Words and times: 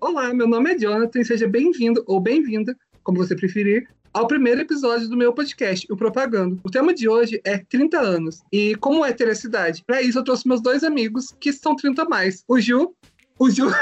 Olá, 0.00 0.32
meu 0.32 0.48
nome 0.48 0.72
é 0.72 0.78
Jonathan 0.78 1.20
e 1.20 1.24
seja 1.24 1.46
bem-vindo 1.46 2.02
ou 2.06 2.18
bem-vinda, 2.18 2.74
como 3.02 3.18
você 3.18 3.36
preferir, 3.36 3.86
ao 4.14 4.26
primeiro 4.26 4.62
episódio 4.62 5.08
do 5.08 5.16
meu 5.16 5.34
podcast, 5.34 5.86
o 5.92 5.96
Propagando. 5.96 6.58
O 6.64 6.70
tema 6.70 6.94
de 6.94 7.06
hoje 7.08 7.38
é 7.44 7.58
30 7.58 8.00
anos. 8.00 8.42
E 8.50 8.74
como 8.76 9.04
é 9.04 9.12
ter 9.12 9.28
a 9.28 9.34
cidade? 9.34 9.84
Para 9.86 10.00
isso, 10.00 10.18
eu 10.18 10.24
trouxe 10.24 10.48
meus 10.48 10.62
dois 10.62 10.82
amigos 10.82 11.34
que 11.38 11.52
são 11.52 11.76
30 11.76 12.02
a 12.02 12.08
mais. 12.08 12.42
O 12.48 12.58
Ju. 12.58 12.94
O 13.38 13.50
Ju. 13.50 13.68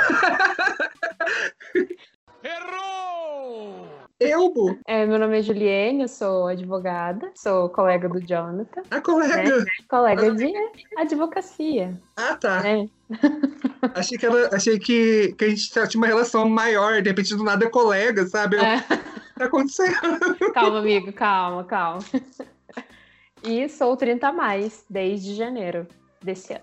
Errou! 2.43 3.00
Eu, 4.21 4.52
Bu. 4.52 4.79
É, 4.87 5.07
meu 5.07 5.18
nome 5.18 5.39
é 5.39 5.43
Juliene, 5.43 6.03
eu 6.03 6.09
sou 6.09 6.46
advogada, 6.46 7.30
sou 7.34 7.71
colega 7.71 8.07
do 8.07 8.21
Jonathan, 8.21 8.82
A 8.91 9.00
colega. 9.00 9.64
colega 9.89 10.35
de 10.35 10.53
advocacia. 10.98 11.99
Ah, 12.17 12.36
tá. 12.36 12.63
né? 12.63 12.86
Achei 13.94 14.18
que, 14.18 14.27
ela, 14.27 14.54
achei 14.54 14.79
que, 14.79 15.35
que 15.39 15.44
a 15.46 15.49
gente 15.49 15.71
tinha 15.71 15.89
uma 16.00 16.07
relação 16.07 16.46
maior, 16.49 17.00
de 17.00 17.08
repente 17.08 17.35
do 17.35 17.43
nada 17.43 17.64
é 17.64 17.71
colega, 17.71 18.27
sabe? 18.27 18.57
Eu, 18.57 18.63
É. 18.63 18.80
tá 19.39 19.46
acontecendo? 19.46 19.94
Calma, 20.52 20.80
amigo, 20.80 21.11
calma, 21.14 21.64
calma. 21.64 22.00
E 23.43 23.68
sou 23.71 23.96
30 23.96 24.29
a 24.29 24.32
mais 24.32 24.85
desde 24.89 25.35
janeiro 25.35 25.86
desse 26.22 26.52
ano. 26.52 26.63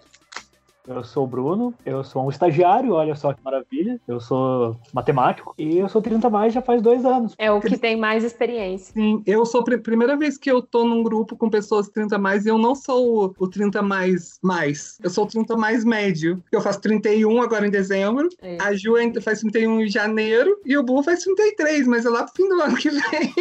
Eu 0.88 1.04
sou 1.04 1.26
o 1.26 1.27
Bruno, 1.27 1.73
eu 1.86 2.02
sou 2.04 2.26
um 2.26 2.30
estagiário, 2.30 2.94
olha 2.94 3.14
só 3.14 3.34
que 3.34 3.44
maravilha. 3.44 4.00
Eu 4.08 4.20
sou 4.22 4.76
matemático 4.94 5.54
e 5.58 5.78
eu 5.78 5.90
sou 5.90 6.02
30 6.02 6.28
a 6.28 6.30
mais 6.30 6.54
já 6.54 6.62
faz 6.62 6.82
dois 6.82 7.04
anos. 7.04 7.34
É 7.38 7.52
o 7.52 7.59
que 7.59 7.78
tem 7.78 7.98
mais 7.98 8.23
experiência. 8.23 8.94
Sim, 8.94 9.22
eu 9.26 9.45
sou 9.45 9.62
a 9.62 9.64
pri- 9.66 9.78
primeira 9.80 10.16
vez 10.16 10.38
que 10.38 10.50
eu 10.50 10.62
tô 10.62 10.86
num 10.86 11.04
grupo 11.04 11.36
com 11.36 11.50
pessoas 11.50 11.90
30 11.90 12.16
a 12.16 12.20
mais 12.20 12.45
e 12.45 12.50
eu 12.50 12.58
não 12.58 12.73
sou 12.73 13.26
o, 13.28 13.34
o 13.38 13.48
30 13.50 13.81
mais 13.81 14.40
mais. 14.42 14.98
Eu 15.04 15.09
sou 15.09 15.26
o 15.26 15.28
30 15.28 15.58
mais 15.58 15.84
médio. 15.84 16.42
Eu 16.52 16.62
faço 16.62 16.80
31 16.80 17.42
agora 17.42 17.67
em 17.67 17.72
dezembro. 17.72 18.30
É. 18.42 18.58
A 18.61 18.73
Ju 18.73 18.95
ainda 18.95 19.22
faz 19.22 19.42
31 19.42 19.81
em 19.81 19.88
janeiro 19.89 20.58
e 20.66 20.78
o 20.78 20.83
Bu 20.83 21.04
faz 21.04 21.22
33, 21.23 21.86
mas 21.86 22.06
é 22.06 22.09
lá 22.09 22.23
pro 22.23 22.33
fim 22.33 22.48
do 22.48 22.61
ano 22.61 22.78
que 22.78 22.89
vem. 22.89 23.33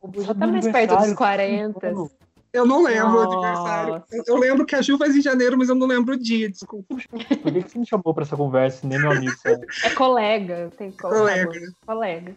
O 0.00 0.08
Bu 0.08 0.20
já 0.22 0.34
tá 0.34 0.46
mais 0.46 0.64
perto 0.66 0.94
dos 0.94 1.04
aniversário? 1.04 1.16
40. 1.16 2.25
Eu 2.56 2.64
não 2.64 2.82
lembro 2.82 3.16
o 3.16 3.20
aniversário. 3.20 4.02
Eu, 4.10 4.24
eu 4.26 4.36
lembro 4.36 4.64
que 4.64 4.74
a 4.74 4.80
Ju 4.80 4.96
faz 4.96 5.14
em 5.14 5.20
janeiro, 5.20 5.58
mas 5.58 5.68
eu 5.68 5.74
não 5.74 5.86
lembro 5.86 6.14
o 6.14 6.18
dia, 6.18 6.48
desculpa. 6.48 6.96
Por 6.96 7.52
que 7.52 7.60
você 7.60 7.78
me 7.78 7.86
chamou 7.86 8.14
pra 8.14 8.24
essa 8.24 8.34
conversa, 8.34 8.86
nem 8.86 8.98
meu 8.98 9.10
amigo? 9.10 9.36
sabe? 9.36 9.66
É 9.84 9.90
colega, 9.90 10.72
tem 10.78 10.90
Colega. 10.90 11.60
Colega. 11.86 12.34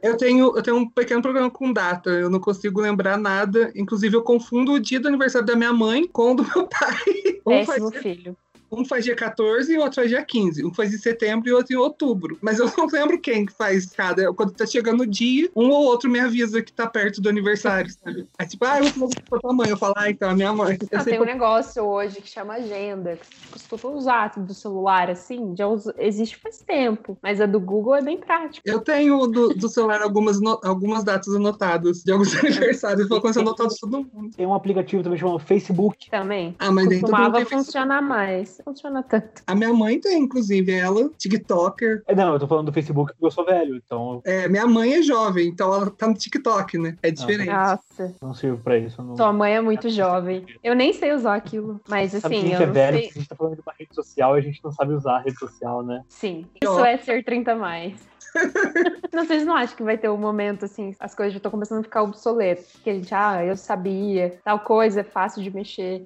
Eu 0.00 0.16
tenho, 0.16 0.56
eu 0.56 0.62
tenho 0.62 0.76
um 0.76 0.88
pequeno 0.88 1.20
problema 1.20 1.50
com 1.50 1.72
data, 1.72 2.08
eu 2.10 2.30
não 2.30 2.38
consigo 2.38 2.80
lembrar 2.80 3.18
nada. 3.18 3.72
Inclusive, 3.74 4.16
eu 4.16 4.22
confundo 4.22 4.72
o 4.72 4.80
dia 4.80 5.00
do 5.00 5.08
aniversário 5.08 5.46
da 5.46 5.56
minha 5.56 5.72
mãe 5.72 6.06
com 6.06 6.32
o 6.32 6.34
do 6.36 6.44
meu 6.44 6.66
pai. 6.68 7.40
Um 7.44 7.64
faz, 7.64 7.66
Péssimo 7.66 7.90
filho. 7.90 8.36
Um 8.70 8.84
faz 8.84 9.04
dia 9.04 9.16
14 9.16 9.72
e 9.72 9.78
o 9.78 9.80
outro 9.80 9.96
faz 9.96 10.08
dia 10.08 10.24
15. 10.24 10.64
Um 10.64 10.72
faz 10.74 10.92
em 10.92 10.98
setembro 10.98 11.48
e 11.48 11.52
o 11.52 11.56
outro 11.56 11.72
em 11.74 11.76
outubro. 11.76 12.38
Mas 12.42 12.58
eu 12.58 12.66
não 12.76 12.86
lembro 12.86 13.20
quem 13.20 13.46
que 13.46 13.52
faz 13.54 13.86
cada. 13.92 14.32
Quando 14.34 14.52
tá 14.54 14.66
chegando 14.66 15.02
o 15.02 15.06
dia, 15.06 15.50
um 15.56 15.70
ou 15.70 15.84
outro 15.84 16.10
me 16.10 16.20
avisa 16.20 16.62
que 16.62 16.72
tá 16.72 16.86
perto 16.88 17.20
do 17.20 17.28
aniversário, 17.28 17.90
sabe? 17.90 18.26
É 18.38 18.44
tipo, 18.46 18.64
ah, 18.64 18.78
eu 18.78 18.90
vou 18.90 19.08
pra 19.28 19.40
tua 19.40 19.52
mãe. 19.52 19.70
Eu 19.70 19.76
falo, 19.76 19.94
ah, 19.96 20.10
então, 20.10 20.30
a 20.30 20.34
minha 20.34 20.52
mãe. 20.52 20.76
Eu 20.80 20.98
Ah, 20.98 21.00
sei 21.00 21.12
tem 21.14 21.22
um 21.22 21.24
negócio 21.24 21.84
hoje 21.84 22.20
que 22.20 22.28
chama 22.28 22.54
agenda, 22.54 23.16
que 23.16 23.58
se 23.58 23.68
tu 23.68 23.88
usar 23.88 24.28
do 24.38 24.54
celular 24.54 25.10
assim, 25.10 25.54
já 25.56 25.66
usa- 25.66 25.94
existe 25.98 26.36
faz 26.36 26.58
tempo, 26.58 27.16
mas 27.22 27.40
a 27.40 27.46
do 27.46 27.60
Google 27.60 27.94
é 27.94 28.02
bem 28.02 28.18
prática. 28.18 28.62
Eu 28.64 28.80
tenho 28.80 29.26
do, 29.26 29.48
do 29.50 29.68
celular 29.68 30.02
algumas, 30.02 30.40
no- 30.40 30.60
algumas 30.62 31.04
datas 31.04 31.34
anotadas 31.34 32.02
de 32.02 32.12
alguns 32.12 32.32
aniversários. 32.36 33.02
Eu 33.02 33.08
vou 33.08 33.20
começar 33.20 33.40
a 33.40 33.42
anotar 33.42 33.66
de 33.66 33.76
todo 33.80 34.04
mundo. 34.12 34.30
Tem 34.36 34.46
um 34.46 34.54
aplicativo 34.54 35.02
também 35.02 35.18
chamado 35.18 35.38
Facebook. 35.38 36.10
Também. 36.10 36.54
Ah, 36.58 36.70
mas 36.70 36.86
nem 36.88 37.00
todo 37.00 37.16
mundo 37.16 37.46
funcionar 37.46 38.02
mais. 38.02 38.57
Funciona 38.62 39.02
tanto. 39.02 39.42
A 39.46 39.54
minha 39.54 39.72
mãe 39.72 40.00
tem, 40.00 40.22
inclusive, 40.22 40.72
ela, 40.72 41.10
TikToker. 41.18 42.02
É, 42.06 42.14
Não, 42.14 42.34
eu 42.34 42.38
tô 42.38 42.46
falando 42.46 42.66
do 42.66 42.72
Facebook 42.72 43.12
porque 43.12 43.26
eu 43.26 43.30
sou 43.30 43.44
velho, 43.44 43.76
então 43.76 44.20
É, 44.24 44.48
minha 44.48 44.66
mãe 44.66 44.94
é 44.94 45.02
jovem, 45.02 45.48
então 45.48 45.72
ela 45.72 45.90
tá 45.90 46.06
no 46.06 46.14
TikTok, 46.14 46.78
né? 46.78 46.96
É 47.02 47.10
diferente. 47.10 47.50
Nossa, 47.50 48.14
não 48.20 48.34
sirvo 48.34 48.62
pra 48.62 48.78
isso. 48.78 49.02
Não... 49.02 49.16
sua 49.16 49.32
mãe 49.32 49.54
é 49.54 49.60
muito 49.60 49.88
jovem. 49.88 50.46
Eu 50.62 50.74
nem 50.74 50.92
sei 50.92 51.12
usar 51.12 51.34
aquilo, 51.34 51.80
mas 51.88 52.12
Sabe 52.12 52.22
que 52.22 52.26
assim, 52.26 52.36
a 52.36 52.40
gente 52.48 52.54
eu 52.54 52.62
é 52.62 52.66
não 52.66 52.74
velho 52.74 52.96
sei. 52.96 53.06
porque 53.06 53.18
a 53.18 53.20
gente 53.20 53.28
tá 53.28 53.36
falando 53.36 53.54
de 53.54 53.62
uma 53.62 53.74
rede 53.78 53.94
social 53.94 54.36
e 54.36 54.38
a 54.38 54.42
gente 54.42 54.60
não 54.64 54.72
sabe 54.72 54.92
usar 54.92 55.16
a 55.16 55.20
rede 55.20 55.38
social, 55.38 55.82
né? 55.82 56.04
Sim, 56.08 56.46
isso 56.62 56.84
é 56.84 56.96
ser 56.98 57.24
30 57.24 57.52
a 57.52 57.56
mais. 57.56 58.08
não, 59.12 59.24
vocês 59.24 59.44
não 59.44 59.54
acham 59.54 59.76
que 59.76 59.82
vai 59.82 59.96
ter 59.96 60.08
um 60.08 60.16
momento 60.16 60.64
assim, 60.64 60.94
as 61.00 61.14
coisas 61.14 61.32
já 61.32 61.38
estão 61.38 61.50
começando 61.50 61.80
a 61.80 61.82
ficar 61.82 62.02
obsoletas? 62.02 62.72
Que 62.82 62.90
a 62.90 62.94
gente, 62.94 63.14
ah, 63.14 63.44
eu 63.44 63.56
sabia, 63.56 64.38
tal 64.44 64.60
coisa 64.60 65.00
é 65.00 65.04
fácil 65.04 65.42
de 65.42 65.50
mexer. 65.50 66.04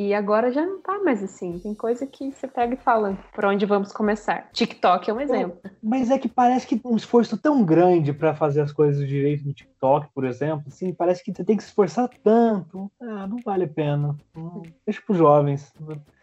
E 0.00 0.14
agora 0.14 0.52
já 0.52 0.64
não 0.64 0.80
tá 0.80 0.96
mais 1.02 1.24
assim. 1.24 1.58
Tem 1.58 1.74
coisa 1.74 2.06
que 2.06 2.30
você 2.30 2.46
pega 2.46 2.74
e 2.74 2.76
fala, 2.76 3.18
por 3.34 3.44
onde 3.44 3.66
vamos 3.66 3.92
começar? 3.92 4.48
TikTok 4.52 5.10
é 5.10 5.12
um 5.12 5.20
exemplo. 5.20 5.58
Mas 5.82 6.08
é 6.08 6.16
que 6.16 6.28
parece 6.28 6.68
que 6.68 6.80
um 6.84 6.94
esforço 6.94 7.36
tão 7.36 7.64
grande 7.64 8.12
pra 8.12 8.32
fazer 8.32 8.60
as 8.60 8.70
coisas 8.70 9.08
direito 9.08 9.44
no 9.44 9.52
TikTok, 9.52 10.06
por 10.14 10.24
exemplo, 10.24 10.62
assim, 10.68 10.94
parece 10.94 11.24
que 11.24 11.34
você 11.34 11.42
tem 11.42 11.56
que 11.56 11.64
se 11.64 11.70
esforçar 11.70 12.08
tanto. 12.22 12.88
Ah, 13.02 13.26
não 13.26 13.38
vale 13.44 13.64
a 13.64 13.68
pena. 13.68 14.16
Hum, 14.36 14.62
Deixa 14.86 15.02
pros 15.04 15.18
jovens. 15.18 15.74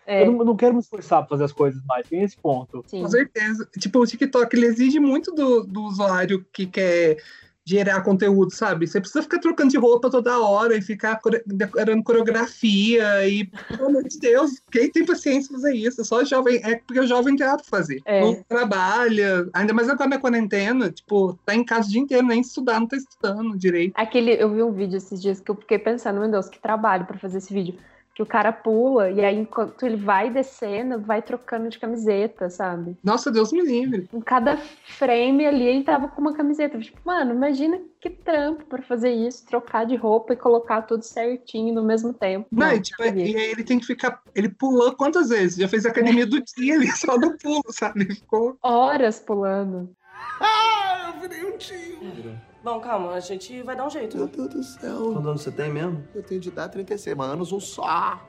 É, 0.07 0.22
Eu 0.22 0.31
não, 0.31 0.40
eu 0.40 0.46
não 0.46 0.56
quero 0.56 0.74
me 0.74 0.80
esforçar 0.80 1.19
pra 1.19 1.30
fazer 1.31 1.44
as 1.44 1.52
coisas 1.52 1.84
mais, 1.86 2.07
tem 2.07 2.22
esse 2.22 2.38
ponto. 2.38 2.81
sim. 2.88 3.02
Com 3.02 3.09
certeza. 3.09 3.68
Tipo, 3.78 4.00
o 4.00 4.07
TikTok, 4.07 4.56
ele 4.56 4.68
exige 4.68 5.02
muito 5.02 5.34
do, 5.34 5.66
do 5.66 5.84
usuário 5.84 6.46
que 6.53 6.66
quer 6.66 7.18
gerar 7.65 8.01
conteúdo, 8.01 8.53
sabe? 8.53 8.85
Você 8.85 8.99
precisa 8.99 9.23
ficar 9.23 9.39
trocando 9.39 9.71
de 9.71 9.77
roupa 9.77 10.09
toda 10.09 10.39
hora 10.39 10.77
e 10.77 10.81
ficar 10.81 11.19
decorando 11.47 12.03
coreografia 12.03 13.27
e, 13.27 13.45
pelo 13.45 13.87
amor 13.87 14.03
de 14.03 14.19
Deus, 14.19 14.61
quem 14.71 14.91
tem 14.91 15.03
paciência 15.03 15.49
pra 15.49 15.59
fazer 15.59 15.75
isso? 15.75 16.05
Só 16.05 16.23
jovem, 16.23 16.61
é 16.63 16.75
porque 16.75 16.99
o 16.99 17.07
jovem 17.07 17.35
tem 17.35 17.47
pra 17.47 17.57
fazer. 17.63 18.01
É. 18.05 18.21
Não 18.21 18.35
trabalha, 18.47 19.49
ainda 19.51 19.73
mais 19.73 19.89
agora 19.89 20.11
na 20.11 20.19
quarentena, 20.19 20.91
tipo, 20.91 21.37
tá 21.43 21.55
em 21.55 21.63
casa 21.63 21.89
o 21.89 21.91
dia 21.91 22.01
inteiro, 22.01 22.27
nem 22.27 22.41
estudar, 22.41 22.79
não 22.79 22.87
tá 22.87 22.97
estudando 22.97 23.57
direito. 23.57 23.93
Aquele, 23.95 24.31
eu 24.31 24.53
vi 24.53 24.61
um 24.61 24.71
vídeo 24.71 24.97
esses 24.97 25.19
dias 25.19 25.39
que 25.39 25.49
eu 25.49 25.55
fiquei 25.55 25.79
pensando, 25.79 26.19
meu 26.19 26.29
Deus, 26.29 26.47
que 26.47 26.59
trabalho 26.59 27.05
pra 27.05 27.17
fazer 27.17 27.39
esse 27.39 27.51
vídeo. 27.51 27.75
Que 28.15 28.23
o 28.23 28.25
cara 28.25 28.53
pula 28.53 29.11
e 29.11 29.23
aí 29.23 29.37
enquanto 29.37 29.85
ele 29.85 29.97
vai 29.97 30.29
descendo, 30.29 31.01
vai 31.01 31.21
trocando 31.21 31.67
de 31.67 31.77
camiseta, 31.77 32.49
sabe? 32.49 32.97
Nossa, 33.03 33.29
Deus 33.29 33.51
me 33.51 33.61
livre. 33.61 34.07
Em 34.13 34.21
cada 34.21 34.55
frame 34.55 35.45
ali 35.45 35.67
ele 35.67 35.83
tava 35.83 36.07
com 36.07 36.21
uma 36.21 36.33
camiseta. 36.33 36.79
Tipo, 36.79 36.97
mano, 37.03 37.33
imagina 37.33 37.77
que 37.99 38.09
trampo 38.09 38.63
pra 38.65 38.81
fazer 38.81 39.11
isso, 39.11 39.45
trocar 39.45 39.85
de 39.85 39.97
roupa 39.97 40.31
e 40.31 40.37
colocar 40.37 40.83
tudo 40.83 41.03
certinho 41.03 41.75
no 41.75 41.83
mesmo 41.83 42.13
tempo. 42.13 42.47
Não, 42.49 42.71
e, 42.71 42.79
tipo, 42.79 43.03
e 43.03 43.35
aí 43.35 43.51
ele 43.51 43.65
tem 43.65 43.79
que 43.79 43.85
ficar. 43.85 44.21
Ele 44.33 44.47
pulou 44.47 44.95
quantas 44.95 45.27
vezes? 45.27 45.57
Já 45.57 45.67
fez 45.67 45.85
a 45.85 45.89
academia 45.89 46.25
do 46.25 46.41
dia 46.41 46.75
ali, 46.75 46.87
só 46.95 47.17
do 47.17 47.37
pulo, 47.37 47.65
sabe? 47.69 48.03
Ele 48.03 48.15
ficou. 48.15 48.57
Horas 48.63 49.19
pulando. 49.19 49.93
Ah, 50.39 51.13
eu 51.13 51.19
virei 51.19 51.43
um 51.43 51.57
tio. 51.57 52.39
Bom, 52.65 52.79
calma, 52.79 53.11
a 53.11 53.19
gente 53.19 53.61
vai 53.61 53.75
dar 53.75 53.85
um 53.85 53.91
jeito. 53.91 54.17
Meu 54.17 54.25
Deus 54.25 54.49
do 54.49 54.63
céu. 54.63 55.11
Quantos 55.13 55.27
anos 55.27 55.41
você 55.43 55.51
tem 55.51 55.71
mesmo? 55.71 56.03
Eu 56.15 56.23
tenho 56.23 56.41
de 56.41 56.49
idade 56.49 56.73
36 56.73 57.15
anos, 57.19 57.51
um 57.51 57.59
só. 57.59 58.19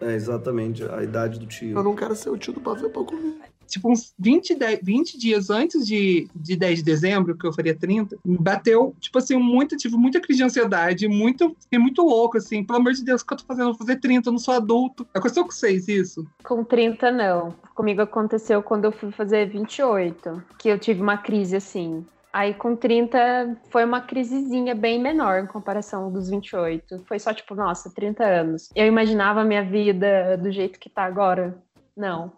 É 0.00 0.12
exatamente 0.12 0.82
a 0.82 1.00
idade 1.04 1.38
do 1.38 1.46
tio. 1.46 1.78
Eu 1.78 1.84
não 1.84 1.94
quero 1.94 2.16
ser 2.16 2.30
o 2.30 2.36
tio 2.36 2.52
do 2.52 2.60
pavê 2.60 2.88
pra 2.88 3.04
comer. 3.04 3.36
tipo, 3.64 3.92
uns 3.92 4.12
20, 4.18 4.56
10 4.56 4.80
20 4.82 5.18
dias 5.18 5.50
antes 5.50 5.86
de, 5.86 6.28
de 6.34 6.56
10 6.56 6.80
de 6.80 6.84
dezembro, 6.84 7.36
que 7.36 7.46
eu 7.46 7.52
faria 7.52 7.76
30, 7.76 8.18
me 8.24 8.38
bateu, 8.38 8.92
tipo 8.98 9.18
assim, 9.18 9.36
muito, 9.36 9.76
tive 9.76 9.96
muita 9.96 10.20
crise 10.20 10.38
de 10.38 10.44
ansiedade, 10.44 11.06
muito, 11.06 11.54
fiquei 11.60 11.78
muito 11.78 12.02
louco, 12.02 12.38
assim, 12.38 12.64
pelo 12.64 12.80
amor 12.80 12.92
de 12.92 13.04
Deus, 13.04 13.22
o 13.22 13.26
que 13.26 13.34
eu 13.34 13.38
tô 13.38 13.44
fazendo? 13.44 13.68
Eu 13.68 13.72
vou 13.72 13.78
fazer 13.78 14.00
30, 14.00 14.28
eu 14.28 14.32
não 14.32 14.40
sou 14.40 14.52
adulto. 14.52 15.06
Aconteceu 15.14 15.44
com 15.44 15.52
vocês 15.52 15.86
isso? 15.86 16.26
Com 16.42 16.64
30, 16.64 17.12
não. 17.12 17.54
Comigo 17.72 18.02
aconteceu 18.02 18.64
quando 18.64 18.86
eu 18.86 18.92
fui 18.92 19.12
fazer 19.12 19.48
28, 19.48 20.42
que 20.58 20.68
eu 20.68 20.76
tive 20.76 21.00
uma 21.00 21.18
crise 21.18 21.54
assim. 21.54 22.04
Aí 22.36 22.52
com 22.52 22.76
30 22.76 23.56
foi 23.70 23.82
uma 23.82 24.02
crisezinha 24.02 24.74
bem 24.74 25.00
menor 25.00 25.42
em 25.42 25.46
comparação 25.46 26.12
dos 26.12 26.28
28. 26.28 26.98
Foi 27.06 27.18
só 27.18 27.32
tipo, 27.32 27.54
nossa, 27.54 27.90
30 27.94 28.22
anos. 28.22 28.68
Eu 28.76 28.86
imaginava 28.86 29.40
a 29.40 29.44
minha 29.44 29.64
vida 29.64 30.36
do 30.36 30.52
jeito 30.52 30.78
que 30.78 30.90
tá 30.90 31.04
agora. 31.04 31.56
Não, 31.96 32.30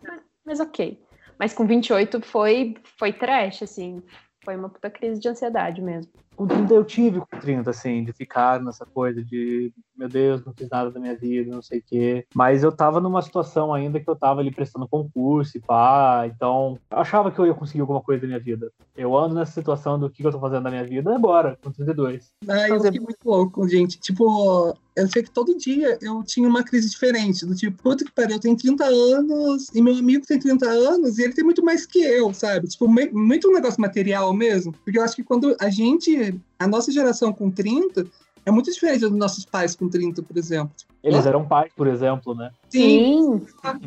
mas, 0.46 0.60
ok. 0.60 1.02
Mas 1.36 1.52
com 1.52 1.66
28 1.66 2.20
foi, 2.20 2.76
foi 2.96 3.12
trash, 3.12 3.64
assim. 3.64 4.00
Foi 4.44 4.54
uma 4.54 4.68
puta 4.68 4.88
crise 4.88 5.20
de 5.20 5.28
ansiedade 5.28 5.82
mesmo. 5.82 6.12
Com 6.38 6.46
30 6.46 6.72
eu 6.72 6.84
tive 6.84 7.18
com 7.18 7.26
30, 7.40 7.68
assim, 7.70 8.04
de 8.04 8.12
ficar 8.12 8.62
nessa 8.62 8.86
coisa 8.86 9.20
de, 9.24 9.72
meu 9.96 10.08
Deus, 10.08 10.44
não 10.44 10.52
fiz 10.52 10.68
nada 10.70 10.88
da 10.88 11.00
minha 11.00 11.16
vida, 11.16 11.50
não 11.52 11.60
sei 11.60 11.80
o 11.80 11.82
quê. 11.84 12.24
Mas 12.32 12.62
eu 12.62 12.70
tava 12.70 13.00
numa 13.00 13.20
situação 13.20 13.74
ainda 13.74 13.98
que 13.98 14.08
eu 14.08 14.14
tava 14.14 14.38
ali 14.40 14.52
prestando 14.52 14.86
concurso 14.86 15.56
e 15.56 15.60
pá, 15.60 16.30
então 16.32 16.78
eu 16.92 16.96
achava 16.98 17.32
que 17.32 17.40
eu 17.40 17.46
ia 17.46 17.54
conseguir 17.54 17.80
alguma 17.80 18.00
coisa 18.00 18.20
da 18.22 18.28
minha 18.28 18.38
vida. 18.38 18.70
Eu 18.96 19.16
ando 19.18 19.34
nessa 19.34 19.50
situação 19.50 19.98
do 19.98 20.08
que 20.08 20.22
eu 20.24 20.30
tô 20.30 20.38
fazendo 20.38 20.62
da 20.62 20.70
minha 20.70 20.84
vida 20.84 21.12
agora, 21.12 21.58
com 21.60 21.72
32. 21.72 22.30
Ah, 22.48 22.68
eu 22.68 22.76
Fazer- 22.76 22.92
fiquei 22.92 23.00
muito 23.00 23.18
louco, 23.24 23.68
gente. 23.68 23.98
Tipo, 23.98 24.76
eu 24.94 25.08
sei 25.08 25.22
que 25.24 25.30
todo 25.30 25.56
dia 25.56 25.98
eu 26.00 26.22
tinha 26.24 26.48
uma 26.48 26.62
crise 26.64 26.88
diferente. 26.90 27.44
Do 27.46 27.54
tipo, 27.54 27.80
puta 27.82 28.04
que 28.04 28.12
pariu, 28.12 28.36
eu 28.36 28.40
tenho 28.40 28.56
30 28.56 28.84
anos 28.84 29.68
e 29.74 29.80
meu 29.82 29.96
amigo 29.96 30.24
tem 30.26 30.38
30 30.38 30.68
anos 30.68 31.18
e 31.18 31.22
ele 31.24 31.32
tem 31.32 31.44
muito 31.44 31.64
mais 31.64 31.86
que 31.86 32.00
eu, 32.00 32.32
sabe? 32.34 32.68
Tipo, 32.68 32.86
muito 32.88 33.48
um 33.48 33.54
negócio 33.54 33.80
material 33.80 34.32
mesmo. 34.32 34.72
Porque 34.84 34.98
eu 34.98 35.02
acho 35.04 35.14
que 35.16 35.22
quando 35.24 35.56
a 35.60 35.70
gente, 35.70 36.27
a 36.58 36.66
nossa 36.66 36.90
geração 36.92 37.32
com 37.32 37.50
30, 37.50 38.06
é 38.46 38.50
muito 38.50 38.70
diferente 38.72 39.00
dos 39.00 39.12
nossos 39.12 39.44
pais 39.44 39.76
com 39.76 39.88
30, 39.88 40.22
por 40.22 40.36
exemplo. 40.36 40.74
Eles 41.02 41.26
eram 41.26 41.46
pais, 41.46 41.70
por 41.76 41.86
exemplo, 41.86 42.34
né? 42.34 42.50
Sim, 42.68 43.46
a 43.62 43.78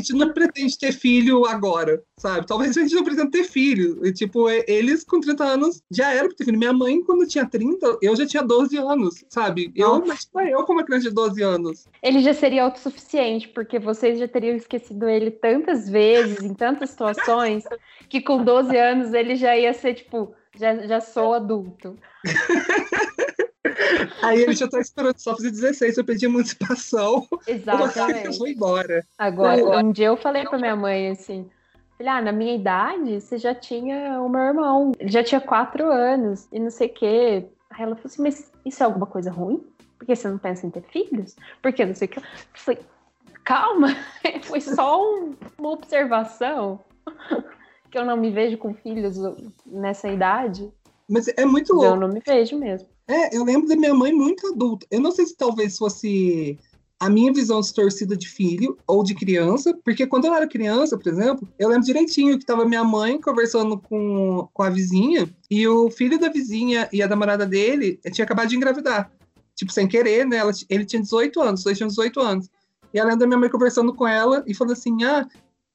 gente 0.00 0.12
não 0.12 0.32
pretende 0.32 0.76
ter 0.76 0.92
filho 0.92 1.46
agora, 1.46 2.02
sabe? 2.16 2.46
Talvez 2.46 2.76
a 2.76 2.80
gente 2.80 2.94
não 2.94 3.04
pretenda 3.04 3.30
ter 3.30 3.44
filho. 3.44 4.04
E, 4.04 4.12
tipo, 4.12 4.50
e- 4.50 4.64
eles 4.66 5.04
com 5.04 5.20
30 5.20 5.44
anos 5.44 5.82
já 5.90 6.12
eram 6.12 6.28
pra 6.28 6.36
ter 6.36 6.44
filho. 6.44 6.58
Minha 6.58 6.72
mãe, 6.72 7.02
quando 7.02 7.26
tinha 7.26 7.46
30, 7.46 7.98
eu 8.02 8.16
já 8.16 8.26
tinha 8.26 8.42
12 8.42 8.76
anos, 8.76 9.24
sabe? 9.28 9.70
Eu, 9.74 10.04
mas 10.04 10.28
eu 10.50 10.64
como 10.64 10.80
uma 10.80 10.84
criança 10.84 11.08
de 11.08 11.14
12 11.14 11.42
anos. 11.42 11.86
Ele 12.02 12.20
já 12.20 12.34
seria 12.34 12.64
autossuficiente, 12.64 13.48
porque 13.48 13.78
vocês 13.78 14.18
já 14.18 14.26
teriam 14.26 14.56
esquecido 14.56 15.08
ele 15.08 15.30
tantas 15.30 15.88
vezes, 15.88 16.42
em 16.42 16.54
tantas 16.54 16.90
situações, 16.90 17.64
que 18.08 18.20
com 18.20 18.42
12 18.42 18.76
anos 18.76 19.12
ele 19.14 19.36
já 19.36 19.56
ia 19.56 19.72
ser, 19.72 19.94
tipo, 19.94 20.34
já, 20.58 20.74
já 20.86 21.00
sou 21.00 21.34
adulto. 21.34 21.96
Aí 24.22 24.42
ele 24.42 24.54
já 24.54 24.68
tá 24.68 24.80
esperando 24.80 25.18
só 25.18 25.34
fazer 25.36 25.50
16 25.50 25.94
pra 25.96 26.04
pedir 26.04 26.26
emancipação. 26.26 27.26
Eu 27.46 27.54
Exatamente. 27.54 28.38
vou 28.38 28.48
embora. 28.48 29.04
Agora, 29.16 29.78
um 29.78 29.92
dia 29.92 30.06
eu 30.08 30.16
falei 30.16 30.44
pra 30.44 30.58
minha 30.58 30.76
mãe 30.76 31.10
assim. 31.10 31.48
Ah, 32.04 32.22
na 32.22 32.32
minha 32.32 32.54
idade, 32.54 33.20
você 33.20 33.38
já 33.38 33.54
tinha 33.54 34.20
o 34.22 34.28
meu 34.28 34.40
irmão. 34.40 34.92
Ele 34.98 35.10
já 35.10 35.22
tinha 35.22 35.40
quatro 35.40 35.90
anos 35.90 36.46
e 36.52 36.58
não 36.58 36.70
sei 36.70 36.88
o 36.88 36.94
quê. 36.94 37.46
Aí 37.70 37.82
ela 37.82 37.94
falou 37.96 38.06
assim, 38.06 38.22
mas 38.22 38.52
isso 38.64 38.82
é 38.82 38.86
alguma 38.86 39.06
coisa 39.06 39.30
ruim? 39.30 39.64
Porque 39.98 40.14
você 40.14 40.28
não 40.28 40.38
pensa 40.38 40.66
em 40.66 40.70
ter 40.70 40.82
filhos? 40.82 41.34
Porque 41.60 41.84
não 41.84 41.94
sei 41.94 42.06
o 42.06 42.10
que. 42.10 42.18
Eu 42.18 42.22
falei, 42.54 42.80
calma, 43.44 43.88
foi 44.42 44.60
só 44.60 45.02
um- 45.02 45.34
uma 45.58 45.70
observação. 45.70 46.80
Que 47.90 47.98
eu 47.98 48.04
não 48.04 48.16
me 48.16 48.30
vejo 48.30 48.58
com 48.58 48.74
filhos 48.74 49.16
nessa 49.66 50.08
idade. 50.08 50.70
Mas 51.08 51.26
é 51.28 51.44
muito 51.46 51.72
Eu 51.72 51.76
louco. 51.76 51.96
não 52.00 52.08
me 52.08 52.20
vejo 52.26 52.58
mesmo. 52.58 52.88
É, 53.06 53.34
eu 53.36 53.42
lembro 53.44 53.66
da 53.68 53.76
minha 53.76 53.94
mãe 53.94 54.12
muito 54.12 54.46
adulta. 54.48 54.86
Eu 54.90 55.00
não 55.00 55.10
sei 55.10 55.24
se 55.26 55.34
talvez 55.36 55.78
fosse 55.78 56.58
a 57.00 57.08
minha 57.08 57.32
visão 57.32 57.60
distorcida 57.60 58.16
de 58.16 58.28
filho 58.28 58.76
ou 58.86 59.02
de 59.02 59.14
criança, 59.14 59.72
porque 59.84 60.06
quando 60.06 60.26
eu 60.26 60.34
era 60.34 60.46
criança, 60.48 60.98
por 60.98 61.08
exemplo, 61.08 61.48
eu 61.58 61.68
lembro 61.68 61.84
direitinho 61.86 62.38
que 62.38 62.44
tava 62.44 62.64
minha 62.66 62.82
mãe 62.84 63.20
conversando 63.20 63.78
com, 63.78 64.48
com 64.52 64.62
a 64.62 64.68
vizinha 64.68 65.28
e 65.50 65.66
o 65.66 65.90
filho 65.90 66.18
da 66.18 66.28
vizinha 66.28 66.88
e 66.92 67.00
a 67.00 67.08
namorada 67.08 67.46
dele 67.46 67.98
tinha 68.12 68.24
acabado 68.24 68.48
de 68.48 68.56
engravidar. 68.56 69.10
Tipo, 69.54 69.72
sem 69.72 69.86
querer, 69.88 70.26
né? 70.26 70.36
Ela- 70.38 70.50
ele 70.68 70.84
tinha 70.84 71.00
18 71.00 71.40
anos, 71.40 71.60
os 71.60 71.64
dois 71.64 71.78
tinham 71.78 71.88
18 71.88 72.20
anos. 72.20 72.48
E 72.92 72.98
eu 72.98 73.04
lembro 73.04 73.20
da 73.20 73.26
minha 73.26 73.38
mãe 73.38 73.48
conversando 73.50 73.94
com 73.94 74.06
ela 74.06 74.42
e 74.46 74.52
falando 74.54 74.72
assim: 74.72 75.02
ah, 75.04 75.26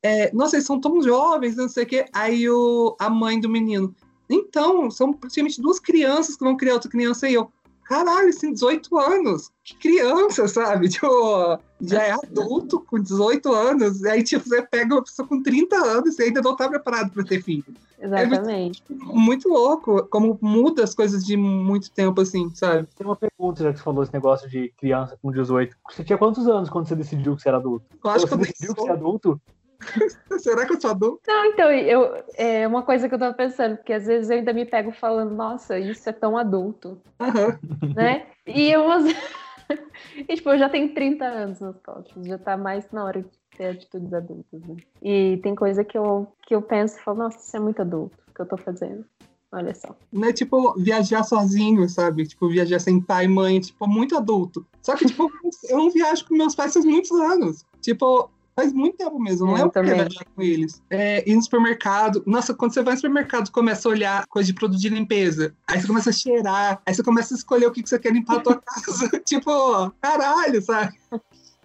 é, 0.03 0.31
nossa, 0.33 0.57
eles 0.57 0.67
são 0.67 0.79
tão 0.79 1.01
jovens, 1.01 1.55
não 1.55 1.69
sei 1.69 1.83
o 1.85 1.88
quê. 1.88 2.05
Aí 2.13 2.50
o, 2.50 2.95
a 3.00 3.09
mãe 3.09 3.39
do 3.39 3.50
menino, 3.50 3.95
então, 4.29 4.89
são 4.89 5.13
praticamente 5.13 5.61
duas 5.61 5.79
crianças 5.79 6.35
que 6.35 6.44
vão 6.44 6.57
criar 6.57 6.73
outra 6.73 6.89
criança 6.89 7.29
e 7.29 7.33
eu. 7.33 7.51
Caralho, 7.83 8.35
têm 8.39 8.53
18 8.53 8.97
anos. 8.97 9.51
Que 9.63 9.75
criança, 9.75 10.47
sabe? 10.47 10.88
Tipo, 10.89 11.59
já 11.81 12.01
é 12.01 12.11
adulto 12.11 12.79
com 12.79 12.97
18 12.97 13.51
anos. 13.53 14.01
E 14.01 14.09
aí, 14.09 14.23
tipo, 14.23 14.47
você 14.47 14.61
pega 14.61 14.95
uma 14.95 15.03
pessoa 15.03 15.27
com 15.27 15.44
30 15.44 15.75
anos 15.75 16.17
e 16.17 16.23
ainda 16.23 16.41
não 16.41 16.56
tá 16.56 16.69
preparado 16.69 17.11
para 17.11 17.25
ter 17.25 17.44
filho. 17.44 17.65
Exatamente. 17.99 18.81
Muito 18.89 19.49
louco 19.49 20.07
como 20.07 20.38
muda 20.41 20.83
as 20.83 20.95
coisas 20.95 21.25
de 21.25 21.38
muito 21.38 21.91
tempo, 21.91 22.21
assim, 22.21 22.49
sabe? 22.56 22.88
Tem 22.97 23.06
uma 23.06 23.17
pergunta, 23.17 23.63
já 23.63 23.71
que 23.71 23.79
você 23.79 23.83
falou 23.83 24.03
esse 24.03 24.13
negócio 24.13 24.49
de 24.49 24.73
criança 24.77 25.17
com 25.21 25.31
18. 25.31 25.75
Você 25.89 26.03
tinha 26.03 26.17
quantos 26.17 26.47
anos 26.47 26.69
quando 26.69 26.88
você 26.88 26.95
decidiu 26.95 27.35
que 27.35 27.41
você 27.41 27.49
era 27.49 27.57
adulto? 27.57 27.85
Eu 28.03 28.09
acho 28.09 28.25
que 28.25 28.29
você 28.29 28.33
eu 28.33 28.38
nem 28.38 28.47
decidiu 28.47 28.75
que 28.75 28.81
você 28.81 28.89
é 28.89 28.94
adulto? 28.94 29.41
Será 30.39 30.65
que 30.65 30.74
eu 30.74 30.81
sou 30.81 30.91
adulto? 30.91 31.21
Não, 31.27 31.45
então, 31.45 31.71
eu, 31.71 32.24
é 32.35 32.68
uma 32.68 32.83
coisa 32.83 33.07
que 33.07 33.15
eu 33.15 33.19
tava 33.19 33.33
pensando, 33.33 33.77
porque 33.77 33.94
às 33.94 34.06
vezes 34.06 34.30
eu 34.30 34.38
ainda 34.38 34.53
me 34.53 34.65
pego 34.65 34.91
falando, 34.91 35.33
nossa, 35.35 35.80
isso 35.80 36.09
é 36.09 36.13
tão 36.13 36.38
adulto, 36.38 37.01
Aham. 37.19 37.59
né? 37.95 38.27
E 38.45 38.71
eu, 38.71 38.83
e, 40.27 40.35
tipo, 40.35 40.50
eu 40.50 40.57
já 40.57 40.69
tenho 40.69 40.94
30 40.94 41.25
anos 41.25 41.59
nas 41.59 41.80
costas, 41.80 42.27
já 42.27 42.38
tá 42.38 42.57
mais 42.57 42.89
na 42.91 43.06
hora 43.06 43.21
de 43.21 43.30
ter 43.57 43.68
atitudes 43.68 44.13
adultas, 44.13 44.62
né? 44.62 44.75
E 45.01 45.39
tem 45.44 45.56
coisa 45.56 45.83
que 45.83 45.97
eu, 45.97 46.27
que 46.45 46.56
eu 46.56 46.62
penso 46.62 46.97
e 46.97 47.03
falo, 47.03 47.19
nossa, 47.19 47.38
isso 47.38 47.56
é 47.56 47.59
muito 47.59 47.81
adulto, 47.81 48.18
que 48.35 48.41
eu 48.41 48.45
tô 48.45 48.57
fazendo. 48.57 49.06
Olha 49.53 49.75
só. 49.75 49.95
Não 50.12 50.27
é 50.27 50.33
tipo 50.33 50.74
viajar 50.80 51.24
sozinho, 51.24 51.88
sabe? 51.88 52.25
Tipo, 52.25 52.50
viajar 52.50 52.80
sem 52.80 53.00
pai 53.00 53.25
e 53.25 53.27
mãe, 53.27 53.59
tipo, 53.59 53.88
muito 53.88 54.18
adulto. 54.18 54.65
Só 54.81 54.95
que, 54.95 55.06
tipo, 55.06 55.31
eu 55.69 55.77
não 55.77 55.91
viajo 55.91 56.25
com 56.27 56.35
meus 56.35 56.56
pais 56.56 56.74
faz 56.74 56.83
muitos 56.83 57.12
anos. 57.12 57.63
Tipo, 57.80 58.31
faz 58.55 58.73
muito 58.73 58.97
tempo 58.97 59.19
mesmo. 59.19 59.47
Não 59.47 59.57
Eu 59.57 59.63
é 59.63 59.65
o 59.65 59.67
que 59.67 59.73
também. 59.73 59.94
viajar 59.95 60.25
com 60.35 60.41
eles. 60.41 60.81
É, 60.89 61.29
ir 61.29 61.35
no 61.35 61.41
supermercado. 61.41 62.23
Nossa, 62.25 62.53
quando 62.53 62.73
você 62.73 62.81
vai 62.81 62.94
no 62.94 63.00
supermercado, 63.00 63.51
começa 63.51 63.88
a 63.88 63.91
olhar 63.91 64.25
coisa 64.27 64.47
de 64.47 64.53
produto 64.53 64.79
de 64.79 64.89
limpeza. 64.89 65.55
Aí 65.67 65.79
você 65.81 65.88
começa 65.88 66.09
a 66.09 66.13
cheirar. 66.13 66.81
Aí 66.85 66.94
você 66.94 67.03
começa 67.03 67.33
a 67.33 67.38
escolher 67.38 67.65
o 67.67 67.71
que 67.71 67.83
que 67.83 67.89
você 67.89 68.00
quer 68.00 68.13
limpar 68.13 68.38
a 68.38 68.39
tua 68.41 68.61
casa. 68.65 69.09
tipo, 69.25 69.91
caralho, 70.01 70.61
sabe? 70.61 70.94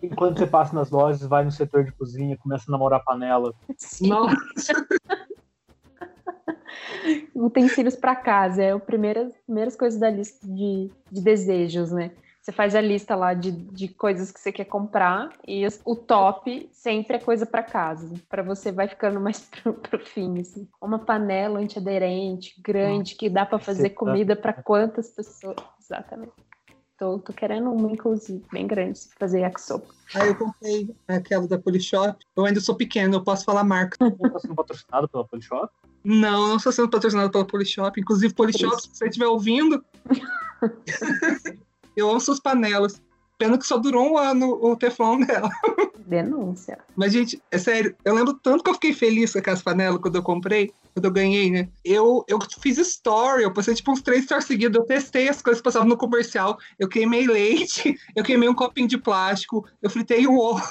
E 0.03 0.09
quando 0.09 0.39
você 0.39 0.47
passa 0.47 0.75
nas 0.75 0.91
lojas, 0.91 1.23
vai 1.29 1.45
no 1.45 1.51
setor 1.51 1.85
de 1.85 1.93
cozinha, 1.93 2.37
começa 2.37 2.65
a 2.69 2.73
namorar 2.73 3.03
panela. 3.05 3.53
Nossa. 4.01 4.37
Utensílios 7.35 7.97
para 7.97 8.15
casa 8.15 8.63
é 8.63 8.73
a 8.73 8.79
primeira, 8.79 9.31
primeiras 9.47 9.77
coisas 9.77 9.99
da 9.99 10.11
lista 10.11 10.47
de, 10.47 10.91
de 11.11 11.21
desejos, 11.23 11.91
né? 11.91 12.13
Você 12.49 12.53
faz 12.53 12.75
a 12.75 12.81
lista 12.81 13.15
lá 13.15 13.35
de, 13.35 13.51
de 13.51 13.89
coisas 13.89 14.33
que 14.33 14.41
você 14.41 14.51
quer 14.51 14.65
comprar 14.65 15.29
e 15.47 15.67
o 15.85 15.95
top 15.95 16.67
sempre 16.73 17.19
é 17.19 17.21
coisa 17.21 17.45
para 17.45 17.63
casa. 17.63 18.11
Para 18.27 18.43
você 18.43 18.73
vai 18.73 18.89
ficando 18.89 19.21
mais 19.21 19.41
pro, 19.63 19.75
pro 19.75 19.99
fim, 19.99 20.41
assim. 20.41 20.67
Uma 20.81 20.99
panela 20.99 21.61
antiaderente, 21.61 22.59
grande, 22.59 23.17
que 23.17 23.29
dá 23.29 23.45
para 23.45 23.59
fazer 23.59 23.83
Você 23.83 23.91
tá- 23.91 23.97
comida 23.97 24.35
para 24.35 24.55
quantas 24.55 25.11
pessoas? 25.11 25.59
Exatamente. 25.79 26.33
Tô, 26.99 27.19
tô 27.19 27.35
querendo 27.35 27.71
uma, 27.71 27.93
inclusive, 27.93 28.43
bem 28.51 28.67
grande, 28.67 28.99
pra 29.09 29.19
fazer 29.19 29.41
yakisoba. 29.41 29.85
Aí 30.15 30.29
eu 30.29 30.35
comprei 30.35 30.89
aquela 31.07 31.47
da 31.47 31.59
Polishop. 31.59 32.17
Eu 32.35 32.47
ainda 32.47 32.63
sou 32.63 32.75
pequeno, 32.75 33.17
eu 33.17 33.23
posso 33.23 33.45
falar 33.45 33.63
marca. 33.63 33.95
Não 34.01 34.31
tá 34.31 34.39
sendo 34.39 34.55
patrocinado 34.55 35.07
pela 35.07 35.27
Polishop? 35.27 35.71
Não, 36.03 36.49
não 36.49 36.57
estou 36.57 36.73
sendo 36.73 36.89
patrocinado 36.89 37.31
pela 37.31 37.45
Polishop. 37.45 38.01
Inclusive, 38.01 38.33
Polishop, 38.33 38.81
se 38.81 38.89
você 38.91 39.05
estiver 39.05 39.27
ouvindo, 39.27 39.85
eu 41.99 42.11
amo 42.11 42.21
suas 42.21 42.41
panelas. 42.41 43.01
Pena 43.37 43.57
que 43.57 43.67
só 43.67 43.79
durou 43.79 44.13
um 44.13 44.19
ano 44.19 44.59
o 44.61 44.77
Teflon 44.77 45.21
dela. 45.21 45.49
Denúncia. 46.09 46.79
Mas, 46.97 47.13
gente, 47.13 47.41
é 47.53 47.59
sério, 47.59 47.95
eu 48.05 48.15
lembro 48.15 48.35
tanto 48.35 48.65
que 48.65 48.71
eu 48.71 48.75
fiquei 48.75 48.93
feliz 48.93 49.33
com 49.33 49.39
aquelas 49.39 49.63
panelas 49.63 50.01
quando 50.01 50.17
eu 50.17 50.23
comprei, 50.23 50.73
quando 50.93 51.05
eu 51.05 51.11
ganhei, 51.13 51.51
né? 51.51 51.69
Eu, 51.85 52.25
eu 52.27 52.39
fiz 52.61 52.79
story, 52.79 53.45
eu 53.45 53.53
postei 53.53 53.75
tipo 53.75 53.93
uns 53.93 54.03
três 54.03 54.25
stories 54.25 54.47
seguidos, 54.47 54.77
eu 54.77 54.87
testei 54.87 55.29
as 55.29 55.41
coisas 55.41 55.61
que 55.61 55.65
passavam 55.65 55.87
no 55.87 55.97
comercial, 55.97 56.59
eu 56.79 56.89
queimei 56.89 57.27
leite, 57.27 57.95
eu 58.17 58.25
queimei 58.25 58.49
um 58.49 58.55
copinho 58.55 58.89
de 58.89 58.99
plástico, 58.99 59.65
eu 59.81 59.91
fritei 59.91 60.27
um 60.27 60.37
ovo. 60.37 60.65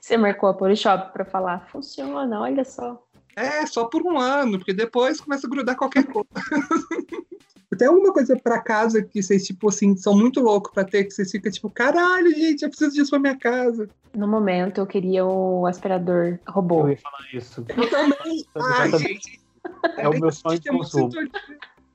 Você 0.00 0.16
marcou 0.16 0.48
a 0.48 0.54
Polishop 0.54 1.12
pra 1.12 1.24
falar, 1.24 1.66
funciona, 1.70 2.40
olha 2.40 2.64
só. 2.64 3.02
É, 3.34 3.66
só 3.66 3.84
por 3.84 4.02
um 4.02 4.18
ano, 4.18 4.58
porque 4.58 4.72
depois 4.72 5.20
começa 5.20 5.46
a 5.46 5.50
grudar 5.50 5.76
qualquer 5.76 6.06
coisa. 6.06 6.28
Tem 7.76 7.88
alguma 7.88 8.12
coisa 8.12 8.36
pra 8.36 8.60
casa 8.60 9.02
que 9.02 9.22
vocês, 9.22 9.44
tipo 9.44 9.68
assim, 9.68 9.96
são 9.96 10.16
muito 10.16 10.40
loucos 10.40 10.72
pra 10.72 10.84
ter, 10.84 11.04
que 11.04 11.10
vocês 11.10 11.30
ficam 11.30 11.50
tipo, 11.50 11.68
caralho, 11.68 12.30
gente, 12.32 12.62
eu 12.62 12.68
preciso 12.68 12.94
disso 12.94 13.10
pra 13.10 13.18
minha 13.18 13.36
casa. 13.36 13.88
No 14.14 14.28
momento, 14.28 14.78
eu 14.78 14.86
queria 14.86 15.26
o 15.26 15.66
aspirador 15.66 16.38
Eu 16.46 16.52
robô. 16.52 16.88
ia 16.88 16.96
falar 16.96 17.18
isso. 17.34 17.64
Eu 17.68 17.90
também. 17.90 18.44
Ai, 18.54 18.98
gente. 18.98 19.40
É 19.98 20.08
o 20.08 20.12
meu 20.18 20.30
sonho 20.30 20.60
de 20.60 20.68
consumo. 20.70 21.10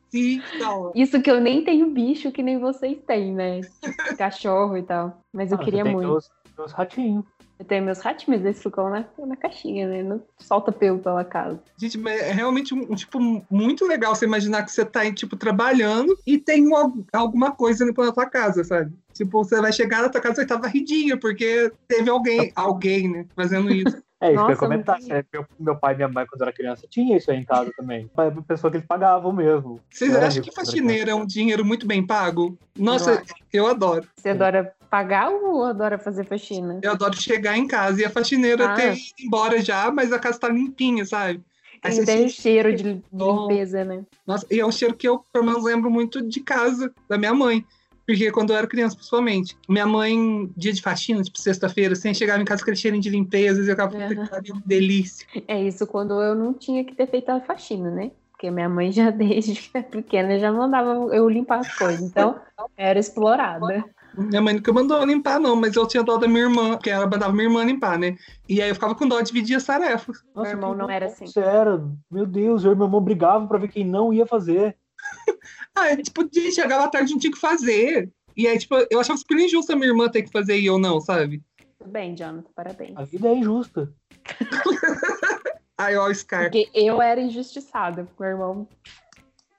Sim, 0.09 0.41
não. 0.59 0.91
Isso 0.93 1.21
que 1.21 1.31
eu 1.31 1.39
nem 1.39 1.63
tenho 1.63 1.89
bicho 1.89 2.31
que 2.33 2.43
nem 2.43 2.59
vocês 2.59 2.97
têm, 3.07 3.33
né? 3.33 3.61
Tipo, 3.61 4.17
Cachorro 4.17 4.75
e 4.77 4.83
tal. 4.83 5.21
Mas 5.33 5.51
eu 5.53 5.57
Ah, 5.57 5.63
queria 5.63 5.85
muito. 5.85 6.19
Meus 6.57 6.71
ratinhos. 6.73 7.23
Eu 7.61 7.65
tenho 7.65 7.85
meus 7.85 7.99
ratinhos, 7.99 8.41
eles 8.43 8.59
ficam 8.59 8.89
na, 8.89 9.05
na 9.19 9.35
caixinha, 9.35 9.87
né? 9.87 10.01
Não 10.01 10.19
solta 10.39 10.71
pelo 10.71 10.97
pela 10.97 11.23
casa. 11.23 11.59
Gente, 11.77 11.95
mas 11.95 12.19
é 12.19 12.31
realmente 12.31 12.73
um, 12.73 12.95
tipo 12.95 13.19
muito 13.51 13.85
legal 13.85 14.15
você 14.15 14.25
imaginar 14.25 14.63
que 14.65 14.71
você 14.71 14.83
tá 14.83 15.01
tipo 15.13 15.35
trabalhando 15.37 16.17
e 16.25 16.39
tem 16.39 16.67
um- 16.67 17.05
alguma 17.13 17.51
coisa 17.51 17.83
indo 17.83 17.93
pela 17.93 18.11
tua 18.11 18.25
casa, 18.27 18.63
sabe? 18.63 18.91
Tipo, 19.13 19.43
você 19.43 19.61
vai 19.61 19.71
chegar 19.71 20.01
na 20.01 20.09
tua 20.09 20.19
casa 20.19 20.41
e 20.41 20.47
tá 20.47 20.57
varridinha, 20.57 21.19
porque 21.19 21.71
teve 21.87 22.09
alguém, 22.09 22.51
alguém, 22.55 23.07
né, 23.11 23.25
fazendo 23.35 23.69
isso. 23.71 23.95
É 24.23 24.33
isso 24.35 24.35
que 24.45 24.51
eu 24.51 24.53
ia 24.53 24.55
Nossa, 24.55 24.59
comentar. 24.67 24.99
é, 25.09 25.25
Meu, 25.33 25.45
meu 25.59 25.75
pai 25.75 25.93
e 25.93 25.97
minha 25.97 26.07
mãe, 26.07 26.27
quando 26.27 26.41
eu 26.41 26.45
era 26.45 26.55
criança, 26.55 26.85
tinha 26.87 27.17
isso 27.17 27.31
aí 27.31 27.37
em 27.37 27.43
casa 27.43 27.71
também. 27.75 28.07
A 28.15 28.29
pessoa 28.43 28.69
que 28.69 28.77
eles 28.77 28.85
pagavam 28.87 29.33
mesmo. 29.33 29.79
Vocês 29.91 30.13
É, 30.13 30.23
acham 30.23 30.43
que 30.43 30.51
faxineira 30.51 31.09
é 31.09 31.15
um 31.15 31.25
dinheiro 31.25 31.65
muito 31.65 31.87
bem 31.87 32.05
pago? 32.05 32.55
Nossa, 32.77 33.23
eu 33.51 33.65
adoro. 33.65 34.07
Você 34.15 34.29
adora 34.29 34.71
pagar 34.91 35.31
ou 35.31 35.63
adora 35.63 35.97
fazer 35.97 36.25
faxina? 36.25 36.79
Eu 36.83 36.91
adoro 36.91 37.15
chegar 37.19 37.57
em 37.57 37.65
casa 37.65 38.01
e 38.01 38.05
a 38.05 38.09
faxineira 38.09 38.71
Ah. 38.71 38.75
ter 38.75 38.93
ido 38.93 39.01
embora 39.21 39.61
já, 39.61 39.89
mas 39.89 40.11
a 40.11 40.19
casa 40.19 40.37
tá 40.37 40.49
limpinha, 40.49 41.05
sabe? 41.05 41.41
Aí 41.83 41.91
Tem 41.91 41.91
você 41.93 42.05
tem 42.05 42.17
sente- 42.29 42.33
cheiro 42.41 42.75
de, 42.75 43.01
limpeza, 43.11 43.83
né? 43.85 44.03
Nossa, 44.27 44.45
e 44.51 44.59
é 44.59 44.65
um 44.65 44.71
cheiro 44.71 44.93
que 44.93 45.07
eu, 45.07 45.23
pelo 45.31 45.45
menos, 45.45 45.63
lembro 45.63 45.89
muito 45.89 46.21
de 46.21 46.41
casa, 46.41 46.93
da 47.09 47.17
minha 47.17 47.33
mãe. 47.33 47.65
Porque 48.05 48.29
quando 48.31 48.49
eu 48.51 48.57
era 48.57 48.67
criança, 48.67 48.95
principalmente, 48.95 49.55
minha 49.69 49.85
mãe, 49.87 50.51
dia 50.57 50.73
de 50.73 50.81
faxina, 50.81 51.23
tipo 51.23 51.39
sexta-feira, 51.39 51.93
assim, 51.93 52.13
chegava 52.13 52.41
em 52.41 52.45
casa 52.45 52.59
com 52.59 52.65
aquele 52.65 52.75
cheirinho 52.75 53.01
de 53.01 53.09
limpeza, 53.09 53.59
e 53.61 53.63
eu 53.63 53.69
ficava, 53.71 53.91
puta 53.91 54.41
que 54.43 54.51
delícia. 54.65 55.25
É 55.47 55.61
isso 55.63 55.87
quando 55.87 56.21
eu 56.21 56.35
não 56.35 56.53
tinha 56.53 56.83
que 56.83 56.93
ter 56.93 57.07
feito 57.07 57.29
a 57.29 57.39
faxina, 57.39 57.89
né? 57.89 58.11
porque 58.31 58.49
minha 58.49 58.67
mãe 58.67 58.91
já 58.91 59.11
desde 59.11 59.69
pequena 59.91 60.39
já 60.39 60.51
mandava 60.51 60.89
eu 61.15 61.29
limpar 61.29 61.59
as 61.59 61.77
coisas. 61.77 62.01
Então, 62.01 62.39
era 62.75 62.99
explorada. 62.99 63.85
Minha 64.15 64.41
mãe 64.41 64.53
nunca 64.55 64.73
mandou 64.73 65.03
limpar, 65.05 65.39
não, 65.39 65.55
mas 65.55 65.75
eu 65.75 65.87
tinha 65.87 66.03
dó 66.03 66.17
da 66.17 66.27
minha 66.27 66.41
irmã, 66.41 66.77
que 66.77 66.89
ela 66.89 67.07
mandava 67.07 67.31
minha 67.31 67.45
irmã 67.45 67.63
limpar, 67.63 67.97
né? 67.97 68.17
E 68.47 68.61
aí 68.61 68.69
eu 68.69 68.75
ficava 68.75 68.93
com 68.93 69.07
dó 69.07 69.19
de 69.21 69.27
dividir 69.31 69.55
as 69.55 69.63
tarefas. 69.65 70.17
Meu 70.35 70.45
irmão 70.45 70.75
não 70.75 70.89
era 70.89 71.05
assim. 71.05 71.27
Sério, 71.27 71.97
meu 72.09 72.25
Deus, 72.25 72.65
eu 72.65 72.73
e 72.73 72.75
meu 72.75 72.87
irmão 72.87 73.01
brigavam 73.01 73.47
pra 73.47 73.57
ver 73.57 73.69
quem 73.69 73.85
não 73.85 74.13
ia 74.13 74.25
fazer. 74.25 74.77
Ah, 75.73 75.95
tipo, 75.95 76.21
gente, 76.23 76.55
chegava 76.55 76.83
à 76.83 76.89
tarde 76.89 77.13
não 77.13 77.17
tinha 77.17 77.31
o 77.31 77.33
que 77.33 77.39
fazer. 77.39 78.11
E 78.35 78.45
aí, 78.45 78.57
tipo, 78.59 78.75
eu 78.91 78.99
achava 78.99 79.17
super 79.17 79.37
injusto 79.39 79.71
a 79.71 79.75
minha 79.75 79.87
irmã 79.87 80.09
ter 80.09 80.21
que 80.21 80.29
fazer 80.29 80.59
e 80.59 80.65
eu 80.65 80.77
não, 80.77 80.99
sabe? 80.99 81.41
Tudo 81.79 81.89
bem, 81.89 82.13
Jonathan, 82.13 82.49
parabéns. 82.53 82.97
A 82.97 83.05
vida 83.05 83.29
é 83.29 83.35
injusta. 83.35 83.91
Aí, 85.77 85.95
ó, 85.95 86.07
o 86.07 86.13
Scar. 86.13 86.43
Porque 86.43 86.69
eu 86.73 87.01
era 87.01 87.21
injustiçada, 87.21 88.07
meu 88.19 88.29
irmão 88.29 88.67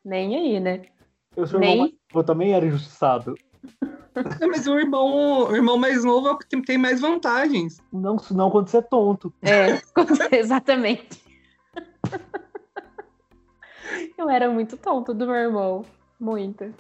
nem 0.05 0.37
aí, 0.37 0.61
né? 0.61 0.83
Eu 1.37 1.47
sou 1.47 1.59
Nem- 1.59 1.73
irmão 1.73 1.93
eu 2.15 2.25
também 2.25 2.53
era 2.53 2.67
injustiçado. 2.67 3.35
É, 4.41 4.47
Mas 4.47 4.67
o 4.67 4.79
irmão, 4.79 5.49
o 5.49 5.57
irmão 5.57 5.77
mais 5.77 6.05
novo 6.05 6.29
é 6.29 6.33
o 6.33 6.39
que 6.39 6.63
tem, 6.63 6.79
mais 6.79 7.01
vantagens. 7.01 7.81
Não, 7.93 8.17
não 8.31 8.51
quando 8.51 8.69
você 8.69 8.79
é 8.79 8.83
tonto. 8.83 9.33
É, 9.43 9.81
exatamente. 10.37 11.23
Eu 14.17 14.29
era 14.29 14.51
muito 14.51 14.77
tonto 14.77 15.13
do 15.15 15.27
meu 15.27 15.35
irmão. 15.35 15.85
Muito. 16.19 16.73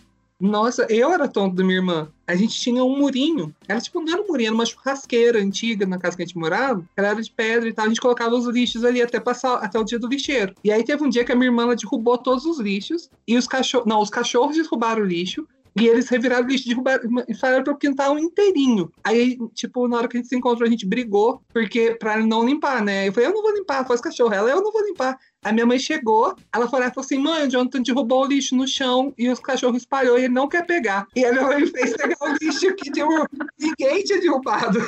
Nossa, 0.42 0.86
eu 0.90 1.12
era 1.12 1.28
tonto 1.28 1.54
da 1.54 1.62
minha 1.62 1.76
irmã. 1.76 2.08
A 2.26 2.34
gente 2.34 2.58
tinha 2.58 2.82
um 2.82 2.98
murinho. 2.98 3.54
Era 3.68 3.80
tipo, 3.80 4.00
não 4.00 4.12
era 4.12 4.22
um 4.22 4.26
murinho, 4.26 4.48
era 4.48 4.54
uma 4.54 4.66
churrasqueira 4.66 5.38
antiga 5.38 5.86
na 5.86 5.98
casa 5.98 6.16
que 6.16 6.22
a 6.24 6.26
gente 6.26 6.36
morava. 6.36 6.84
Ela 6.96 7.08
era 7.08 7.22
de 7.22 7.30
pedra 7.30 7.68
e 7.68 7.72
tal. 7.72 7.84
A 7.84 7.88
gente 7.88 8.00
colocava 8.00 8.34
os 8.34 8.46
lixos 8.46 8.84
ali 8.84 9.00
até 9.00 9.20
passar 9.20 9.54
até 9.58 9.78
o 9.78 9.84
dia 9.84 10.00
do 10.00 10.08
lixeiro. 10.08 10.52
E 10.64 10.72
aí 10.72 10.82
teve 10.82 11.04
um 11.04 11.08
dia 11.08 11.24
que 11.24 11.30
a 11.30 11.36
minha 11.36 11.46
irmã 11.46 11.62
ela 11.62 11.76
derrubou 11.76 12.18
todos 12.18 12.44
os 12.44 12.58
lixos. 12.58 13.08
E 13.26 13.36
os 13.36 13.46
cachorros. 13.46 13.86
Não, 13.86 14.00
os 14.00 14.10
cachorros 14.10 14.56
derrubaram 14.56 15.02
o 15.02 15.06
lixo. 15.06 15.46
E 15.74 15.86
eles 15.86 16.08
reviraram 16.08 16.44
o 16.44 16.48
lixo, 16.48 16.68
derrubaram 16.68 17.02
e 17.28 17.34
falaram 17.34 17.64
pro 17.64 17.76
quintal 17.76 18.18
inteirinho. 18.18 18.92
Aí, 19.02 19.38
tipo, 19.54 19.88
na 19.88 19.96
hora 19.96 20.08
que 20.08 20.16
a 20.16 20.20
gente 20.20 20.28
se 20.28 20.36
encontrou, 20.36 20.66
a 20.66 20.70
gente 20.70 20.86
brigou, 20.86 21.40
porque 21.52 21.96
pra 21.98 22.18
não 22.18 22.44
limpar, 22.44 22.82
né? 22.82 23.08
Eu 23.08 23.12
falei, 23.12 23.28
eu 23.28 23.34
não 23.34 23.42
vou 23.42 23.54
limpar, 23.54 23.86
foi 23.86 23.96
os 23.96 24.02
cachorros. 24.02 24.36
Ela, 24.36 24.50
eu 24.50 24.62
não 24.62 24.72
vou 24.72 24.84
limpar. 24.84 25.18
A 25.44 25.52
minha 25.52 25.66
mãe 25.66 25.78
chegou, 25.78 26.36
ela 26.54 26.68
falou, 26.68 26.84
ela 26.84 26.94
falou 26.94 27.04
assim, 27.04 27.18
mãe, 27.18 27.46
o 27.46 27.50
Jonathan 27.50 27.82
derrubou 27.82 28.22
o 28.22 28.26
lixo 28.26 28.54
no 28.54 28.68
chão 28.68 29.12
e 29.18 29.28
os 29.28 29.40
cachorros 29.40 29.78
espalhou 29.78 30.18
e 30.18 30.24
ele 30.24 30.34
não 30.34 30.48
quer 30.48 30.66
pegar. 30.66 31.06
E 31.16 31.24
a 31.24 31.32
minha 31.32 31.44
mãe 31.44 31.66
fez 31.66 31.96
pegar 31.96 32.16
o 32.20 32.32
lixo 32.40 32.74
que 32.74 32.90
derrubou. 32.90 33.26
ninguém 33.58 34.04
tinha 34.04 34.20
derrubado. 34.20 34.78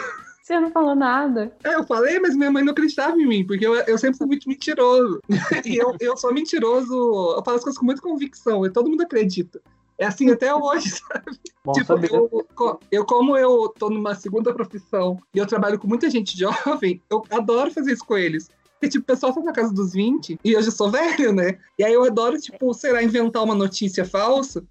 Você 0.45 0.61
não 0.61 0.71
falou 0.71 0.95
nada. 0.95 1.51
Aí 1.65 1.73
eu 1.73 1.85
falei, 1.85 2.21
mas 2.21 2.37
minha 2.37 2.51
mãe 2.51 2.63
não 2.63 2.73
acreditava 2.73 3.17
em 3.17 3.27
mim, 3.27 3.47
porque 3.47 3.67
eu, 3.67 3.75
eu 3.77 3.97
sempre 3.97 4.19
fui 4.19 4.27
muito 4.27 4.47
mentiroso. 4.47 5.19
E 5.65 5.77
eu, 5.77 5.97
eu 5.99 6.17
sou 6.19 6.35
mentiroso, 6.35 6.93
eu 7.35 7.43
falo 7.43 7.57
as 7.57 7.65
coisas 7.65 7.79
com 7.79 7.87
muita 7.87 8.03
convicção, 8.03 8.67
e 8.67 8.71
todo 8.71 8.91
mundo 8.91 9.03
acredita. 9.03 9.63
É 9.99 10.07
assim 10.07 10.31
até 10.31 10.55
hoje, 10.55 10.91
sabe? 10.99 11.39
Bom 11.65 11.73
Tipo, 11.73 11.93
eu, 12.05 12.47
eu, 12.91 13.07
como 13.07 13.37
eu 13.37 13.69
tô 13.69 13.89
numa 13.89 14.15
segunda 14.15 14.53
profissão 14.53 15.19
e 15.33 15.39
eu 15.39 15.47
trabalho 15.47 15.79
com 15.79 15.87
muita 15.87 16.11
gente 16.11 16.37
jovem, 16.39 17.01
eu 17.11 17.25
adoro 17.31 17.71
fazer 17.71 17.93
isso 17.93 18.05
com 18.05 18.19
eles. 18.19 18.51
Porque, 18.73 18.89
tipo, 18.89 19.05
o 19.05 19.07
pessoal 19.07 19.33
tá 19.33 19.41
na 19.41 19.53
casa 19.53 19.73
dos 19.73 19.93
20 19.93 20.39
e 20.45 20.53
eu 20.53 20.63
já 20.63 20.71
sou 20.71 20.91
velho, 20.91 21.33
né? 21.33 21.59
E 21.79 21.85
aí 21.85 21.93
eu 21.93 22.05
adoro, 22.05 22.39
tipo, 22.39 22.75
sei 22.75 22.93
lá, 22.93 23.03
inventar 23.03 23.43
uma 23.43 23.55
notícia 23.55 24.05
falsa 24.05 24.63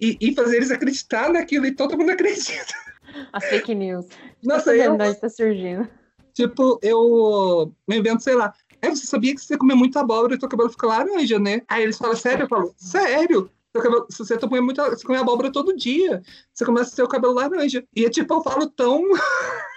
e, 0.00 0.16
e 0.20 0.34
fazer 0.34 0.56
eles 0.56 0.70
acreditar 0.70 1.30
naquilo 1.30 1.66
e 1.66 1.74
todo 1.74 1.96
mundo 1.96 2.10
acredita. 2.10 2.74
As 3.32 3.44
fake 3.44 3.74
news. 3.74 4.06
Nossa, 4.42 4.72
vendo 4.72 5.00
eu, 5.00 5.08
onde 5.08 5.20
tá 5.20 5.28
surgindo. 5.28 5.88
tipo, 6.32 6.78
eu, 6.82 7.72
eu 7.88 7.96
invento, 7.96 8.22
sei 8.22 8.34
lá. 8.34 8.52
É, 8.82 8.90
você 8.90 9.06
sabia 9.06 9.34
que 9.34 9.40
você 9.40 9.56
comer 9.56 9.74
muita 9.74 10.00
abóbora, 10.00 10.38
teu 10.38 10.48
cabelo 10.48 10.70
fica 10.70 10.86
laranja, 10.86 11.38
né? 11.38 11.62
Aí 11.68 11.84
eles 11.84 11.96
falam, 11.96 12.16
sério? 12.16 12.44
Eu 12.44 12.48
falo, 12.48 12.74
sério? 12.76 13.50
Seu 13.74 13.82
cabelo- 13.82 14.06
se 14.08 14.18
você 14.18 14.38
comer 14.38 14.60
muita, 14.60 14.88
você 14.88 15.04
come 15.04 15.18
abóbora 15.18 15.50
todo 15.50 15.76
dia, 15.76 16.22
você 16.52 16.64
começa 16.64 16.92
a 16.92 16.96
ter 16.96 17.02
o 17.02 17.08
cabelo 17.08 17.34
laranja. 17.34 17.84
E 17.96 18.04
é 18.04 18.08
tipo, 18.08 18.32
eu 18.32 18.40
falo 18.40 18.70
tão. 18.70 19.02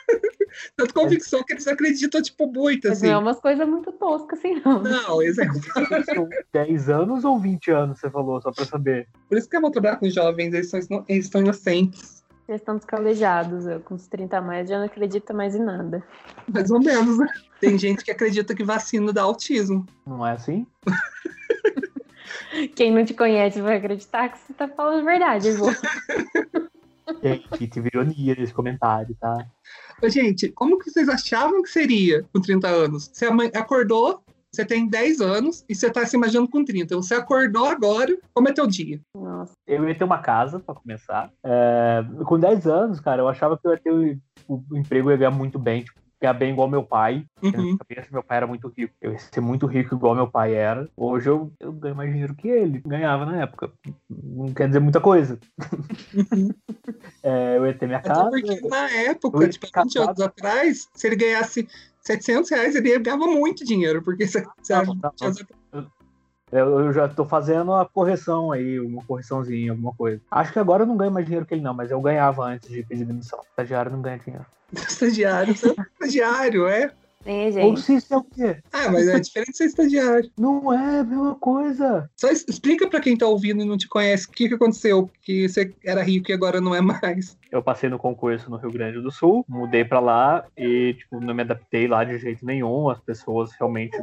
Tanta 0.77 0.93
convicção 0.93 1.43
que 1.43 1.53
eles 1.53 1.67
acreditam, 1.67 2.21
tipo, 2.21 2.45
muito, 2.51 2.87
Mas 2.87 2.99
assim. 2.99 3.07
não 3.07 3.13
é 3.13 3.17
umas 3.17 3.39
coisas 3.39 3.67
muito 3.67 3.91
toscas 3.91 4.37
assim, 4.39 4.61
não. 4.63 4.81
Não, 4.81 5.21
exato. 5.23 5.59
São 6.05 6.29
10 6.53 6.89
anos 6.89 7.25
ou 7.25 7.39
20 7.39 7.71
anos, 7.71 7.99
você 7.99 8.09
falou, 8.09 8.39
só 8.41 8.51
pra 8.51 8.65
saber. 8.65 9.07
Por 9.27 9.37
isso 9.37 9.49
que 9.49 9.57
é 9.57 9.59
bom 9.59 9.71
trabalhar 9.71 9.97
com 9.97 10.09
jovens, 10.09 10.53
eles, 10.53 10.69
são, 10.69 10.79
eles 11.09 11.25
estão 11.25 11.41
inocentes. 11.41 12.23
Eles 12.47 12.61
estão 12.61 12.77
descalejados. 12.77 13.65
Eu, 13.65 13.79
com 13.81 13.95
uns 13.95 14.07
30 14.07 14.37
a 14.37 14.41
mais, 14.41 14.69
já 14.69 14.77
não 14.77 14.85
acredito 14.85 15.33
mais 15.33 15.53
em 15.55 15.63
nada. 15.63 16.01
Mais 16.47 16.71
ou 16.71 16.79
menos, 16.79 17.17
né? 17.17 17.27
Tem 17.59 17.77
gente 17.77 18.05
que 18.05 18.11
acredita 18.11 18.55
que 18.55 18.63
vacina 18.63 19.11
dá 19.11 19.23
autismo. 19.23 19.85
Não 20.05 20.25
é 20.25 20.31
assim? 20.33 20.65
Quem 22.75 22.91
não 22.91 23.05
te 23.05 23.13
conhece 23.13 23.61
vai 23.61 23.77
acreditar 23.77 24.29
que 24.29 24.37
você 24.39 24.53
tá 24.53 24.67
falando 24.67 25.01
a 25.01 25.03
verdade, 25.03 25.51
vô. 25.51 25.67
Gente, 27.23 27.67
tive 27.67 27.89
ironia 27.93 28.35
nesse 28.37 28.53
comentário, 28.53 29.15
tá? 29.19 29.45
Ô, 30.03 30.09
Gente, 30.09 30.49
como 30.49 30.77
que 30.77 30.91
vocês 30.91 31.07
achavam 31.07 31.63
que 31.63 31.69
seria 31.69 32.23
com 32.33 32.41
30 32.41 32.67
anos? 32.67 33.09
Você 33.11 33.25
acordou, 33.53 34.21
você 34.51 34.65
tem 34.65 34.87
10 34.87 35.21
anos 35.21 35.65
e 35.69 35.75
você 35.75 35.89
tá 35.89 36.05
se 36.05 36.17
imaginando 36.17 36.49
com 36.49 36.65
30. 36.65 36.95
Você 36.95 37.15
acordou 37.15 37.65
agora, 37.65 38.17
como 38.33 38.49
é 38.49 38.53
teu 38.53 38.67
dia? 38.67 38.99
Nossa. 39.15 39.53
Eu 39.65 39.87
ia 39.87 39.95
ter 39.95 40.03
uma 40.03 40.19
casa, 40.19 40.59
pra 40.59 40.75
começar. 40.75 41.31
É, 41.43 42.03
com 42.25 42.39
10 42.39 42.67
anos, 42.67 42.99
cara, 42.99 43.21
eu 43.21 43.27
achava 43.27 43.57
que 43.57 43.67
eu 43.67 43.71
ia 43.71 43.77
ter 43.77 43.91
o, 44.47 44.63
o 44.69 44.77
emprego, 44.77 45.09
eu 45.09 45.11
ia 45.11 45.17
ganhar 45.17 45.31
muito 45.31 45.57
bem, 45.57 45.83
tipo, 45.83 45.99
ganhar 46.21 46.33
bem 46.33 46.51
igual 46.51 46.67
meu 46.67 46.83
pai. 46.83 47.25
Uhum. 47.41 47.77
cabeça, 47.77 48.07
meu 48.11 48.23
pai 48.23 48.37
era 48.37 48.47
muito 48.47 48.67
rico. 48.75 48.93
Eu 49.01 49.11
ia 49.13 49.19
ser 49.19 49.41
muito 49.41 49.65
rico 49.65 49.95
igual 49.95 50.15
meu 50.15 50.27
pai 50.27 50.53
era. 50.53 50.89
Hoje 50.95 51.29
eu, 51.29 51.51
eu 51.59 51.71
ganho 51.71 51.95
mais 51.95 52.11
dinheiro 52.11 52.35
que 52.35 52.47
ele 52.47 52.81
ganhava 52.85 53.25
na 53.25 53.41
época. 53.41 53.71
Não 54.09 54.53
quer 54.53 54.67
dizer 54.67 54.79
muita 54.79 54.99
coisa. 54.99 55.39
Uhum. 56.13 56.49
É, 57.23 57.57
eu 57.57 57.65
ia 57.65 57.73
ter 57.73 57.87
minha 57.87 57.99
casa. 57.99 58.29
porque 58.29 58.61
na 58.67 58.89
época, 58.89 59.49
tipo, 59.49 59.65
ficar 59.65 59.83
20 59.83 59.99
anos 59.99 60.21
atrás, 60.21 60.87
se 60.93 61.07
ele 61.07 61.15
ganhasse 61.15 61.67
700 61.99 62.49
reais, 62.49 62.75
ele 62.75 62.97
ganhava 62.99 63.27
muito 63.27 63.65
dinheiro, 63.65 64.01
porque 64.01 64.25
você, 64.25 64.45
você 64.61 64.73
Não, 64.73 64.93
Eu, 66.51 66.93
já 66.93 67.07
tô 67.09 67.25
fazendo 67.25 67.73
a 67.73 67.85
correção 67.85 68.51
aí, 68.51 68.79
uma 68.79 69.03
correçãozinha, 69.03 69.71
alguma 69.71 69.93
coisa. 69.93 70.21
Acho 70.31 70.53
que 70.53 70.59
agora 70.59 70.83
eu 70.83 70.87
não 70.87 70.95
ganho 70.95 71.11
mais 71.11 71.25
dinheiro 71.25 71.45
que 71.45 71.53
ele, 71.53 71.61
não, 71.61 71.73
mas 71.73 71.91
eu 71.91 71.99
ganhava 71.99 72.45
antes 72.45 72.69
de 72.69 72.83
pedir 72.83 73.05
demissão. 73.05 73.41
Estagiário 73.49 73.91
não 73.91 74.01
ganha 74.01 74.17
dinheiro. 74.17 74.45
estagiário, 74.71 75.53
é 75.53 75.67
um 75.67 75.83
estagiário, 75.93 76.67
é? 76.67 76.91
É, 77.27 77.65
Ou 77.65 77.75
gente. 77.75 77.99
se 77.99 78.13
é 78.13 78.17
o 78.17 78.23
quê? 78.23 78.57
Ah, 78.71 78.89
mas 78.89 79.05
é 79.05 79.19
diferente 79.19 79.51
de 79.51 79.57
ser 79.57 79.65
estagiário. 79.65 80.31
Não 80.39 80.71
é 80.71 80.99
a 80.99 81.03
mesma 81.03 81.35
coisa. 81.35 82.09
Só 82.15 82.29
explica 82.29 82.89
pra 82.89 83.01
quem 83.01 83.17
tá 83.17 83.27
ouvindo 83.27 83.61
e 83.61 83.65
não 83.65 83.77
te 83.77 83.89
conhece 83.89 84.27
o 84.27 84.31
que, 84.31 84.47
que 84.47 84.55
aconteceu, 84.55 85.09
que 85.21 85.47
você 85.47 85.75
era 85.83 86.01
rico 86.01 86.31
e 86.31 86.33
agora 86.33 86.61
não 86.61 86.73
é 86.73 86.79
mais. 86.79 87.37
Eu 87.51 87.61
passei 87.61 87.89
no 87.89 87.99
concurso 87.99 88.49
no 88.49 88.55
Rio 88.55 88.71
Grande 88.71 89.01
do 89.01 89.11
Sul, 89.11 89.43
mudei 89.47 89.83
pra 89.83 89.99
lá 89.99 90.45
e, 90.57 90.93
tipo, 90.93 91.19
não 91.19 91.33
me 91.33 91.41
adaptei 91.41 91.85
lá 91.85 92.05
de 92.05 92.17
jeito 92.17 92.45
nenhum. 92.45 92.89
As 92.89 92.99
pessoas 93.01 93.51
realmente 93.59 93.97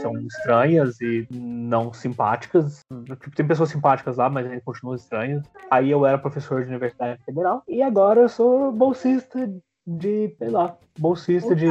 são 0.00 0.18
estranhas 0.20 0.98
e 1.02 1.28
não 1.30 1.92
simpáticas. 1.92 2.80
Tipo, 3.20 3.36
tem 3.36 3.46
pessoas 3.46 3.68
simpáticas 3.68 4.16
lá, 4.16 4.30
mas 4.30 4.46
ainda 4.46 4.62
continuam 4.62 4.96
estranhas. 4.96 5.44
Aí 5.70 5.90
eu 5.90 6.06
era 6.06 6.16
professor 6.16 6.62
de 6.62 6.68
universidade 6.68 7.22
federal 7.24 7.62
e 7.68 7.82
agora 7.82 8.22
eu 8.22 8.28
sou 8.28 8.72
bolsista 8.72 9.50
de, 9.86 10.34
sei 10.38 10.48
lá, 10.48 10.76
bolsista 10.98 11.54
de. 11.54 11.66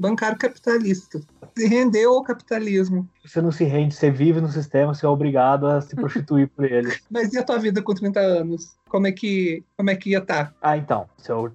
Bancário 0.00 0.38
capitalista. 0.38 1.20
Se 1.54 1.66
rendeu 1.66 2.14
ao 2.14 2.22
capitalismo. 2.22 3.06
Você 3.22 3.42
não 3.42 3.52
se 3.52 3.64
rende, 3.64 3.94
você 3.94 4.10
vive 4.10 4.40
no 4.40 4.48
sistema, 4.48 4.94
você 4.94 5.04
é 5.04 5.08
obrigado 5.08 5.66
a 5.66 5.78
se 5.82 5.94
prostituir 5.94 6.48
por 6.48 6.64
ele. 6.64 6.90
Mas 7.10 7.34
e 7.34 7.38
a 7.38 7.42
tua 7.42 7.58
vida 7.58 7.82
com 7.82 7.94
30 7.94 8.18
anos? 8.18 8.74
Como 8.88 9.06
é 9.06 9.12
que, 9.12 9.62
como 9.76 9.90
é 9.90 9.94
que 9.94 10.10
ia 10.10 10.18
estar? 10.18 10.54
Ah, 10.62 10.74
então, 10.74 11.06
se 11.18 11.30
eu 11.30 11.52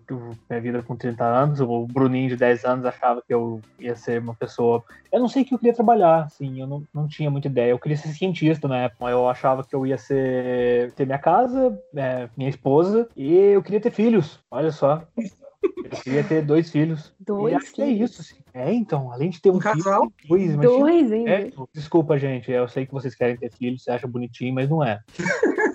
minha 0.47 0.61
vida 0.61 0.83
com 0.83 0.95
30 0.95 1.25
anos, 1.25 1.59
o 1.59 1.87
Bruninho 1.87 2.29
de 2.29 2.37
10 2.37 2.65
anos 2.65 2.85
achava 2.85 3.19
que 3.25 3.33
eu 3.33 3.59
ia 3.79 3.95
ser 3.95 4.21
uma 4.21 4.35
pessoa. 4.35 4.83
Eu 5.11 5.19
não 5.19 5.27
sei 5.27 5.41
o 5.41 5.45
que 5.45 5.55
eu 5.55 5.57
queria 5.57 5.73
trabalhar, 5.73 6.25
assim, 6.25 6.61
eu 6.61 6.67
não, 6.67 6.83
não 6.93 7.07
tinha 7.07 7.31
muita 7.31 7.47
ideia. 7.47 7.71
Eu 7.71 7.79
queria 7.79 7.97
ser 7.97 8.09
cientista 8.09 8.67
na 8.67 8.83
época. 8.83 9.09
Eu 9.09 9.27
achava 9.27 9.63
que 9.63 9.75
eu 9.75 9.87
ia 9.87 9.97
ser 9.97 10.91
ter 10.91 11.05
minha 11.05 11.17
casa, 11.17 11.77
é, 11.95 12.29
minha 12.37 12.49
esposa, 12.49 13.09
e 13.17 13.35
eu 13.35 13.63
queria 13.63 13.81
ter 13.81 13.91
filhos. 13.91 14.39
Olha 14.51 14.71
só. 14.71 15.01
Eu 15.91 15.97
queria 16.03 16.23
ter 16.23 16.41
dois 16.43 16.69
filhos. 16.69 17.13
Dois 17.19 17.53
e 17.53 17.55
acho 17.55 17.73
que 17.73 17.81
é 17.81 17.85
filhos? 17.87 18.11
isso. 18.11 18.21
Assim. 18.21 18.35
É, 18.53 18.73
então, 18.73 19.11
além 19.11 19.29
de 19.29 19.41
ter 19.41 19.49
um, 19.49 19.55
Um 19.55 19.59
casal? 19.59 20.11
filho, 20.21 20.57
dois. 20.57 20.79
Dois 20.79 21.11
ainda. 21.11 21.29
É, 21.29 21.51
desculpa, 21.73 22.17
gente. 22.17 22.51
Eu 22.51 22.67
sei 22.67 22.85
que 22.85 22.93
vocês 22.93 23.15
querem 23.15 23.37
ter 23.37 23.51
filhos, 23.51 23.83
você 23.83 23.91
acha 23.91 24.07
bonitinho, 24.07 24.53
mas 24.53 24.69
não 24.69 24.83
é. 24.83 24.99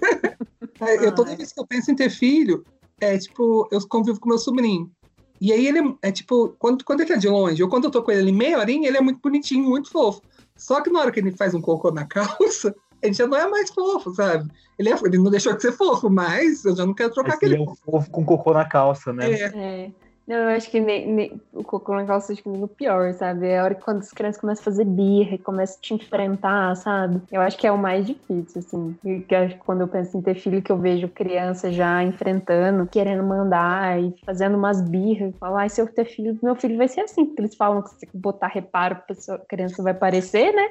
É, 0.81 1.07
Eu, 1.07 1.15
toda 1.15 1.31
Ai. 1.31 1.37
vez 1.37 1.53
que 1.53 1.61
eu 1.61 1.67
penso 1.67 1.91
em 1.91 1.95
ter 1.95 2.09
filho, 2.09 2.65
é 3.01 3.19
tipo, 3.19 3.69
eu 3.71 3.87
convivo 3.87 4.19
com 4.19 4.31
meu 4.31 4.39
sobrinho. 4.39 4.91
E 5.39 5.53
aí 5.53 5.67
ele 5.67 5.79
é, 5.79 6.09
é 6.09 6.13
tipo, 6.13 6.55
quando, 6.59 6.85
quando 6.85 7.01
ele 7.01 7.09
tá 7.11 7.17
de 7.17 7.29
longe, 7.29 7.63
ou 7.63 7.69
quando 7.69 7.85
eu 7.85 7.91
tô 7.91 8.03
com 8.03 8.11
ele 8.11 8.21
ali 8.23 8.33
meia 8.33 8.59
horinha, 8.59 8.89
ele 8.89 8.97
é 8.97 9.01
muito 9.01 9.21
bonitinho, 9.21 9.69
muito 9.69 9.91
fofo. 9.91 10.23
Só 10.57 10.81
que 10.83 10.91
na 10.91 11.01
hora 11.01 11.11
que 11.13 11.21
ele 11.21 11.33
faz 11.33 11.55
um 11.55 11.61
cocô 11.61 11.91
na 11.91 12.05
calça, 12.09 12.75
ele 13.03 13.13
já 13.15 13.27
não 13.27 13.37
é 13.37 13.49
mais 13.49 13.71
fofo, 13.71 14.11
sabe? 14.15 14.49
Ele, 14.79 14.91
é, 14.91 14.95
ele 15.05 15.19
não 15.19 15.31
deixou 15.31 15.55
de 15.55 15.63
ser 15.63 15.73
fofo, 15.73 16.09
mas 16.11 16.65
eu 16.65 16.77
já 16.77 16.85
não 16.87 16.95
quero 16.95 17.13
trocar 17.13 17.31
Mas 17.33 17.43
ele 17.43 17.55
aquele 17.55 17.69
é 17.69 17.73
um 17.73 17.75
fofo 17.75 18.11
com 18.11 18.25
cocô 18.25 18.53
na 18.53 18.65
calça, 18.65 19.13
né? 19.13 19.31
É, 19.31 19.45
É. 19.87 19.91
Não, 20.29 20.37
eu 20.37 20.49
acho 20.51 20.71
que 20.71 20.79
nem, 20.79 21.13
nem- 21.13 21.43
o 21.53 21.65
cocô 21.65 21.93
na 21.93 22.05
calça 22.05 22.33
acho 22.33 22.41
que 22.41 22.49
nem 22.49 22.63
o 22.63 22.69
pior, 22.69 23.13
sabe? 23.15 23.49
É 23.49 23.59
a 23.59 23.65
hora 23.65 23.75
que 23.75 23.83
quando 23.83 23.99
as 23.99 24.13
crianças 24.13 24.41
começam 24.41 24.63
a 24.63 24.65
fazer 24.65 24.85
birra, 24.85 25.35
e 25.35 25.39
começam 25.39 25.77
a 25.77 25.81
te 25.81 25.95
enfrentar, 25.95 26.77
sabe? 26.77 27.21
Eu 27.33 27.41
acho 27.41 27.59
que 27.59 27.67
é 27.67 27.73
o 27.73 27.77
mais 27.79 28.07
difícil, 28.07 28.61
assim. 28.61 28.97
E 29.05 29.21
que 29.23 29.35
acho 29.35 29.57
que 29.57 29.65
quando 29.65 29.81
eu 29.81 29.89
penso 29.89 30.17
em 30.17 30.23
ter 30.23 30.37
filho, 30.37 30.63
que 30.63 30.71
eu 30.71 30.79
vejo 30.79 31.09
criança 31.09 31.73
já 31.73 32.01
enfrentando, 32.05 32.87
querendo 32.87 33.25
mandar 33.25 34.01
e 34.01 34.15
fazendo 34.25 34.57
umas 34.57 34.81
birras. 34.81 35.35
Falar, 35.41 35.63
ai, 35.63 35.69
se 35.69 35.81
eu 35.81 35.93
ter 35.93 36.05
filho, 36.05 36.39
meu 36.41 36.55
filho 36.55 36.77
vai 36.77 36.87
ser 36.87 37.01
assim, 37.01 37.27
porque 37.27 37.41
eles 37.43 37.57
falam 37.57 37.83
que 37.83 37.91
se 37.91 38.09
botar 38.15 38.47
reparo, 38.47 39.03
a 39.31 39.39
criança 39.49 39.83
vai 39.83 39.95
parecer, 39.95 40.53
né? 40.53 40.69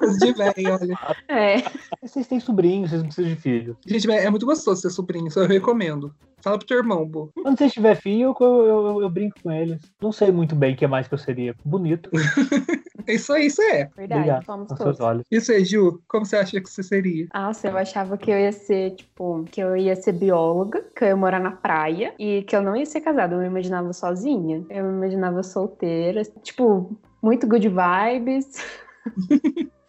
Coisa 0.00 0.18
de 0.26 0.32
velho, 0.32 0.72
olha. 0.80 0.98
É. 1.28 1.56
Vocês 2.02 2.26
têm 2.26 2.40
sobrinhos, 2.40 2.90
vocês 2.90 3.02
não 3.02 3.08
precisam 3.08 3.32
de 3.34 3.40
filho. 3.40 3.76
Gente, 3.86 4.10
é 4.10 4.28
muito 4.30 4.46
gostoso 4.46 4.80
ser 4.80 4.90
sobrinho, 4.90 5.28
isso 5.28 5.38
eu 5.38 5.46
recomendo. 5.46 6.12
Fala 6.42 6.56
pro 6.56 6.66
teu 6.66 6.78
irmão, 6.78 7.06
Bo. 7.06 7.30
Quando 7.42 7.58
vocês 7.58 7.70
tiver 7.70 7.94
filho, 7.96 8.34
eu, 8.40 8.46
eu, 8.46 8.86
eu- 8.86 9.02
eu 9.02 9.10
brinco 9.10 9.36
com 9.42 9.52
eles. 9.52 9.78
Não 10.00 10.10
sei 10.10 10.32
muito 10.32 10.56
bem 10.56 10.72
o 10.72 10.76
que 10.76 10.86
mais 10.86 11.06
que 11.06 11.12
eu 11.12 11.18
seria. 11.18 11.54
Bonito. 11.64 12.08
Isso 13.08 13.32
aí, 13.32 13.46
isso 13.46 13.60
é. 13.62 13.88
Verdade, 13.96 14.20
Obrigado. 14.20 14.44
somos 14.44 14.68
Com 14.68 14.74
todos. 14.76 15.00
olhos. 15.00 15.24
Isso 15.30 15.50
aí, 15.50 15.64
Ju. 15.64 16.00
Como 16.06 16.24
você 16.24 16.36
acha 16.36 16.60
que 16.60 16.70
você 16.70 16.82
seria? 16.82 17.26
Nossa, 17.34 17.66
eu 17.68 17.76
achava 17.76 18.16
que 18.16 18.30
eu 18.30 18.38
ia 18.38 18.52
ser, 18.52 18.90
tipo, 18.94 19.42
que 19.50 19.60
eu 19.60 19.74
ia 19.76 19.96
ser 19.96 20.12
bióloga, 20.12 20.84
que 20.94 21.02
eu 21.04 21.08
ia 21.08 21.16
morar 21.16 21.40
na 21.40 21.50
praia 21.50 22.14
e 22.18 22.42
que 22.42 22.54
eu 22.54 22.62
não 22.62 22.76
ia 22.76 22.86
ser 22.86 23.00
casada. 23.00 23.34
Eu 23.34 23.40
me 23.40 23.46
imaginava 23.46 23.92
sozinha. 23.92 24.64
Eu 24.70 24.84
me 24.84 24.92
imaginava 24.98 25.42
solteira. 25.42 26.22
Tipo, 26.42 26.96
muito 27.22 27.48
good 27.48 27.68
vibes. 27.68 28.46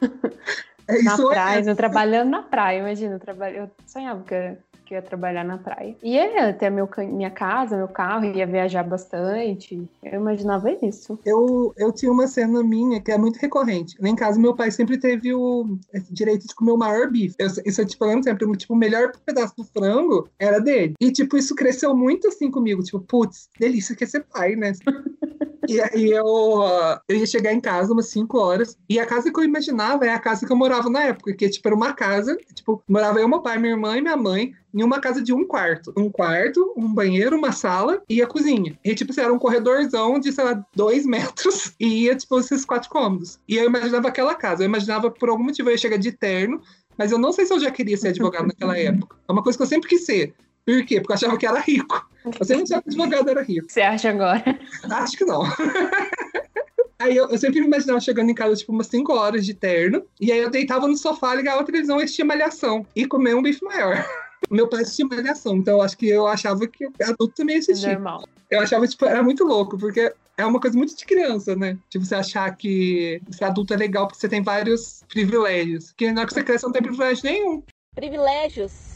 É 0.87 1.01
na 1.03 1.13
isso 1.13 1.29
praia, 1.29 1.63
é. 1.63 1.69
eu 1.69 1.75
trabalhando 1.75 2.29
na 2.29 2.41
praia. 2.41 2.79
Imagina, 2.79 3.15
eu, 3.15 3.19
trabalho, 3.19 3.57
eu 3.57 3.71
sonhava 3.85 4.23
que 4.23 4.33
eu, 4.33 4.57
que 4.85 4.93
eu 4.93 4.97
ia 4.97 5.01
trabalhar 5.01 5.43
na 5.43 5.57
praia. 5.57 5.95
E 6.03 6.15
ia 6.15 6.53
ter 6.53 6.69
meu, 6.69 6.89
minha 6.97 7.29
casa, 7.29 7.77
meu 7.77 7.87
carro, 7.87 8.25
ia 8.25 8.45
viajar 8.45 8.83
bastante. 8.83 9.87
Eu 10.03 10.19
imaginava 10.19 10.69
isso. 10.71 11.17
Eu, 11.25 11.73
eu 11.77 11.91
tinha 11.91 12.11
uma 12.11 12.27
cena 12.27 12.61
minha 12.63 12.99
que 12.99 13.11
é 13.11 13.17
muito 13.17 13.37
recorrente. 13.37 13.95
Lá 14.01 14.09
em 14.09 14.15
casa, 14.15 14.39
meu 14.39 14.55
pai 14.55 14.69
sempre 14.71 14.97
teve 14.97 15.33
o 15.33 15.77
direito 16.09 16.47
de 16.47 16.55
comer 16.55 16.71
o 16.71 16.77
maior 16.77 17.09
bife. 17.09 17.35
Eu, 17.39 17.47
isso 17.47 17.81
eu, 17.81 17.87
eu 17.99 18.07
lembro 18.07 18.23
sempre, 18.23 18.57
tipo, 18.57 18.73
o 18.73 18.77
melhor 18.77 19.11
pedaço 19.25 19.55
do 19.55 19.63
frango 19.63 20.27
era 20.37 20.59
dele. 20.59 20.95
E, 20.99 21.11
tipo, 21.11 21.37
isso 21.37 21.55
cresceu 21.55 21.95
muito 21.95 22.27
assim 22.27 22.51
comigo. 22.51 22.83
Tipo, 22.83 22.99
putz, 22.99 23.49
delícia 23.57 23.95
que 23.95 24.03
é 24.03 24.07
ser 24.07 24.25
pai, 24.25 24.55
né? 24.55 24.73
E 25.67 25.79
aí 25.79 26.11
eu, 26.11 26.25
ó, 26.25 26.99
eu 27.07 27.17
ia 27.17 27.25
chegar 27.25 27.53
em 27.53 27.61
casa 27.61 27.93
umas 27.93 28.07
5 28.07 28.37
horas. 28.37 28.77
E 28.89 28.99
a 28.99 29.05
casa 29.05 29.31
que 29.31 29.39
eu 29.39 29.43
imaginava 29.43 30.05
é 30.05 30.09
a 30.09 30.19
casa 30.19 30.45
que 30.45 30.51
eu 30.51 30.57
morava 30.57 30.89
na 30.89 31.03
época, 31.03 31.33
que 31.33 31.49
tipo, 31.49 31.67
era 31.67 31.75
uma 31.75 31.93
casa, 31.93 32.37
tipo, 32.53 32.83
morava 32.87 33.19
eu, 33.19 33.27
meu 33.27 33.41
pai, 33.41 33.57
minha 33.57 33.73
irmã 33.73 33.97
e 33.97 34.01
minha 34.01 34.17
mãe 34.17 34.53
em 34.73 34.83
uma 34.83 34.99
casa 34.99 35.21
de 35.21 35.33
um 35.33 35.45
quarto. 35.45 35.93
Um 35.97 36.09
quarto, 36.09 36.73
um 36.77 36.93
banheiro, 36.93 37.37
uma 37.37 37.51
sala 37.51 38.01
e 38.09 38.21
a 38.21 38.27
cozinha. 38.27 38.77
E 38.83 38.95
tipo, 38.95 39.11
assim, 39.11 39.21
era 39.21 39.33
um 39.33 39.39
corredorzão 39.39 40.19
de, 40.19 40.31
sei 40.31 40.43
lá, 40.43 40.65
dois 40.75 41.05
metros 41.05 41.73
e 41.79 42.05
ia, 42.05 42.15
tipo, 42.15 42.39
esses 42.39 42.65
quatro 42.65 42.89
cômodos. 42.89 43.39
E 43.47 43.57
eu 43.57 43.65
imaginava 43.65 44.07
aquela 44.07 44.33
casa. 44.33 44.63
Eu 44.63 44.67
imaginava, 44.67 45.11
por 45.11 45.29
algum 45.29 45.43
motivo, 45.43 45.69
eu 45.69 45.73
ia 45.73 45.77
chegar 45.77 45.97
de 45.97 46.11
terno, 46.11 46.61
mas 46.97 47.11
eu 47.11 47.17
não 47.17 47.31
sei 47.31 47.45
se 47.45 47.53
eu 47.53 47.59
já 47.59 47.69
queria 47.69 47.97
ser 47.97 48.09
advogado 48.09 48.47
naquela 48.47 48.77
época. 48.77 49.17
É 49.27 49.31
uma 49.31 49.43
coisa 49.43 49.57
que 49.57 49.63
eu 49.63 49.67
sempre 49.67 49.89
quis 49.89 50.05
ser. 50.05 50.33
Por 50.65 50.85
quê? 50.85 51.01
Porque 51.01 51.11
eu 51.11 51.15
achava 51.15 51.37
que 51.37 51.45
era 51.45 51.59
rico. 51.59 52.09
Eu 52.25 52.45
sempre 52.45 52.63
achava 52.63 52.81
que 52.81 52.89
advogado 52.89 53.29
era 53.29 53.41
rico. 53.41 53.67
Que 53.67 53.73
você 53.73 53.81
acha 53.81 54.09
agora? 54.09 54.43
Acho 54.89 55.17
que 55.17 55.25
não. 55.25 55.43
Aí 57.01 57.17
eu, 57.17 57.27
eu 57.29 57.37
sempre 57.37 57.61
me 57.61 57.67
imaginava 57.67 57.99
chegando 57.99 58.29
em 58.29 58.35
casa, 58.35 58.55
tipo, 58.55 58.71
umas 58.71 58.85
5 58.85 59.11
horas 59.11 59.43
de 59.43 59.55
terno. 59.55 60.03
E 60.19 60.31
aí 60.31 60.37
eu 60.37 60.51
deitava 60.51 60.87
no 60.87 60.95
sofá, 60.95 61.33
ligava 61.33 61.61
a 61.61 61.63
televisão 61.63 61.99
e 61.99 62.03
assistia 62.03 62.23
malhação. 62.23 62.85
E 62.95 63.07
comer 63.07 63.35
um 63.35 63.41
bife 63.41 63.63
maior. 63.63 64.05
Meu 64.51 64.67
pai 64.67 64.81
assistia 64.81 65.07
malhação, 65.07 65.55
então 65.55 65.77
eu 65.77 65.81
acho 65.81 65.97
que 65.97 66.07
eu 66.07 66.27
achava 66.27 66.67
que 66.67 66.85
adulto 67.01 67.33
também 67.35 67.57
assistia. 67.57 67.93
Normal. 67.93 68.23
Eu 68.51 68.59
achava, 68.59 68.87
tipo, 68.87 69.05
era 69.05 69.23
muito 69.23 69.43
louco, 69.43 69.77
porque 69.77 70.13
é 70.37 70.45
uma 70.45 70.59
coisa 70.59 70.77
muito 70.77 70.95
de 70.95 71.05
criança, 71.05 71.55
né? 71.55 71.77
Tipo, 71.89 72.05
você 72.05 72.15
achar 72.15 72.55
que 72.55 73.21
ser 73.31 73.45
adulto 73.45 73.73
é 73.73 73.77
legal 73.77 74.07
porque 74.07 74.19
você 74.19 74.29
tem 74.29 74.43
vários 74.43 75.03
privilégios. 75.07 75.87
Porque 75.87 76.11
na 76.11 76.21
hora 76.21 76.27
que 76.27 76.33
você 76.33 76.43
cresce, 76.43 76.61
você 76.61 76.67
não 76.67 76.73
tem 76.73 76.83
privilégio 76.83 77.23
nenhum. 77.23 77.63
Privilégios. 77.95 78.90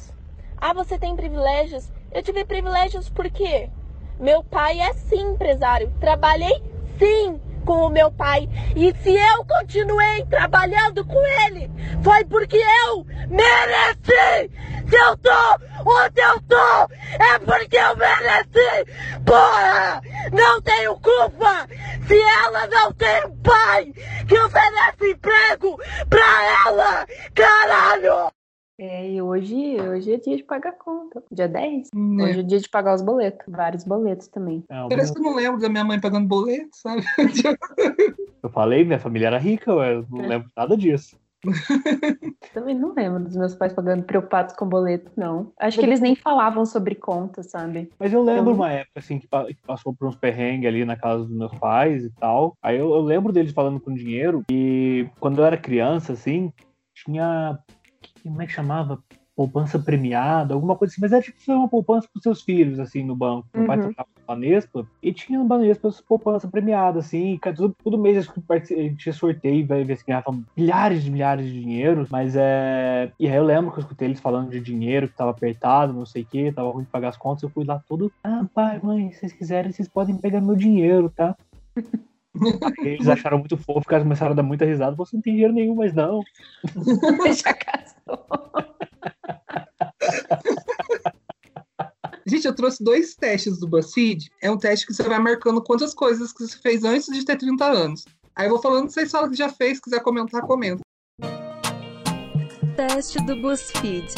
Ah, 0.67 0.73
você 0.73 0.97
tem 0.97 1.15
privilégios? 1.15 1.93
Eu 2.11 2.23
tive 2.23 2.43
privilégios 2.43 3.07
por 3.07 3.29
quê? 3.29 3.69
Meu 4.19 4.43
pai 4.43 4.79
é 4.79 4.93
sim 4.93 5.33
empresário. 5.33 5.93
Trabalhei 5.99 6.59
sim 6.97 7.39
com 7.63 7.85
o 7.85 7.89
meu 7.89 8.11
pai. 8.11 8.49
E 8.75 8.91
se 9.03 9.15
eu 9.15 9.45
continuei 9.45 10.25
trabalhando 10.25 11.05
com 11.05 11.23
ele, 11.45 11.69
foi 12.03 12.25
porque 12.25 12.57
eu 12.57 13.05
mereci! 13.29 14.49
Se 14.89 14.95
eu 14.95 15.15
tô 15.17 15.29
onde 15.85 16.19
eu 16.19 16.41
tô, 16.41 16.81
é 17.23 17.37
porque 17.45 17.77
eu 17.77 17.95
mereci! 17.95 19.21
Porra! 19.23 20.01
Não 20.33 20.59
tenho 20.63 20.99
culpa! 20.99 21.67
Se 22.07 22.19
ela 22.43 22.65
não 22.65 22.91
tem 22.91 23.23
um 23.27 23.37
pai 23.37 23.93
que 24.27 24.39
oferece 24.39 25.11
emprego 25.11 25.79
pra 26.09 26.65
ela! 26.65 27.05
Caralho! 27.35 28.31
É, 28.77 29.09
e 29.09 29.21
hoje, 29.21 29.77
hoje 29.79 30.13
é 30.13 30.17
dia 30.17 30.35
de 30.35 30.43
pagar 30.43 30.73
conta. 30.73 31.23
Dia 31.31 31.47
10? 31.47 31.89
Né? 31.93 32.23
Hoje 32.23 32.39
é 32.41 32.43
dia 32.43 32.59
de 32.59 32.69
pagar 32.69 32.93
os 32.93 33.01
boletos. 33.01 33.45
Vários 33.47 33.83
boletos 33.85 34.27
também. 34.27 34.63
É, 34.69 34.87
Parece 34.89 35.13
que 35.13 35.19
eu 35.19 35.23
não 35.23 35.35
lembro 35.35 35.61
da 35.61 35.69
minha 35.69 35.83
mãe 35.83 35.99
pagando 35.99 36.27
boleto, 36.27 36.69
sabe? 36.73 37.01
Eu 38.43 38.49
falei, 38.51 38.83
minha 38.83 38.99
família 38.99 39.25
era 39.25 39.39
rica, 39.39 39.71
eu 39.71 40.05
não 40.07 40.27
lembro 40.27 40.47
nada 40.55 40.77
disso. 40.77 41.17
Também 42.53 42.75
não 42.77 42.93
lembro 42.93 43.23
dos 43.23 43.35
meus 43.35 43.55
pais 43.55 43.73
pagando 43.73 44.03
preocupados 44.03 44.55
com 44.55 44.69
boleto, 44.69 45.11
não. 45.17 45.51
Acho 45.59 45.79
que 45.79 45.85
eles 45.85 45.99
nem 45.99 46.15
falavam 46.15 46.63
sobre 46.63 46.93
conta, 46.93 47.41
sabe? 47.41 47.89
Mas 47.99 48.13
eu 48.13 48.21
lembro 48.23 48.51
Eu- 48.51 48.55
uma 48.55 48.71
época 48.71 48.99
assim 48.99 49.17
que 49.17 49.27
passou 49.65 49.95
por 49.95 50.07
uns 50.07 50.15
perrengues 50.15 50.67
ali 50.67 50.85
na 50.85 50.95
casa 50.95 51.23
dos 51.25 51.35
meus 51.35 51.57
pais 51.57 52.05
e 52.05 52.09
tal. 52.19 52.55
Aí 52.61 52.77
eu, 52.77 52.93
eu 52.93 53.01
lembro 53.01 53.33
deles 53.33 53.51
falando 53.51 53.79
com 53.79 53.91
dinheiro 53.93 54.43
e 54.51 55.09
quando 55.19 55.39
eu 55.39 55.45
era 55.45 55.57
criança, 55.57 56.13
assim, 56.13 56.53
tinha. 56.93 57.57
Como 58.29 58.41
é 58.41 58.45
que 58.45 58.53
chamava? 58.53 58.99
Poupança 59.35 59.77
premiada, 59.77 60.53
alguma 60.53 60.77
coisa 60.77 60.93
assim, 60.93 61.01
mas 61.01 61.11
era 61.11 61.21
tipo 61.21 61.37
foi 61.41 61.55
uma 61.55 61.67
poupança 61.67 62.07
para 62.11 62.21
seus 62.21 62.41
filhos, 62.41 62.79
assim, 62.79 63.03
no 63.03 63.15
banco. 63.15 63.47
Meu 63.53 63.65
pai 63.67 63.75
Uhum. 63.77 63.83
trabalhava 63.83 64.09
no 64.17 64.25
Banespa 64.25 64.87
e 65.03 65.11
tinha 65.11 65.37
no 65.37 65.45
Banespa 65.45 65.89
essa 65.89 66.01
poupança 66.07 66.47
premiada, 66.47 66.99
assim, 66.99 67.37
todo, 67.53 67.75
todo 67.83 67.97
mês 67.97 68.25
gente 68.25 68.95
tinha 68.95 69.11
sorteio, 69.11 69.67
vai 69.67 69.83
ver 69.83 69.97
se 69.97 70.05
ganhava 70.05 70.33
milhares 70.55 71.03
de 71.03 71.11
milhares 71.11 71.45
de 71.45 71.61
dinheiro, 71.61 72.07
mas 72.09 72.33
é. 72.37 73.11
E 73.19 73.27
aí 73.27 73.35
eu 73.35 73.43
lembro 73.43 73.71
que 73.71 73.79
eu 73.79 73.81
escutei 73.81 74.07
eles 74.07 74.21
falando 74.21 74.49
de 74.49 74.61
dinheiro, 74.61 75.09
que 75.09 75.17
tava 75.17 75.31
apertado, 75.31 75.91
não 75.91 76.05
sei 76.05 76.23
o 76.23 76.25
que, 76.25 76.51
tava 76.53 76.71
ruim 76.71 76.85
de 76.85 76.89
pagar 76.89 77.09
as 77.09 77.17
contas, 77.17 77.43
eu 77.43 77.49
fui 77.49 77.65
lá 77.65 77.81
todo. 77.89 78.09
Ah, 78.23 78.45
pai, 78.53 78.79
mãe, 78.81 79.11
se 79.11 79.19
vocês 79.19 79.33
quiserem, 79.33 79.71
vocês 79.71 79.89
podem 79.89 80.15
pegar 80.17 80.39
meu 80.39 80.55
dinheiro, 80.55 81.09
tá? 81.13 81.35
Eles 82.79 83.07
acharam 83.07 83.39
muito 83.39 83.57
fofo, 83.57 83.81
ficaram 83.81 84.03
começaram 84.03 84.31
a 84.33 84.35
dar 84.35 84.43
muita 84.43 84.65
risada. 84.65 84.95
Você 84.95 85.15
não 85.15 85.21
tem 85.21 85.33
dinheiro 85.33 85.53
nenhum, 85.53 85.75
mas 85.75 85.93
não. 85.93 86.21
Já 87.33 87.53
casou. 87.53 88.25
Gente, 92.27 92.47
eu 92.47 92.55
trouxe 92.55 92.83
dois 92.83 93.13
testes 93.15 93.59
do 93.59 93.67
BuzzFeed. 93.67 94.31
É 94.41 94.49
um 94.49 94.57
teste 94.57 94.87
que 94.87 94.93
você 94.93 95.03
vai 95.03 95.19
marcando 95.19 95.61
quantas 95.61 95.93
coisas 95.93 96.33
que 96.33 96.43
você 96.43 96.57
fez 96.57 96.83
antes 96.83 97.05
de 97.05 97.23
ter 97.23 97.37
30 97.37 97.63
anos. 97.65 98.03
Aí 98.35 98.47
eu 98.47 98.49
vou 98.49 98.61
falando, 98.61 98.89
vocês 98.89 99.11
falam 99.11 99.29
que 99.29 99.37
já 99.37 99.47
fez, 99.47 99.79
quiser 99.79 100.01
comentar, 100.01 100.41
comenta. 100.41 100.81
Teste 102.75 103.23
do 103.25 103.35
BuzzFeed. 103.41 104.11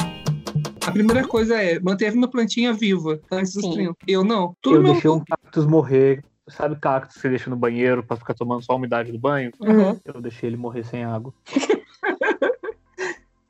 A 0.87 0.91
primeira 0.91 1.27
coisa 1.27 1.61
é, 1.61 1.79
manteve 1.81 2.17
uma 2.17 2.29
plantinha 2.29 2.71
viva 2.71 3.19
antes 3.29 3.53
dos 3.53 3.65
Sim. 3.65 3.73
30. 3.73 3.95
Eu 4.07 4.23
não. 4.23 4.55
Tudo 4.61 4.77
eu 4.77 4.83
meu... 4.83 4.93
deixei 4.93 5.11
um 5.11 5.19
cactus 5.19 5.65
morrer. 5.65 6.23
Sabe 6.49 6.75
cactus 6.77 7.15
que 7.15 7.21
você 7.21 7.29
deixa 7.29 7.49
no 7.49 7.55
banheiro 7.55 8.03
pra 8.03 8.15
ficar 8.15 8.33
tomando 8.33 8.63
só 8.63 8.73
a 8.73 8.75
umidade 8.77 9.11
do 9.11 9.19
banho? 9.19 9.51
Uhum. 9.59 9.99
Eu 10.05 10.21
deixei 10.21 10.49
ele 10.49 10.57
morrer 10.57 10.83
sem 10.83 11.03
água. 11.03 11.33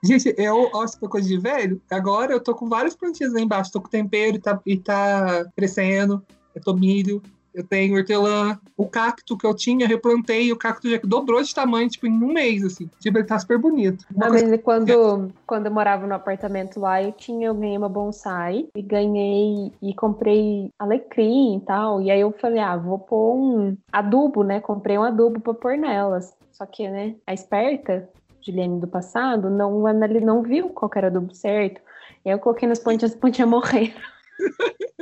Gente, 0.03 0.33
eu, 0.37 0.69
ó, 0.73 0.83
essa 0.83 0.99
coisa 1.07 1.27
de 1.27 1.37
velho, 1.37 1.81
agora 1.89 2.31
eu 2.31 2.39
tô 2.39 2.53
com 2.53 2.69
várias 2.69 2.95
plantinhas 2.95 3.33
lá 3.33 3.41
embaixo. 3.41 3.71
Tô 3.71 3.81
com 3.81 3.89
tempero 3.89 4.37
e 4.37 4.39
tá, 4.39 4.59
e 4.65 4.77
tá 4.77 5.45
crescendo. 5.55 6.23
Eu 6.55 6.61
tô 6.61 6.73
milho, 6.73 7.21
eu 7.57 7.63
tenho 7.63 7.95
hortelã. 7.95 8.59
O 8.77 8.87
cacto 8.87 9.35
que 9.35 9.45
eu 9.47 9.55
tinha, 9.55 9.87
replantei. 9.87 10.45
E 10.47 10.51
o 10.53 10.57
cacto 10.57 10.87
já 10.87 10.99
dobrou 11.03 11.41
de 11.41 11.53
tamanho, 11.53 11.89
tipo, 11.89 12.05
em 12.05 12.11
um 12.23 12.31
mês, 12.31 12.63
assim. 12.63 12.87
Tipo, 12.99 13.17
ele 13.17 13.25
tá 13.25 13.39
super 13.39 13.57
bonito. 13.57 14.05
Uma 14.15 14.27
Ah, 14.27 14.29
coisa- 14.29 14.47
mas 14.47 14.61
quando, 14.61 15.33
quando 15.45 15.65
eu 15.65 15.71
morava 15.71 16.05
no 16.05 16.13
apartamento 16.13 16.79
lá, 16.79 17.01
eu 17.01 17.11
tinha, 17.11 17.47
eu 17.47 17.55
ganhei 17.55 17.77
uma 17.77 17.89
bonsai 17.89 18.67
e 18.75 18.81
ganhei 18.81 19.73
e 19.81 19.93
comprei 19.95 20.69
alecrim 20.77 21.57
e 21.57 21.61
tal. 21.61 21.99
E 22.01 22.11
aí 22.11 22.21
eu 22.21 22.31
falei, 22.33 22.59
ah, 22.59 22.77
vou 22.77 22.99
pôr 22.99 23.35
um 23.35 23.77
adubo, 23.91 24.43
né? 24.43 24.59
Comprei 24.61 24.97
um 24.97 25.03
adubo 25.03 25.39
pra 25.41 25.53
pôr 25.55 25.77
nelas. 25.77 26.31
Só 26.51 26.65
que, 26.65 26.87
né, 26.87 27.15
a 27.25 27.33
esperta, 27.33 28.07
Juliane 28.45 28.79
do 28.79 28.87
passado, 28.87 29.49
não, 29.49 29.81
não 29.81 30.41
viu 30.43 30.69
qual 30.69 30.91
era 30.95 31.07
o 31.07 31.09
adubo 31.09 31.33
certo. 31.33 31.81
E 32.23 32.29
aí 32.29 32.35
eu 32.35 32.39
coloquei 32.39 32.67
nas 32.67 32.79
plantinhas, 32.79 33.13
as 33.13 33.17
plantinhas 33.19 33.49
morreram. 33.49 33.93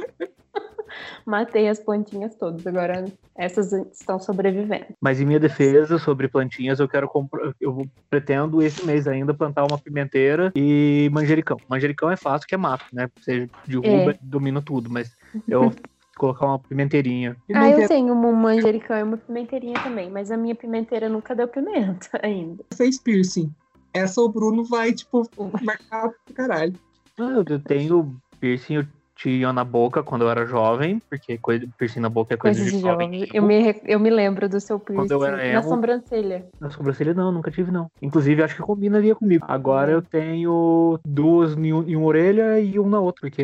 Matei 1.25 1.67
as 1.67 1.79
plantinhas 1.79 2.35
todas. 2.35 2.65
Agora 2.65 3.05
essas 3.37 3.71
estão 3.73 4.19
sobrevivendo. 4.19 4.85
Mas 5.01 5.19
em 5.19 5.25
minha 5.25 5.39
defesa 5.39 5.97
sobre 5.97 6.27
plantinhas, 6.27 6.79
eu 6.79 6.87
quero 6.87 7.07
comprar. 7.07 7.51
Eu 7.59 7.85
pretendo 8.09 8.61
esse 8.61 8.85
mês 8.85 9.07
ainda 9.07 9.33
plantar 9.33 9.65
uma 9.65 9.77
pimenteira 9.77 10.51
e 10.55 11.09
manjericão. 11.11 11.57
Manjericão 11.69 12.09
é 12.09 12.15
fácil, 12.15 12.47
que 12.47 12.55
é 12.55 12.57
mato, 12.57 12.85
né? 12.93 13.09
Você 13.19 13.49
derruba, 13.67 14.11
É. 14.11 14.17
domina 14.21 14.61
tudo. 14.61 14.89
Mas 14.89 15.11
eu 15.47 15.71
colocar 16.17 16.45
uma 16.45 16.59
pimenteirinha. 16.59 17.35
Ah, 17.53 17.69
eu 17.69 17.87
tenho 17.87 18.13
uma 18.13 18.31
manjericão 18.31 18.97
e 18.97 19.03
uma 19.03 19.17
pimenteirinha 19.17 19.75
também, 19.83 20.09
mas 20.09 20.31
a 20.31 20.37
minha 20.37 20.55
pimenteira 20.55 21.09
nunca 21.09 21.35
deu 21.35 21.47
pimenta 21.47 22.07
ainda. 22.23 22.63
Fez 22.73 22.97
piercing. 23.01 23.51
Essa 23.93 24.21
o 24.21 24.29
Bruno 24.29 24.63
vai, 24.63 24.93
tipo, 24.93 25.29
marcar 25.61 26.09
pro 26.25 26.33
caralho. 26.33 26.73
Ah, 27.19 27.43
Eu 27.47 27.59
tenho 27.59 28.15
piercing, 28.39 28.75
eu 28.75 28.85
tinha 29.15 29.51
na 29.53 29.63
boca 29.63 30.03
quando 30.03 30.23
eu 30.23 30.29
era 30.29 30.45
jovem, 30.45 31.01
porque 31.09 31.37
coisa, 31.37 31.65
piercing 31.77 31.99
na 31.99 32.09
boca 32.09 32.33
é 32.33 32.37
coisa, 32.37 32.59
Coisa 32.59 32.71
de 32.71 32.77
de 32.77 32.81
jovem. 32.81 33.07
jovem. 33.07 33.23
emo. 33.23 33.31
Eu 33.33 33.43
me, 33.43 33.81
eu 33.85 33.99
me 33.99 34.09
lembro 34.09 34.49
do 34.49 34.59
seu 34.59 34.79
piercing 34.79 35.13
eu 35.13 35.23
era 35.23 35.37
na 35.37 35.43
emo. 35.45 35.63
sobrancelha. 35.63 36.45
Na 36.59 36.69
sobrancelha 36.69 37.13
não, 37.13 37.31
nunca 37.31 37.49
tive 37.49 37.71
não. 37.71 37.87
Inclusive 38.01 38.43
acho 38.43 38.55
que 38.55 38.61
combinaria 38.61 39.15
comigo. 39.15 39.45
Agora 39.47 39.91
eu 39.91 40.01
tenho 40.01 40.99
duas 41.05 41.57
em, 41.57 41.71
um- 41.73 41.83
em 41.87 41.95
uma 41.95 42.05
orelha 42.07 42.59
e 42.59 42.79
um 42.79 42.89
na 42.89 42.99
outra, 42.99 43.21
porque 43.21 43.43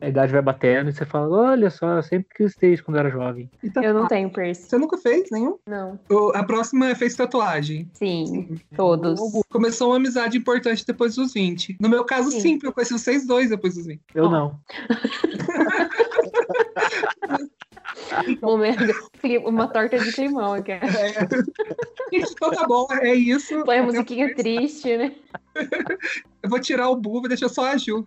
a 0.00 0.08
idade 0.08 0.32
vai 0.32 0.42
batendo 0.42 0.90
e 0.90 0.92
você 0.92 1.04
fala, 1.04 1.50
olha 1.50 1.70
só, 1.70 1.96
eu 1.96 2.02
sempre 2.02 2.28
quis 2.36 2.54
ter 2.56 2.72
isso 2.72 2.84
quando 2.84 2.98
era 2.98 3.10
jovem. 3.10 3.48
E 3.62 3.70
tá- 3.70 3.82
Eu 3.82 3.94
não 3.94 4.06
tenho 4.08 4.28
piercing. 4.30 4.68
Você 4.68 4.78
nunca 4.78 4.98
fez 4.98 5.28
nenhum? 5.30 5.56
Não. 5.68 5.98
O- 6.10 6.32
A 6.34 6.42
próxima 6.42 6.94
fez 6.94 7.14
tatuagem. 7.14 7.88
Sim, 7.94 8.56
todos. 8.76 9.20
Começou 9.50 9.88
uma 9.90 9.96
amizade 9.96 10.36
importante 10.36 10.84
depois 10.86 11.14
dos 11.14 11.32
20. 11.32 11.76
No 11.80 11.88
meu 11.88 12.04
caso, 12.04 12.30
Sim. 12.30 12.40
sim, 12.40 12.52
porque 12.54 12.66
eu 12.68 12.72
conheci 12.72 12.92
vocês 12.92 13.26
dois 13.26 13.50
depois 13.50 13.74
dos 13.74 13.86
20. 13.86 14.00
Eu 14.14 14.24
Ó. 14.26 14.30
não. 14.30 14.58
Momento, 18.42 19.10
uma 19.44 19.68
torta 19.68 19.98
de 19.98 20.12
climão 20.12 20.54
aqui. 20.54 20.72
Então 22.12 22.50
tá 22.50 22.66
bom, 22.66 22.86
é 22.90 23.14
isso. 23.14 23.64
Põe 23.64 23.78
a 23.78 23.82
musiquinha 23.82 24.34
triste, 24.34 24.96
né? 24.96 25.14
Eu 26.42 26.50
vou 26.50 26.60
tirar 26.60 26.90
o 26.90 26.96
Bu, 26.96 27.20
vou 27.20 27.28
deixar 27.28 27.48
só 27.48 27.66
a 27.66 27.76
Ju. 27.76 28.06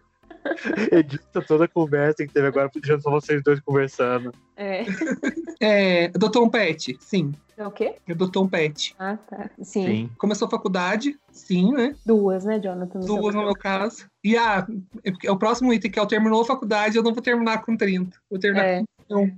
Edita 0.92 1.42
toda 1.42 1.66
a 1.66 1.68
conversa 1.68 2.26
que 2.26 2.34
teve 2.34 2.48
agora, 2.48 2.70
deixando 2.74 3.02
só 3.02 3.12
vocês 3.12 3.42
dois 3.44 3.60
conversando. 3.60 4.32
É. 4.56 4.84
É, 5.62 6.06
adotou 6.06 6.46
um 6.46 6.50
pet? 6.50 6.98
Sim, 7.02 7.34
É 7.58 7.68
o 7.68 7.72
quê? 7.72 7.96
adotou 8.10 8.46
um 8.46 8.48
pet. 8.48 8.96
Ah, 8.98 9.18
tá. 9.18 9.50
Sim. 9.62 9.86
Sim. 9.86 10.10
Começou 10.18 10.48
a 10.48 10.50
faculdade? 10.52 11.20
Sim, 11.34 11.74
né? 11.74 11.94
Duas, 12.06 12.46
né, 12.46 12.58
Jonathan? 12.60 13.00
no 13.00 13.06
Duas 13.06 13.36
no 13.36 13.44
meu 13.44 13.54
caso. 13.54 14.06
E 14.24 14.38
ah, 14.38 14.66
é 15.04 15.12
porque 15.12 15.28
é 15.28 15.32
o 15.32 15.38
próximo 15.38 15.74
item 15.74 15.92
que 15.92 16.00
é 16.00 16.02
o 16.02 16.08
terminou 16.08 16.44
a 16.44 16.46
faculdade, 16.46 16.96
eu 16.96 17.04
não 17.04 17.14
vou 17.14 17.22
terminar 17.22 17.62
com 17.62 17.76
30. 17.76 18.18
Vou 18.30 18.40
terminar 18.40 18.66
É, 18.66 18.84
com 19.10 19.24
1. 19.24 19.32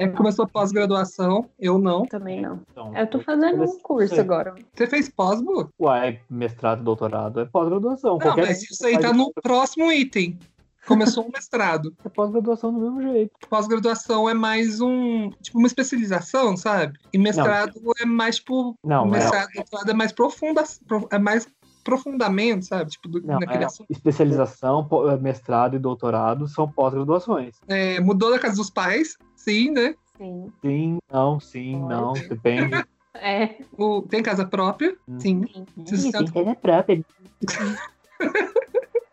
É, 0.00 0.08
começou 0.08 0.44
a 0.44 0.48
pós-graduação, 0.48 1.48
eu 1.58 1.78
não. 1.78 2.06
também 2.06 2.40
não. 2.40 2.60
Então, 2.70 2.96
Eu 2.96 3.06
tô 3.06 3.20
fazendo 3.20 3.62
um 3.64 3.78
curso 3.80 4.08
Sei. 4.14 4.20
agora. 4.20 4.54
Você 4.74 4.86
fez 4.86 5.08
pós, 5.08 5.40
Bu? 5.42 5.68
Uai, 5.78 6.20
mestrado, 6.30 6.82
doutorado 6.82 7.40
é 7.40 7.44
pós-graduação. 7.44 8.12
Não, 8.12 8.18
Qualquer 8.18 8.46
mas 8.46 8.62
isso 8.62 8.86
aí 8.86 8.98
tá 8.98 9.12
no 9.12 9.30
próximo 9.42 9.92
item. 9.92 10.38
Começou 10.86 11.26
um 11.26 11.30
mestrado. 11.32 11.92
É 12.04 12.08
pós-graduação 12.08 12.72
do 12.72 12.80
mesmo 12.80 13.02
jeito. 13.12 13.32
Pós-graduação 13.50 14.26
é 14.28 14.32
mais 14.32 14.80
um. 14.80 15.28
Tipo, 15.42 15.58
uma 15.58 15.66
especialização, 15.66 16.56
sabe? 16.56 16.98
E 17.12 17.18
mestrado 17.18 17.78
é 18.00 18.06
mais, 18.06 18.36
tipo. 18.36 18.74
Não, 18.82 19.04
é, 19.06 19.10
mestrado, 19.10 19.48
doutorado 19.54 19.90
é 19.90 19.94
mais 19.94 20.12
profunda. 20.12 20.64
pro- 20.88 21.06
É 21.12 21.18
mais 21.18 21.46
profundamento, 21.82 22.64
sabe? 22.66 22.90
Tipo, 22.90 23.08
do, 23.08 23.20
não, 23.22 23.38
naquele 23.40 23.64
é 23.64 23.66
assunto. 23.66 23.86
especialização, 23.90 24.86
pô- 24.86 25.10
mestrado 25.18 25.76
e 25.76 25.78
doutorado 25.78 26.46
são 26.48 26.70
pós-graduações. 26.70 27.56
É, 27.68 28.00
mudou 28.00 28.30
da 28.30 28.38
casa 28.38 28.56
dos 28.56 28.70
pais, 28.70 29.16
sim, 29.36 29.70
né? 29.70 29.94
Sim. 30.16 30.52
Sim, 30.64 30.98
não, 31.10 31.40
sim, 31.40 31.80
não, 31.80 32.12
depende. 32.12 32.70
É. 33.12 33.56
O, 33.76 34.02
tem 34.02 34.22
casa 34.22 34.46
própria, 34.46 34.96
sim. 35.18 35.42
Sim. 35.44 35.66
Vocês 35.84 36.00
Sim, 36.02 36.12
coisa 36.32 36.54
própria. 36.54 37.04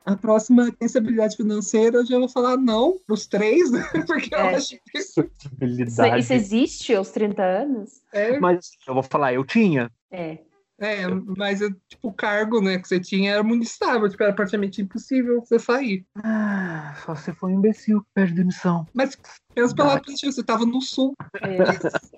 A 0.06 0.16
próxima 0.16 0.72
tem 0.72 0.86
estabilidade 0.86 1.36
financeira, 1.36 1.98
eu 1.98 2.06
já 2.06 2.18
vou 2.20 2.30
falar 2.30 2.56
não 2.58 2.98
pros 3.06 3.26
três, 3.28 3.70
né? 3.72 3.82
porque 4.08 4.34
eu 4.34 4.40
É. 4.40 4.56
acho 4.56 4.78
que 4.86 4.98
Isso, 5.00 5.30
isso 6.20 6.34
existe 6.34 6.94
aos 6.96 7.10
30 7.10 7.44
anos? 7.44 8.02
é, 8.14 8.40
Mas 8.40 8.70
eu 8.88 8.94
vou 8.94 9.04
falar, 9.04 9.34
eu 9.34 9.44
tinha. 9.44 9.92
É. 10.12 10.38
é, 10.80 11.08
mas 11.38 11.60
tipo, 11.88 12.10
o 12.10 12.14
cargo 12.14 12.62
né, 12.62 12.78
que 12.78 12.88
você 12.88 13.00
tinha 13.00 13.32
era 13.32 13.44
muito 13.44 13.64
estável, 13.64 14.08
tipo, 14.10 14.22
era 14.24 14.34
praticamente 14.34 14.82
impossível 14.82 15.42
você 15.42 15.58
sair. 15.58 16.06
Ah, 16.24 16.94
só 17.04 17.16
se 17.16 17.34
for 17.34 17.50
um 17.50 17.56
imbecil 17.56 18.02
que 18.02 18.08
pede 18.14 18.34
demissão. 18.34 18.86
Mas 18.94 19.18
pensa 19.62 19.76
pela 19.76 20.00
positivo, 20.02 20.32
você 20.32 20.44
tava 20.44 20.66
no 20.66 20.82
sul, 20.82 21.14
é. 21.42 21.58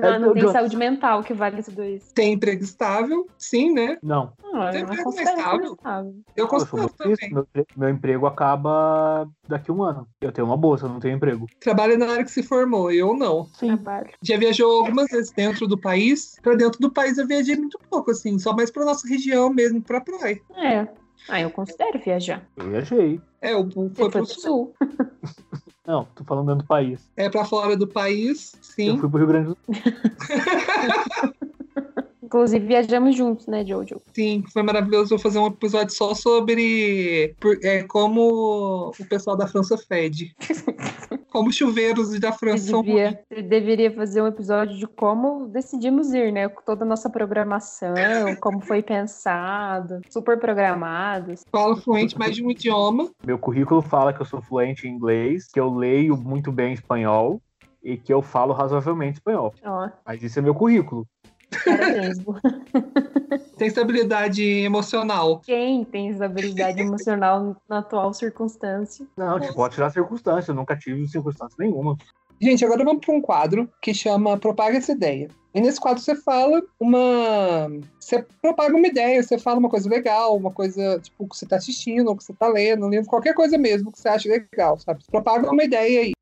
Não, 0.00 0.18
não 0.20 0.28
Eu- 0.28 0.34
tem 0.34 0.52
saúde 0.52 0.76
mental 0.76 1.22
que 1.22 1.34
vale 1.34 1.62
tudo 1.62 1.82
isso. 1.84 2.14
tem 2.14 2.32
emprego 2.34 2.62
estável, 2.62 3.26
sim, 3.36 3.72
né? 3.72 3.98
Não, 4.02 4.32
Não, 4.42 4.70
Tem 4.70 4.80
eu 4.80 4.86
não 4.86 4.92
emprego 4.92 5.02
considero 5.04 5.38
estável. 5.38 5.72
estável. 5.74 6.14
Eu 6.36 6.48
considero 6.48 6.88
triste. 6.90 7.28
também. 7.28 7.34
Meu, 7.54 7.66
meu 7.76 7.88
emprego 7.90 8.26
acaba 8.26 9.28
daqui 9.48 9.70
a 9.70 9.74
um 9.74 9.82
ano. 9.82 10.08
Eu 10.20 10.30
tenho 10.32 10.46
uma 10.46 10.56
bolsa, 10.56 10.86
eu 10.86 10.90
não 10.90 11.00
tenho 11.00 11.16
emprego. 11.16 11.46
Trabalha 11.60 11.98
na 11.98 12.06
área 12.10 12.24
que 12.24 12.30
se 12.30 12.42
formou, 12.42 12.90
eu 12.92 13.14
não. 13.16 13.44
Sim. 13.54 13.76
Trabalho. 13.76 14.10
Já 14.22 14.38
viajou 14.38 14.70
algumas 14.80 15.10
vezes 15.10 15.32
dentro 15.32 15.66
do 15.66 15.76
país. 15.78 16.36
Pra 16.40 16.54
dentro 16.54 16.78
do 16.80 16.90
país 16.90 17.18
eu 17.18 17.26
viajei 17.26 17.56
muito 17.56 17.78
pouco, 17.90 18.10
assim, 18.12 18.38
só 18.38 18.54
mais 18.54 18.70
pra 18.70 18.84
nossa 18.84 19.06
região 19.08 19.50
mesmo, 19.52 19.82
pra 19.82 20.00
praia. 20.00 20.40
É. 20.56 20.86
Ah, 21.28 21.40
eu 21.40 21.50
considero 21.50 21.98
viajar. 21.98 22.48
Eu 22.56 22.70
viajei. 22.70 23.20
É, 23.42 23.54
o 23.54 23.68
foi 23.70 23.90
foi 23.90 24.10
pro 24.10 24.10
pro 24.10 24.26
sul. 24.26 24.40
sul. 24.40 24.74
Não, 25.88 26.04
tô 26.14 26.22
falando 26.22 26.48
dentro 26.48 26.64
do 26.64 26.68
país. 26.68 27.00
É 27.16 27.30
pra 27.30 27.46
fora 27.46 27.74
do 27.74 27.86
país, 27.86 28.52
Eu 28.54 28.60
sim. 28.92 28.98
fui 28.98 29.08
pro 29.08 29.16
Rio 29.18 29.26
Grande 29.26 29.46
do 29.48 29.56
Sul. 29.64 29.74
Inclusive, 32.22 32.66
viajamos 32.66 33.16
juntos, 33.16 33.46
né, 33.46 33.64
Jojo? 33.64 34.02
Sim, 34.12 34.44
foi 34.52 34.62
maravilhoso. 34.62 35.08
Vou 35.08 35.18
fazer 35.18 35.38
um 35.38 35.46
episódio 35.46 35.94
só 35.94 36.14
sobre 36.14 37.34
por- 37.40 37.58
é, 37.64 37.84
como 37.84 38.92
o 39.00 39.04
pessoal 39.08 39.34
da 39.34 39.46
França 39.46 39.78
fede. 39.78 40.36
como 41.30 41.52
chuveiros 41.52 42.18
da 42.18 42.32
França 42.32 42.64
Você, 42.64 42.70
são 42.70 42.82
devia, 42.82 43.20
deveria 43.30 43.90
fazer 43.90 44.22
um 44.22 44.26
episódio 44.26 44.76
de 44.76 44.86
como 44.86 45.46
decidimos 45.48 46.12
ir, 46.12 46.32
né? 46.32 46.48
Com 46.48 46.62
toda 46.62 46.84
a 46.84 46.88
nossa 46.88 47.10
programação, 47.10 47.94
como 48.40 48.60
foi 48.60 48.82
pensado, 48.82 50.00
super 50.10 50.38
programados. 50.38 51.44
fala 51.50 51.76
fluente 51.76 52.18
mais 52.18 52.34
de 52.34 52.44
um 52.44 52.50
idioma. 52.50 53.10
Meu 53.24 53.38
currículo 53.38 53.82
fala 53.82 54.12
que 54.12 54.20
eu 54.20 54.26
sou 54.26 54.40
fluente 54.40 54.86
em 54.86 54.92
inglês, 54.92 55.46
que 55.46 55.60
eu 55.60 55.72
leio 55.72 56.16
muito 56.16 56.50
bem 56.50 56.72
espanhol 56.72 57.40
e 57.82 57.96
que 57.96 58.12
eu 58.12 58.20
falo 58.20 58.52
razoavelmente 58.52 59.18
espanhol. 59.18 59.54
Ó, 59.64 59.88
Mas 60.04 60.22
isso 60.22 60.38
é 60.38 60.42
meu 60.42 60.54
currículo. 60.54 61.06
Bu. 62.24 62.34
Tem 63.56 63.68
estabilidade 63.68 64.42
emocional. 64.42 65.40
Quem 65.40 65.84
tem 65.84 66.10
estabilidade 66.10 66.80
emocional 66.80 67.56
na 67.68 67.78
atual 67.78 68.14
circunstância? 68.14 69.06
Não, 69.16 69.40
tipo, 69.40 69.54
pode 69.54 69.74
tirar 69.74 69.90
circunstância. 69.90 70.52
Eu 70.52 70.54
nunca 70.54 70.76
tive 70.76 71.06
circunstância 71.08 71.56
nenhuma. 71.58 71.96
Gente, 72.40 72.64
agora 72.64 72.84
vamos 72.84 73.04
para 73.04 73.14
um 73.14 73.20
quadro 73.20 73.68
que 73.82 73.92
chama 73.92 74.38
Propaga 74.38 74.76
essa 74.76 74.92
ideia. 74.92 75.28
E 75.52 75.60
nesse 75.60 75.80
quadro 75.80 76.00
você 76.00 76.14
fala 76.14 76.62
uma. 76.78 77.68
Você 77.98 78.24
propaga 78.40 78.76
uma 78.76 78.86
ideia, 78.86 79.20
você 79.20 79.38
fala 79.38 79.58
uma 79.58 79.68
coisa 79.68 79.88
legal, 79.88 80.36
uma 80.36 80.52
coisa 80.52 81.00
tipo 81.00 81.26
que 81.26 81.36
você 81.36 81.44
está 81.44 81.56
assistindo, 81.56 82.08
ou 82.08 82.16
que 82.16 82.22
você 82.22 82.32
está 82.32 82.46
lendo, 82.46 82.86
um 82.86 82.90
livro, 82.90 83.08
qualquer 83.08 83.34
coisa 83.34 83.58
mesmo 83.58 83.90
que 83.90 83.98
você 83.98 84.08
acha 84.08 84.28
legal, 84.28 84.78
sabe? 84.78 85.02
Propaga 85.10 85.50
uma 85.50 85.64
ideia 85.64 86.02
aí. 86.02 86.12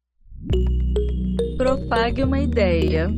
Propague 1.58 2.22
uma 2.22 2.38
ideia. 2.38 3.10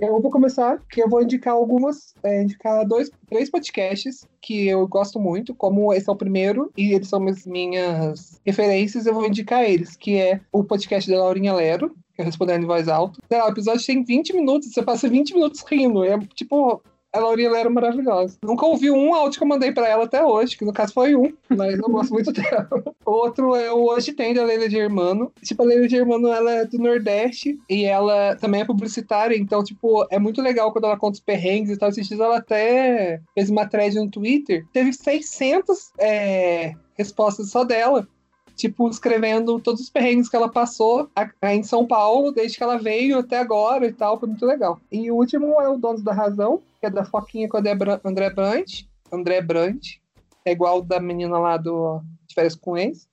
Eu 0.00 0.20
vou 0.20 0.30
começar, 0.30 0.80
que 0.90 1.02
eu 1.02 1.08
vou 1.08 1.22
indicar 1.22 1.54
algumas, 1.54 2.14
é, 2.22 2.42
indicar 2.42 2.86
dois, 2.86 3.10
três 3.28 3.50
podcasts 3.50 4.26
que 4.40 4.68
eu 4.68 4.86
gosto 4.86 5.20
muito, 5.20 5.54
como 5.54 5.92
esse 5.92 6.08
é 6.08 6.12
o 6.12 6.16
primeiro, 6.16 6.70
e 6.76 6.92
eles 6.92 7.08
são 7.08 7.26
as 7.28 7.46
minhas 7.46 8.40
referências, 8.44 9.06
eu 9.06 9.14
vou 9.14 9.26
indicar 9.26 9.64
eles, 9.64 9.96
que 9.96 10.16
é 10.16 10.40
o 10.52 10.64
podcast 10.64 11.10
da 11.10 11.18
Laurinha 11.18 11.52
Lero, 11.54 11.94
que 12.14 12.22
é 12.22 12.24
Respondendo 12.24 12.64
em 12.64 12.66
Voz 12.66 12.88
Alta. 12.88 13.18
O 13.30 13.48
episódio 13.48 13.86
tem 13.86 14.04
20 14.04 14.34
minutos, 14.34 14.72
você 14.72 14.82
passa 14.82 15.08
20 15.08 15.34
minutos 15.34 15.64
rindo, 15.68 16.04
é 16.04 16.18
tipo... 16.34 16.82
A 17.12 17.20
Laurinha 17.20 17.50
Lero 17.50 17.68
é 17.68 17.72
maravilhosa. 17.72 18.38
Nunca 18.42 18.64
ouvi 18.64 18.90
um 18.90 19.14
áudio 19.14 19.38
que 19.38 19.44
eu 19.44 19.48
mandei 19.48 19.70
pra 19.70 19.86
ela 19.86 20.04
até 20.04 20.24
hoje, 20.24 20.56
que 20.56 20.64
no 20.64 20.72
caso 20.72 20.94
foi 20.94 21.14
um, 21.14 21.30
mas 21.48 21.78
eu 21.78 21.90
gosto 21.90 22.12
muito 22.12 22.32
dela. 22.32 22.68
Outro 23.04 23.54
é 23.54 23.70
o 23.70 23.84
Hoje 23.84 24.12
Tem, 24.12 24.32
da 24.32 24.44
Leila 24.44 24.70
Germano. 24.70 25.30
Tipo, 25.42 25.62
a 25.62 25.66
Leila 25.66 25.88
Germano, 25.88 26.28
ela 26.28 26.50
é 26.52 26.64
do 26.64 26.78
Nordeste 26.78 27.58
e 27.68 27.84
ela 27.84 28.34
também 28.36 28.62
é 28.62 28.64
publicitária, 28.64 29.36
então, 29.36 29.62
tipo, 29.62 30.06
é 30.10 30.18
muito 30.18 30.40
legal 30.40 30.72
quando 30.72 30.84
ela 30.84 30.96
conta 30.96 31.14
os 31.14 31.20
perrengues 31.20 31.70
e 31.70 31.76
tal. 31.76 31.90
Esses 31.90 32.08
dias 32.08 32.20
ela 32.20 32.38
até 32.38 33.20
fez 33.34 33.50
uma 33.50 33.66
thread 33.66 33.94
no 33.96 34.10
Twitter. 34.10 34.64
Teve 34.72 34.92
600 34.94 35.92
é, 35.98 36.72
respostas 36.96 37.50
só 37.50 37.62
dela. 37.62 38.08
Tipo, 38.54 38.88
escrevendo 38.88 39.58
todos 39.60 39.80
os 39.80 39.90
perrengues 39.90 40.28
que 40.28 40.36
ela 40.36 40.48
passou 40.48 41.10
em 41.42 41.62
São 41.62 41.86
Paulo, 41.86 42.32
desde 42.32 42.56
que 42.56 42.62
ela 42.62 42.76
veio 42.76 43.18
até 43.18 43.38
agora 43.38 43.86
e 43.86 43.92
tal. 43.92 44.18
Foi 44.20 44.28
muito 44.28 44.44
legal. 44.46 44.78
E 44.90 45.10
o 45.10 45.16
último 45.16 45.60
é 45.60 45.68
o 45.68 45.78
Donos 45.78 46.02
da 46.02 46.12
Razão, 46.12 46.62
que 46.82 46.86
é 46.86 46.90
da 46.90 47.04
Foquinha 47.04 47.48
com 47.48 47.56
o 47.56 47.60
André 47.60 47.76
Bran- 47.76 48.00
André 48.04 48.28
Brandt. 48.30 48.90
André 49.12 49.40
Brandt. 49.40 50.02
É 50.44 50.50
igual 50.50 50.82
da 50.82 50.98
menina 50.98 51.38
lá 51.38 51.56
do 51.56 52.00
de 52.26 52.34
férias 52.34 52.56
com 52.56 52.76
ex, 52.76 53.06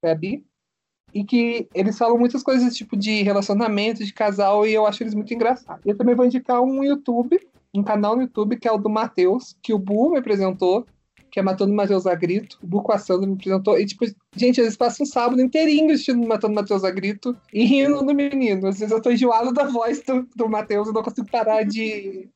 é 0.00 0.12
a. 0.12 0.16
E 1.12 1.24
que 1.24 1.66
eles 1.74 1.98
falam 1.98 2.16
muitas 2.16 2.44
coisas 2.44 2.76
tipo 2.76 2.96
de 2.96 3.22
relacionamento, 3.22 4.04
de 4.04 4.12
casal, 4.12 4.64
e 4.64 4.72
eu 4.72 4.86
acho 4.86 5.02
eles 5.02 5.14
muito 5.14 5.34
engraçados. 5.34 5.84
Eu 5.84 5.96
também 5.96 6.14
vou 6.14 6.24
indicar 6.24 6.60
um 6.62 6.84
YouTube, 6.84 7.40
um 7.74 7.82
canal 7.82 8.14
no 8.14 8.22
YouTube, 8.22 8.58
que 8.58 8.68
é 8.68 8.72
o 8.72 8.78
do 8.78 8.88
Matheus, 8.88 9.56
que 9.60 9.74
o 9.74 9.78
Bu 9.78 10.10
me 10.10 10.18
apresentou. 10.18 10.86
que 11.28 11.40
é 11.40 11.42
Matando 11.42 11.74
Matheus 11.74 12.06
a 12.06 12.14
Grito. 12.14 12.58
O 12.62 12.66
Buco 12.66 12.92
Assandro 12.92 13.26
me 13.26 13.34
apresentou. 13.34 13.78
E, 13.78 13.84
tipo, 13.84 14.06
gente, 14.36 14.58
eles 14.60 14.76
passam 14.76 15.04
um 15.04 15.06
sábado 15.06 15.42
inteirinho 15.42 15.92
assistindo 15.92 16.26
Matando 16.26 16.54
Matheus 16.54 16.84
a 16.84 16.90
Grito 16.90 17.36
e 17.52 17.64
rindo 17.64 18.02
do 18.04 18.14
menino. 18.14 18.68
Às 18.68 18.78
vezes 18.78 18.90
eu 18.90 19.02
tô 19.02 19.10
enjoado 19.10 19.52
da 19.52 19.64
voz 19.64 20.00
do, 20.02 20.26
do 20.36 20.48
Matheus 20.48 20.88
e 20.88 20.92
não 20.92 21.02
consigo 21.02 21.28
parar 21.30 21.64
de 21.64 22.28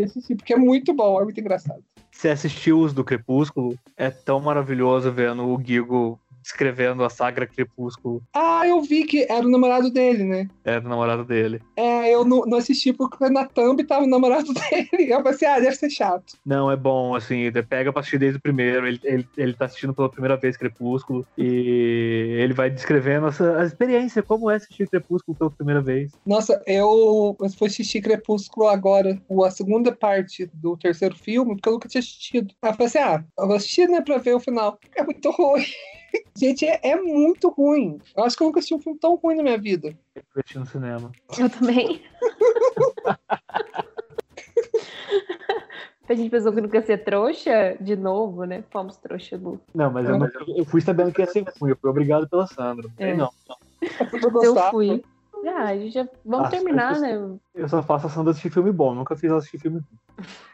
assistir, 0.00 0.36
porque 0.36 0.54
é 0.54 0.56
muito 0.56 0.94
bom, 0.94 1.20
é 1.20 1.24
muito 1.24 1.38
engraçado. 1.38 1.82
Você 2.10 2.28
assistiu 2.28 2.80
os 2.80 2.92
do 2.92 3.04
Crepúsculo? 3.04 3.78
É 3.96 4.10
tão 4.10 4.40
maravilhoso 4.40 5.10
vendo 5.12 5.44
o 5.44 5.60
Gigo 5.62 6.18
escrevendo 6.44 7.04
a 7.04 7.10
saga 7.10 7.46
Crepúsculo. 7.46 8.22
Ah, 8.34 8.66
eu 8.66 8.80
vi 8.82 9.04
que 9.04 9.26
era 9.28 9.46
o 9.46 9.50
namorado 9.50 9.90
dele, 9.90 10.24
né? 10.24 10.48
Era 10.64 10.84
o 10.84 10.88
namorado 10.88 11.24
dele. 11.24 11.60
É, 11.76 12.14
eu 12.14 12.24
não, 12.24 12.44
não 12.46 12.58
assisti 12.58 12.92
porque 12.92 13.28
na 13.28 13.44
thumb 13.44 13.82
tava 13.84 14.04
o 14.04 14.08
namorado 14.08 14.52
dele. 14.54 15.12
Eu 15.12 15.22
pensei, 15.22 15.48
ah, 15.48 15.60
deve 15.60 15.76
ser 15.76 15.90
chato. 15.90 16.34
Não, 16.44 16.70
é 16.70 16.76
bom, 16.76 17.14
assim, 17.14 17.50
pega 17.68 17.92
pra 17.92 18.00
assistir 18.00 18.18
desde 18.18 18.38
o 18.38 18.42
primeiro, 18.42 18.86
ele, 18.86 19.00
ele, 19.04 19.28
ele 19.36 19.54
tá 19.54 19.66
assistindo 19.66 19.94
pela 19.94 20.08
primeira 20.08 20.36
vez 20.36 20.56
Crepúsculo, 20.56 21.26
e 21.36 22.36
ele 22.38 22.54
vai 22.54 22.70
descrevendo 22.70 23.26
essa, 23.26 23.58
a 23.58 23.64
experiência, 23.64 24.22
como 24.22 24.50
é 24.50 24.56
assistir 24.56 24.88
Crepúsculo 24.88 25.36
pela 25.36 25.50
primeira 25.50 25.80
vez. 25.80 26.12
Nossa, 26.26 26.62
eu, 26.66 27.36
eu 27.40 27.50
fui 27.50 27.68
assistir 27.68 28.00
Crepúsculo 28.00 28.68
agora, 28.68 29.20
a 29.44 29.50
segunda 29.50 29.92
parte 29.92 30.50
do 30.52 30.76
terceiro 30.76 31.16
filme, 31.16 31.54
porque 31.54 31.68
eu 31.68 31.74
nunca 31.74 31.88
tinha 31.88 32.00
assistido. 32.00 32.54
Aí 32.62 32.70
eu 32.70 32.74
falei 32.74 32.86
assim, 32.86 32.98
ah, 32.98 33.24
eu 33.38 33.46
vou 33.46 33.56
assistir, 33.56 33.88
né, 33.88 34.00
pra 34.00 34.18
ver 34.18 34.34
o 34.34 34.40
final. 34.40 34.78
É 34.96 35.02
muito 35.02 35.30
ruim. 35.30 35.64
Gente, 36.36 36.66
é, 36.66 36.80
é, 36.82 36.96
muito 36.96 37.48
ruim. 37.50 38.00
Eu 38.16 38.24
acho 38.24 38.36
que 38.36 38.42
eu 38.42 38.46
nunca 38.46 38.58
assisti 38.58 38.74
um 38.74 38.80
filme 38.80 38.98
tão 38.98 39.14
ruim 39.16 39.36
na 39.36 39.42
minha 39.42 39.58
vida. 39.58 39.96
Eu 40.14 40.22
assisti 40.36 40.58
no 40.58 40.66
cinema. 40.66 41.12
Eu 41.38 41.48
também. 41.48 42.02
A 46.08 46.14
gente 46.14 46.30
pensou 46.30 46.52
que 46.52 46.60
nunca 46.60 46.76
ia 46.76 46.82
ser 46.84 46.98
trouxa 47.04 47.76
de 47.80 47.96
novo, 47.96 48.44
né? 48.44 48.62
Fomos 48.70 48.96
trouxa, 48.98 49.36
Lu. 49.36 49.58
Não, 49.74 49.90
mas 49.90 50.06
eu, 50.06 50.18
não, 50.18 50.28
eu 50.48 50.64
fui 50.64 50.80
sabendo 50.82 51.10
que 51.10 51.22
ia 51.22 51.26
ser 51.26 51.44
ruim. 51.58 51.70
Eu 51.70 51.76
fui 51.76 51.88
obrigado 51.88 52.28
pela 52.28 52.46
Sandra. 52.46 52.86
É. 52.98 53.14
Não, 53.14 53.30
não. 53.48 54.42
Eu 54.42 54.54
fui. 54.70 55.02
Ah, 55.46 55.66
a 55.68 55.76
gente 55.76 55.92
já... 55.94 56.08
Vamos 56.24 56.46
Ah, 56.46 56.50
terminar, 56.50 56.94
eu- 56.96 57.28
né? 57.28 57.38
Eu 57.54 57.68
só 57.68 57.82
faço 57.82 58.06
a 58.06 58.10
Sandra 58.10 58.30
assistir 58.30 58.50
filme 58.50 58.72
bom. 58.72 58.94
Nunca 58.94 59.16
fiz 59.16 59.30
assistir 59.32 59.58
filme 59.58 59.80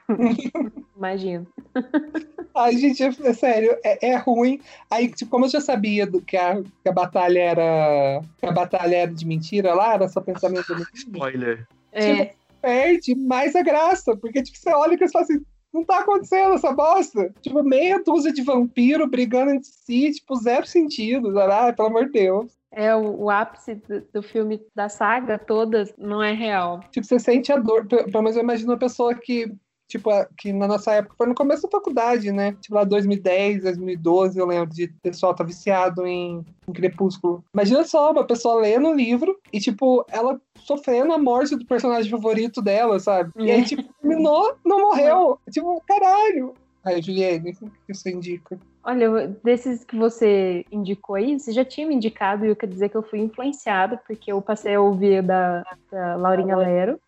ruim. 0.09 0.37
Imagino. 0.97 1.47
Ai, 2.57 2.77
gente, 2.77 3.03
é, 3.03 3.07
é 3.07 3.33
sério, 3.33 3.77
é, 3.85 4.09
é 4.11 4.17
ruim. 4.17 4.61
Aí, 4.91 5.09
tipo, 5.13 5.31
como 5.31 5.45
eu 5.45 5.49
já 5.51 5.61
sabia 5.61 6.07
do, 6.07 6.21
que, 6.21 6.37
a, 6.37 6.61
que 6.83 6.89
a 6.89 6.93
batalha 6.93 7.39
era. 7.39 8.21
Que 8.39 8.47
a 8.47 8.53
batalha 8.53 8.97
era 8.97 9.13
de 9.15 9.25
mentira 9.27 9.75
lá, 9.75 9.95
era 9.95 10.09
só 10.09 10.21
pensamento 10.21 10.67
do 10.75 10.83
Spoiler. 10.93 11.67
É, 11.93 12.35
perde 12.61 13.15
mais 13.15 13.55
a 13.55 13.63
graça. 13.63 14.17
Porque, 14.17 14.43
tipo, 14.43 14.59
você 14.59 14.71
olha 14.71 14.95
e 14.95 14.99
você 14.99 15.09
fala 15.09 15.25
assim. 15.25 15.41
Não 15.73 15.85
tá 15.85 15.99
acontecendo 16.01 16.55
essa 16.55 16.73
bosta. 16.73 17.33
Tipo, 17.43 17.63
meia 17.63 18.03
dúzia 18.03 18.33
de 18.33 18.43
vampiro 18.43 19.07
brigando 19.07 19.51
entre 19.53 19.69
si, 19.69 20.11
tipo, 20.13 20.35
zero 20.37 20.67
sentido. 20.67 21.33
sabe? 21.35 21.53
Ai, 21.53 21.73
pelo 21.75 21.89
amor 21.89 22.07
de 22.07 22.13
Deus. 22.13 22.58
É 22.73 22.95
o, 22.95 23.23
o 23.25 23.31
ápice 23.31 23.75
do, 23.77 24.03
do 24.13 24.23
filme, 24.23 24.61
da 24.75 24.89
saga 24.89 25.39
toda, 25.39 25.85
não 25.97 26.23
é 26.23 26.33
real. 26.33 26.81
Tipo, 26.91 27.07
você 27.07 27.19
sente 27.19 27.53
a 27.53 27.57
dor. 27.57 27.87
Pe- 27.87 28.05
Pelo 28.05 28.23
menos 28.23 28.37
eu 28.37 28.43
imagino 28.43 28.73
uma 28.73 28.79
pessoa 28.79 29.15
que, 29.15 29.53
tipo, 29.89 30.11
que 30.37 30.53
na 30.53 30.69
nossa 30.69 30.93
época 30.93 31.15
foi 31.17 31.27
no 31.27 31.35
começo 31.35 31.63
da 31.63 31.71
faculdade, 31.71 32.31
né? 32.31 32.53
Tipo, 32.61 32.75
lá 32.75 32.85
2010, 32.85 33.63
2012, 33.63 34.39
eu 34.39 34.47
lembro 34.47 34.69
de 34.75 34.89
pessoal 35.03 35.35
tá 35.35 35.43
viciado 35.43 36.07
em, 36.07 36.45
em 36.69 36.73
Crepúsculo. 36.73 37.43
Imagina 37.55 37.85
só 37.85 38.13
uma 38.13 38.25
pessoa 38.27 38.61
lendo 38.61 38.89
um 38.89 38.95
livro 38.95 39.39
e, 39.53 39.59
tipo, 39.61 40.05
ela 40.11 40.39
sofrendo 40.59 41.13
a 41.15 41.19
morte 41.19 41.57
do 41.57 41.65
personagem 41.65 42.11
favorito 42.11 42.61
dela, 42.61 43.01
sabe? 43.01 43.31
E 43.37 43.51
aí, 43.51 43.65
tipo, 43.65 43.83
terminou, 44.03 44.55
não 44.65 44.81
morreu. 44.81 45.39
Tipo, 45.51 45.83
caralho. 45.87 46.53
Aí, 46.89 47.03
Juliane, 47.03 47.51
o 47.51 47.71
que 47.87 47.95
você 47.95 48.11
indica? 48.11 48.59
Olha, 48.83 49.29
desses 49.45 49.85
que 49.85 49.97
você 49.97 50.65
indicou 50.73 51.17
aí, 51.17 51.39
você 51.39 51.53
já 51.53 51.65
tinha 51.65 51.87
me 51.87 51.95
indicado 51.95 52.47
e 52.47 52.49
eu 52.49 52.57
quero 52.57 52.73
dizer 52.73 52.89
que 52.89 52.97
eu 52.97 53.03
fui 53.03 53.19
influenciada, 53.19 54.01
porque 54.07 54.33
eu 54.33 54.41
passei 54.41 54.75
a 54.75 54.81
ouvir 54.81 55.23
da, 55.23 55.63
da 55.93 56.17
Laurinha 56.17 56.57
Lero 56.57 56.99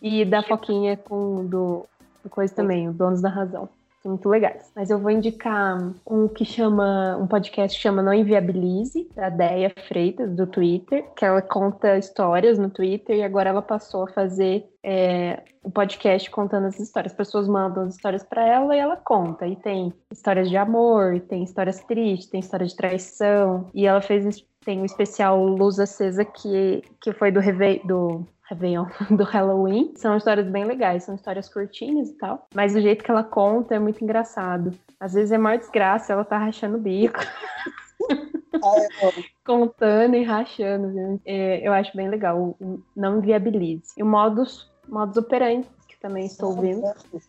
e 0.00 0.24
da 0.24 0.42
Foquinha 0.42 0.96
com 0.96 1.46
do, 1.46 1.86
do 2.24 2.28
coisa 2.28 2.52
também, 2.52 2.88
o 2.88 2.92
Donos 2.92 3.22
da 3.22 3.28
Razão. 3.28 3.68
Muito 4.04 4.28
legais. 4.28 4.70
Mas 4.74 4.90
eu 4.90 4.98
vou 4.98 5.10
indicar 5.10 5.78
um 6.06 6.26
que 6.26 6.44
chama, 6.44 7.16
um 7.20 7.26
podcast 7.26 7.76
que 7.76 7.82
chama 7.82 8.02
Não 8.02 8.12
Inviabilize, 8.12 9.08
da 9.14 9.28
Deia 9.28 9.72
Freitas, 9.88 10.34
do 10.34 10.46
Twitter, 10.46 11.04
que 11.16 11.24
ela 11.24 11.40
conta 11.40 11.96
histórias 11.96 12.58
no 12.58 12.68
Twitter 12.68 13.16
e 13.16 13.22
agora 13.22 13.50
ela 13.50 13.62
passou 13.62 14.04
a 14.04 14.08
fazer 14.08 14.68
é, 14.82 15.42
um 15.64 15.70
podcast 15.70 16.28
contando 16.30 16.66
as 16.66 16.80
histórias. 16.80 17.12
As 17.12 17.16
pessoas 17.16 17.46
mandam 17.46 17.84
as 17.84 17.94
histórias 17.94 18.24
para 18.24 18.46
ela 18.46 18.74
e 18.74 18.78
ela 18.78 18.96
conta. 18.96 19.46
E 19.46 19.54
tem 19.56 19.92
histórias 20.10 20.50
de 20.50 20.56
amor, 20.56 21.20
tem 21.20 21.44
histórias 21.44 21.80
tristes, 21.84 22.28
tem 22.28 22.40
história 22.40 22.66
de 22.66 22.74
traição. 22.74 23.70
E 23.72 23.86
ela 23.86 24.00
fez 24.00 24.44
tem 24.64 24.80
o 24.80 24.84
especial 24.84 25.44
Luz 25.44 25.78
Acesa 25.78 26.24
que, 26.24 26.82
que 27.00 27.12
foi 27.12 27.30
do, 27.30 27.40
Reve, 27.40 27.82
do 27.84 28.26
Réveillon, 28.52 28.86
do 29.16 29.24
Halloween. 29.24 29.92
São 29.96 30.16
histórias 30.16 30.46
bem 30.46 30.64
legais, 30.64 31.04
são 31.04 31.14
histórias 31.14 31.48
curtinhas 31.48 32.10
e 32.10 32.14
tal. 32.14 32.46
Mas 32.54 32.74
o 32.74 32.80
jeito 32.80 33.02
que 33.02 33.10
ela 33.10 33.24
conta 33.24 33.74
é 33.74 33.78
muito 33.78 34.02
engraçado. 34.04 34.72
Às 35.00 35.14
vezes 35.14 35.32
é 35.32 35.38
maior 35.38 35.58
desgraça, 35.58 36.12
ela 36.12 36.24
tá 36.24 36.38
rachando 36.38 36.76
o 36.76 36.80
bico, 36.80 37.18
contando 39.44 40.14
e 40.14 40.22
rachando. 40.22 40.90
viu? 40.90 41.20
É, 41.24 41.66
eu 41.66 41.72
acho 41.72 41.96
bem 41.96 42.08
legal. 42.08 42.56
Não 42.94 43.18
inviabilize. 43.18 43.92
E 43.96 44.02
o 44.02 44.06
modus, 44.06 44.70
modus 44.88 45.16
operandi, 45.16 45.66
que 45.88 45.98
também 45.98 46.26
estou 46.26 46.50
ouvindo 46.50 46.82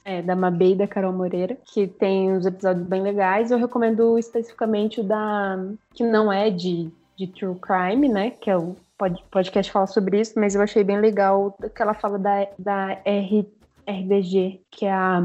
é, 0.06 0.22
da 0.22 0.36
Mabê 0.36 0.72
e 0.72 0.76
da 0.76 0.88
Carol 0.88 1.14
Moreira, 1.14 1.58
que 1.66 1.88
tem 1.88 2.32
uns 2.32 2.46
episódios 2.46 2.86
bem 2.86 3.02
legais. 3.02 3.50
Eu 3.50 3.58
recomendo 3.58 4.20
especificamente 4.20 5.00
o 5.00 5.04
da. 5.04 5.58
que 5.94 6.04
não 6.04 6.32
é 6.32 6.52
de, 6.52 6.92
de 7.18 7.28
True 7.28 7.56
Crime, 7.56 8.08
né? 8.08 8.32
Que 8.32 8.52
é 8.52 8.58
o 8.58 8.76
podcast 9.32 9.70
que 9.70 9.74
fala 9.74 9.88
sobre 9.88 10.20
isso, 10.20 10.40
mas 10.40 10.56
eu 10.56 10.62
achei 10.62 10.84
bem 10.84 11.00
legal 11.00 11.58
que 11.76 11.82
ela 11.82 11.94
fala 11.94 12.18
da, 12.20 12.48
da 12.58 13.02
R, 13.06 13.48
RBG, 13.88 14.62
que 14.72 14.86
é 14.86 14.92
a, 14.92 15.22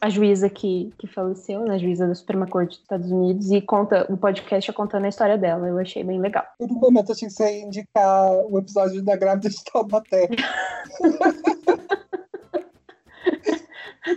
a 0.00 0.08
juíza 0.08 0.48
que, 0.48 0.92
que 0.98 1.06
faleceu, 1.06 1.62
né? 1.64 1.74
A 1.74 1.78
juíza 1.78 2.06
da 2.06 2.14
Suprema 2.14 2.46
Corte 2.46 2.76
dos 2.76 2.80
Estados 2.80 3.10
Unidos, 3.10 3.50
e 3.50 3.60
conta 3.60 4.06
o 4.12 4.16
podcast 4.16 4.70
é 4.70 4.74
contando 4.74 5.04
a 5.06 5.08
história 5.08 5.38
dela. 5.38 5.66
Eu 5.68 5.78
achei 5.78 6.04
bem 6.04 6.20
legal. 6.20 6.44
Por 6.58 6.70
um 6.70 6.74
momento 6.74 7.10
eu 7.10 7.14
achei 7.14 7.28
que 7.28 7.34
você 7.34 7.58
ia 7.58 7.64
indicar 7.64 8.30
o 8.50 8.58
episódio 8.58 9.02
da 9.02 9.16
grávida 9.16 9.48
de 9.48 9.64
Taubaté. 9.64 10.28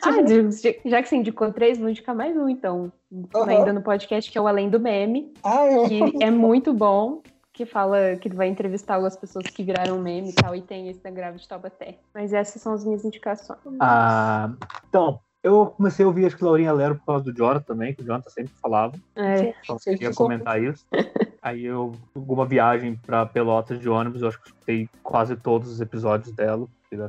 Ah, 0.01 0.11
já- 0.85 1.01
que 1.01 1.09
você 1.09 1.15
indicou 1.15 1.51
três, 1.53 1.77
vou 1.77 1.89
indicar 1.89 2.15
mais 2.15 2.35
um, 2.35 2.49
então. 2.49 2.91
Aham. 3.35 3.49
Ainda 3.49 3.71
no 3.71 3.81
podcast, 3.81 4.31
que 4.31 4.37
é 4.37 4.41
o 4.41 4.47
Além 4.47 4.67
do 4.69 4.79
Meme. 4.79 5.31
Ah, 5.43 5.67
eu... 5.67 5.87
que 5.87 6.23
é 6.23 6.31
muito 6.31 6.73
bom, 6.73 7.21
que 7.55 7.65
fala 7.65 8.17
que 8.17 8.27
vai 8.29 8.49
entrevistar 8.49 8.95
algumas 8.95 9.15
pessoas 9.15 9.47
que 9.47 9.63
viraram 9.63 9.97
meme 9.97 10.29
e 10.29 10.33
tal, 10.33 10.53
e 10.53 10.61
tem 10.61 10.89
esse 10.89 11.01
da 11.01 11.09
Grávida 11.09 11.41
de 11.41 11.47
Taubaté. 11.47 11.97
Mas 12.13 12.33
essas 12.33 12.61
são 12.61 12.73
as 12.73 12.83
minhas 12.83 13.05
indicações. 13.05 13.59
Ah, 13.79 14.51
então, 14.89 15.21
eu 15.41 15.67
comecei 15.67 16.03
a 16.03 16.07
ouvir 16.07 16.25
acho 16.25 16.35
que 16.35 16.43
Laurinha 16.43 16.73
Lero 16.73 16.95
por 16.95 17.05
causa 17.05 17.23
do 17.23 17.33
Jonathan 17.33 17.61
também, 17.61 17.93
que 17.93 18.01
o 18.01 18.05
Jonathan 18.05 18.29
sempre 18.29 18.53
falava. 18.61 18.93
É, 19.15 19.53
Só 19.63 19.77
queria 19.77 20.13
comentar 20.13 20.61
isso. 20.61 20.85
Aí 21.41 21.63
eu, 21.63 21.93
alguma 22.13 22.45
viagem 22.45 22.99
pra 23.05 23.25
Pelotas 23.25 23.79
de 23.79 23.87
ônibus, 23.87 24.21
eu 24.21 24.27
acho 24.27 24.41
que 24.41 24.49
escutei 24.49 24.89
quase 25.01 25.37
todos 25.37 25.71
os 25.71 25.79
episódios 25.79 26.35
dela. 26.35 26.67
porque 26.81 27.01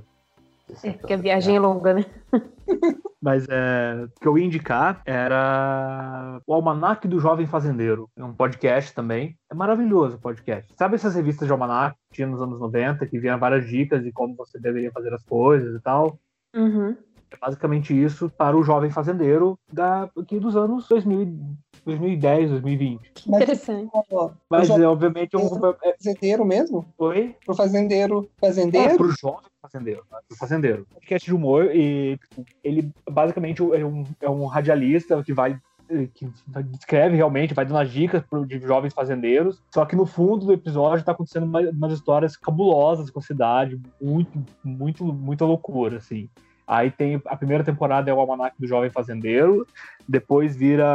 é, 0.83 0.93
porque 0.93 1.13
a 1.13 1.17
viagem 1.17 1.57
é 1.57 1.61
longa, 1.61 1.95
né? 1.95 2.05
Mas 3.23 3.47
é, 3.49 4.05
o 4.05 4.21
que 4.21 4.29
eu 4.29 4.39
ia 4.39 4.45
indicar 4.45 5.03
era 5.05 6.41
o 6.47 6.55
Almanac 6.55 7.09
do 7.09 7.19
Jovem 7.19 7.47
Fazendeiro. 7.47 8.09
É 8.17 8.23
um 8.23 8.35
podcast 8.35 8.95
também. 8.95 9.37
É 9.51 9.55
maravilhoso 9.55 10.17
o 10.17 10.21
podcast. 10.21 10.73
Sabe 10.77 10.97
essas 10.97 11.15
revistas 11.15 11.47
de 11.47 11.53
almanac 11.53 11.97
que 12.09 12.17
tinha 12.17 12.29
nos 12.29 12.41
anos 12.41 12.61
90, 12.61 13.07
que 13.07 13.19
vinham 13.19 13.39
várias 13.39 13.67
dicas 13.67 14.03
de 14.03 14.13
como 14.13 14.37
você 14.37 14.59
deveria 14.59 14.93
fazer 14.93 15.13
as 15.13 15.25
coisas 15.25 15.75
e 15.75 15.81
tal? 15.81 16.19
Uhum. 16.55 16.97
É 17.31 17.37
basicamente 17.37 17.93
isso 17.93 18.31
para 18.31 18.57
o 18.57 18.63
jovem 18.63 18.91
fazendeiro 18.91 19.59
da, 19.73 20.09
aqui 20.17 20.39
dos 20.39 20.57
anos 20.57 20.87
2000, 20.89 21.23
e- 21.23 21.57
2010, 21.85 22.51
2020. 22.51 23.11
Que 23.15 23.31
Mas- 23.31 23.43
interessante. 23.43 23.91
Mas, 24.51 24.71
é, 24.71 24.87
obviamente, 24.87 25.35
é 25.35 25.39
um... 25.39 25.47
É, 25.83 25.95
fazendeiro 25.97 26.45
mesmo? 26.45 26.85
oi? 26.99 27.35
Pro 27.45 27.55
fazendeiro 27.55 28.29
É, 28.43 28.47
fazendeiro? 28.47 28.97
pro 28.97 29.13
jovem 29.21 29.51
fazendeiro. 29.61 30.03
Né? 30.11 30.19
Pro 30.29 30.37
fazendeiro. 30.39 30.87
Podcast 30.93 31.27
de 31.29 31.35
humor 31.35 31.65
e 31.75 32.17
tipo, 32.19 32.45
ele 32.63 32.93
basicamente 33.11 33.61
é 33.63 33.85
um, 33.85 34.05
é 34.21 34.31
um 34.31 34.47
radialista 34.47 35.23
que 35.23 35.33
vai 35.33 35.59
que 36.15 36.29
descreve 36.73 37.15
realmente, 37.15 37.55
vai 37.55 37.65
dando 37.65 37.79
as 37.79 37.89
dicas 37.89 38.21
pro- 38.29 38.45
de 38.45 38.59
jovens 38.59 38.93
fazendeiros. 38.93 39.63
Só 39.73 39.85
que 39.85 39.95
no 39.95 40.05
fundo 40.05 40.47
do 40.47 40.53
episódio 40.53 41.05
tá 41.05 41.13
acontecendo 41.13 41.45
uma- 41.47 41.61
umas 41.61 41.93
histórias 41.93 42.37
cabulosas 42.37 43.09
com 43.09 43.21
a 43.21 43.23
cidade, 43.23 43.81
muito, 44.03 44.45
muito, 44.65 45.05
muita 45.05 45.45
loucura, 45.45 45.99
assim. 45.99 46.29
Aí 46.67 46.91
tem 46.91 47.21
a 47.27 47.37
primeira 47.37 47.63
temporada 47.63 48.11
é 48.11 48.15
o 48.15 48.19
Almanac 48.19 48.57
do 48.59 48.67
Jovem 48.67 48.91
Fazendeiro, 48.91 49.67
depois 50.09 50.57
vira 50.57 50.87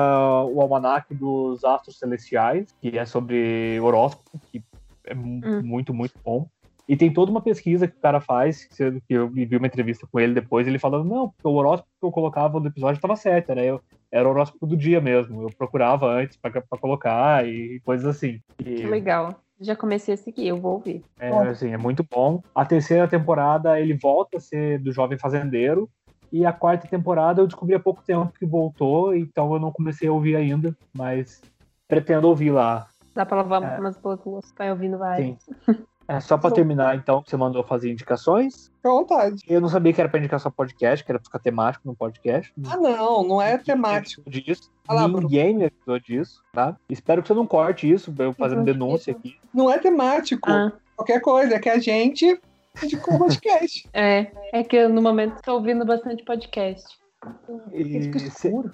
o 0.46 0.62
Almanac 0.62 1.14
dos 1.14 1.64
Astros 1.64 1.98
Celestiais, 1.98 2.68
que 2.82 2.98
é 2.98 3.06
sobre 3.06 3.80
horóscopo, 3.80 4.40
que 4.52 4.62
é 5.06 5.16
Hum. 5.16 5.62
muito, 5.64 5.94
muito 5.94 6.14
bom. 6.24 6.48
E 6.88 6.98
tem 6.98 7.14
toda 7.14 7.32
uma 7.32 7.42
pesquisa 7.42 7.88
que 7.88 7.96
o 7.98 8.02
cara 8.02 8.20
faz, 8.20 8.66
que 8.66 9.14
eu 9.14 9.30
vi 9.30 9.56
uma 9.56 9.68
entrevista 9.68 10.06
com 10.12 10.20
ele 10.20 10.34
depois, 10.34 10.68
ele 10.68 10.80
falando, 10.80 11.08
não, 11.08 11.30
porque 11.30 11.48
o 11.48 11.54
horóscopo 11.54 11.90
que 12.00 12.06
eu 12.06 12.12
colocava 12.12 12.60
no 12.60 12.68
episódio 12.68 12.98
estava 12.98 13.16
certo, 13.16 13.52
era, 13.52 13.64
eu, 13.64 13.80
era 14.12 14.28
o 14.28 14.32
horóscopo 14.32 14.68
do 14.68 14.76
dia 14.76 15.00
mesmo. 15.00 15.44
Eu 15.44 15.50
procurava 15.58 16.08
antes 16.08 16.36
para 16.36 16.62
colocar 16.80 17.48
e 17.48 17.80
coisas 17.86 18.06
assim. 18.06 18.42
E, 18.60 18.76
Que 18.76 18.88
legal. 18.88 19.40
Já 19.62 19.76
comecei 19.76 20.15
a 20.15 20.17
seguir, 20.17 20.47
eu 20.47 20.58
vou 20.58 20.74
ouvir. 20.74 21.04
é, 21.19 21.30
assim, 21.30 21.71
é 21.71 21.78
muito 21.78 22.04
bom. 22.10 22.41
A 22.56 22.65
terceira 22.65 23.08
temporada 23.08 23.80
ele 23.80 23.93
volta 23.93 24.38
a 24.38 24.41
ser 24.41 24.80
do 24.80 24.91
jovem 24.91 25.19
fazendeiro. 25.19 25.88
E 26.34 26.45
a 26.45 26.54
quarta 26.54 26.88
temporada 26.88 27.41
eu 27.41 27.47
descobri 27.47 27.76
há 27.76 27.80
pouco 27.80 28.02
tempo 28.04 28.32
que 28.32 28.45
voltou, 28.45 29.13
então 29.13 29.54
eu 29.54 29.60
não 29.60 29.71
comecei 29.71 30.08
a 30.08 30.13
ouvir 30.13 30.36
ainda, 30.36 30.76
mas 30.95 31.41
pretendo 31.88 32.28
ouvir 32.28 32.52
lá. 32.52 32.88
Dá 33.13 33.26
pra 33.26 33.38
lavar 33.38 33.62
É. 33.63 33.80
umas 33.80 33.97
boas 33.97 34.19
vai 34.58 34.71
ouvindo 34.71 34.97
várias. 34.97 35.43
Sim. 35.43 35.54
É 36.12 36.19
só 36.19 36.38
pra 36.38 36.52
terminar, 36.52 36.97
então, 36.97 37.24
que 37.24 37.30
você 37.30 37.38
mandou 37.38 37.63
fazer 37.63 37.89
indicações. 37.89 38.69
Fica 38.76 38.89
à 38.89 38.91
vontade. 38.91 39.41
Eu 39.47 39.62
não 39.62 39.69
sabia 39.69 39.93
que 39.93 40.02
era 40.02 40.10
pra 40.10 40.19
indicar 40.19 40.41
só 40.41 40.50
podcast, 40.50 41.06
que 41.06 41.10
era 41.10 41.17
pra 41.17 41.24
ficar 41.24 41.39
temático 41.39 41.88
no 41.88 41.95
podcast. 41.95 42.54
Ah, 42.69 42.76
não, 42.76 43.24
não 43.24 43.41
é 43.41 43.58
temático. 43.58 44.30
disso. 44.30 44.69
Lá. 44.89 45.08
Ninguém 45.08 45.56
me 45.56 45.65
avisou 45.67 46.00
disso, 46.02 46.43
tá? 46.52 46.76
Espero 46.89 47.21
que 47.21 47.30
você 47.30 47.34
não 47.34 47.47
corte 47.47 47.89
isso, 47.89 48.13
eu 48.19 48.34
fazendo 48.34 48.58
Não 48.58 48.65
denúncia 48.65 49.13
aqui. 49.13 49.38
Não 49.54 49.71
é 49.71 49.80
temático. 49.80 50.52
Ah, 50.52 50.74
Qualquer 50.97 51.21
coisa, 51.21 51.56
é 51.56 51.60
que 51.60 51.69
a 51.69 51.80
gente 51.80 52.38
indicou 52.84 53.15
o 53.15 53.19
podcast. 53.19 53.88
é. 53.93 54.32
É 54.52 54.63
que 54.65 54.76
eu, 54.76 54.89
no 54.89 55.02
momento 55.02 55.41
tô 55.41 55.54
ouvindo 55.54 55.86
bastante 55.86 56.26
podcast. 56.26 56.86
E 57.71 57.97
escuro. 58.17 58.74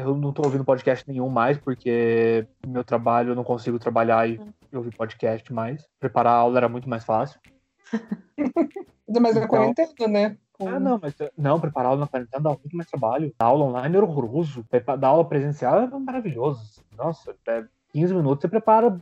Eu 0.00 0.16
não 0.16 0.32
tô 0.32 0.42
ouvindo 0.44 0.64
podcast 0.64 1.06
nenhum 1.08 1.28
mais, 1.28 1.58
porque 1.58 2.46
meu 2.66 2.82
trabalho 2.84 3.30
eu 3.30 3.34
não 3.34 3.44
consigo 3.44 3.78
trabalhar 3.78 4.28
e 4.28 4.40
ouvir 4.72 4.94
podcast 4.96 5.52
mais. 5.52 5.86
Preparar 5.98 6.32
a 6.34 6.36
aula 6.36 6.58
era 6.58 6.68
muito 6.68 6.88
mais 6.88 7.04
fácil. 7.04 7.38
Mas 9.08 9.36
é 9.36 9.38
Então- 9.40 9.48
quarentena, 9.48 10.08
né? 10.08 10.36
Ah, 10.62 10.78
não, 10.78 11.00
mas 11.02 11.14
não, 11.38 11.58
preparar 11.58 11.88
aula 11.88 12.00
na 12.00 12.06
quarentena 12.06 12.42
dá 12.42 12.50
muito 12.50 12.76
mais 12.76 12.86
trabalho. 12.88 13.32
Dar 13.38 13.46
aula 13.46 13.64
online 13.64 13.96
era 13.96 14.04
horroroso. 14.04 14.62
Dar 14.98 15.08
aula 15.08 15.24
presencial 15.24 15.80
é 15.80 15.86
maravilhoso. 15.98 16.82
Nossa, 16.98 17.34
é 17.48 17.64
15 17.94 18.14
minutos 18.14 18.42
você 18.42 18.48
prepara, 18.48 19.00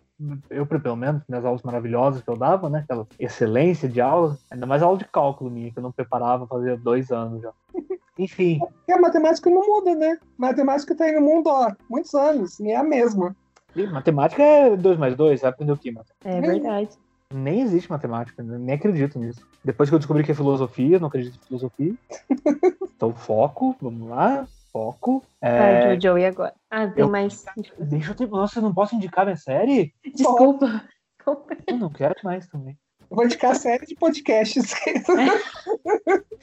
eu 0.49 0.65
pelo 0.65 0.95
menos, 0.95 1.21
minhas 1.29 1.45
aulas 1.45 1.63
maravilhosas 1.65 2.23
que 2.23 2.31
eu 2.31 2.37
dava, 2.37 2.71
né? 2.71 2.79
Aquela 2.85 3.09
excelência 3.19 3.89
de 3.89 4.01
aula. 4.01 4.39
Ainda 4.53 4.67
mais 4.67 4.83
aula 4.85 4.97
de 4.99 5.05
cálculo 5.07 5.51
minha, 5.51 5.73
que 5.73 5.79
eu 5.79 5.83
não 5.83 5.91
preparava 5.91 6.47
fazia 6.47 6.77
dois 6.77 7.11
anos 7.11 7.43
já. 7.43 7.53
Enfim, 8.19 8.61
E 8.89 8.93
a 8.93 8.99
matemática 9.01 9.49
não 9.49 9.65
muda, 9.67 9.95
né? 9.95 10.19
Matemática 10.37 10.95
tá 10.95 11.05
aí 11.05 11.13
no 11.13 11.21
mundo, 11.21 11.47
ó, 11.49 11.71
muitos 11.89 12.13
anos, 12.15 12.59
e 12.59 12.71
é 12.71 12.77
a 12.77 12.83
mesma. 12.83 13.35
e 13.77 13.87
matemática 13.87 14.43
é 14.43 14.77
2 14.77 14.99
mais 14.99 15.15
2, 15.15 15.41
você 15.41 15.47
aprendeu 15.47 15.77
o 15.77 15.79
que? 15.79 15.95
É 16.25 16.41
verdade. 16.41 16.91
Nem 17.33 17.61
existe 17.61 17.91
matemática, 17.91 18.43
né? 18.43 18.57
nem 18.59 18.75
acredito 18.75 19.19
nisso. 19.19 19.47
Depois 19.63 19.89
que 19.89 19.95
eu 19.95 19.99
descobri 19.99 20.25
que 20.25 20.33
é 20.33 20.35
filosofia, 20.35 20.99
não 20.99 21.09
acredito 21.09 21.37
em 21.37 21.47
filosofia. 21.47 21.95
então, 22.97 23.15
foco, 23.15 23.77
vamos 23.81 24.09
lá, 24.09 24.49
foco. 24.73 25.23
É, 25.41 25.59
Vai, 25.59 26.01
Jojo, 26.01 26.19
e 26.19 26.25
agora? 26.27 26.55
Ah, 26.71 26.87
tem 26.89 27.05
eu- 27.05 27.11
mais. 27.11 27.45
deixa 27.79 28.13
eu 28.13 28.15
ter. 28.17 28.27
Nossa, 28.27 28.59
eu 28.59 28.63
não 28.63 28.73
posso 28.75 28.97
indicar 28.97 29.27
minha 29.27 29.37
série? 29.37 29.93
Desculpa. 30.15 30.83
Desculpa. 31.19 31.57
Eu 31.67 31.77
não 31.77 31.91
quero 31.91 32.15
mais 32.25 32.49
também. 32.49 32.79
Eu 33.11 33.17
vou 33.17 33.25
indicar 33.27 33.51
a 33.53 33.55
série 33.55 33.85
de 33.87 33.95
podcasts. 33.95 34.73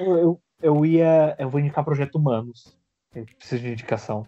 Eu, 0.00 0.16
eu, 0.18 0.40
eu 0.62 0.84
ia. 0.86 1.34
Eu 1.38 1.48
vou 1.50 1.60
indicar 1.60 1.84
Projeto 1.84 2.16
Humanos. 2.16 2.76
Eu 3.14 3.26
preciso 3.38 3.62
de 3.62 3.72
indicação. 3.72 4.26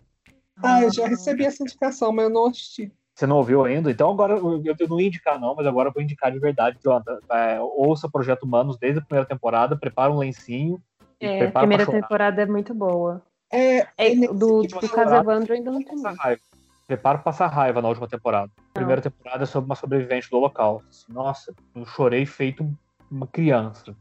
ah, 0.63 0.83
eu 0.83 0.93
já 0.93 1.07
recebi 1.07 1.45
essa 1.45 1.63
indicação, 1.63 2.13
mas 2.13 2.25
eu 2.27 2.31
não 2.31 2.47
assisti. 2.47 2.93
Você 3.15 3.27
não 3.27 3.37
ouviu 3.37 3.65
ainda? 3.65 3.91
Então 3.91 4.11
agora 4.11 4.35
eu, 4.35 4.61
não 4.89 5.01
ia 5.01 5.07
indicar, 5.07 5.39
não, 5.41 5.55
mas 5.55 5.67
agora 5.67 5.89
eu 5.89 5.93
vou 5.93 6.03
indicar 6.03 6.33
de 6.33 6.39
verdade. 6.41 6.79
Jonathan. 6.83 7.19
É, 7.31 7.61
ouça 7.61 8.11
Projeto 8.11 8.43
Humanos 8.43 8.77
desde 8.77 8.99
a 8.99 9.03
primeira 9.05 9.27
temporada, 9.27 9.77
prepara 9.77 10.13
um 10.13 10.19
lencinho. 10.19 10.83
e 11.21 11.27
É, 11.27 11.47
a 11.47 11.51
primeira 11.53 11.87
temporada 11.87 12.43
é 12.43 12.47
muito 12.47 12.75
boa. 12.75 13.23
É, 13.53 13.87
É, 13.97 14.15
nesse 14.15 14.35
do, 14.35 14.63
tipo 14.63 14.81
do 14.81 14.87
de 14.87 14.89
Casa 14.89 14.89
temporada. 14.89 15.17
Evandro 15.19 15.55
ainda 15.55 15.71
não 15.71 15.83
tem 15.83 15.95
Passar 15.95 16.09
muito. 16.09 16.21
raiva. 16.21 16.41
Prepara 16.87 17.19
pra 17.19 17.25
passar 17.25 17.47
raiva 17.47 17.81
na 17.81 17.89
última 17.89 18.09
temporada. 18.09 18.51
A 18.59 18.75
primeira 18.75 19.01
temporada 19.01 19.45
é 19.45 19.47
sobre 19.47 19.67
uma 19.67 19.77
sobrevivente 19.77 20.29
do 20.29 20.37
Holocausto. 20.37 20.87
Assim, 20.91 21.13
Nossa, 21.13 21.55
eu 21.75 21.87
chorei 21.87 22.27
feito 22.27 22.69
uma 23.11 23.27
criança. 23.27 23.95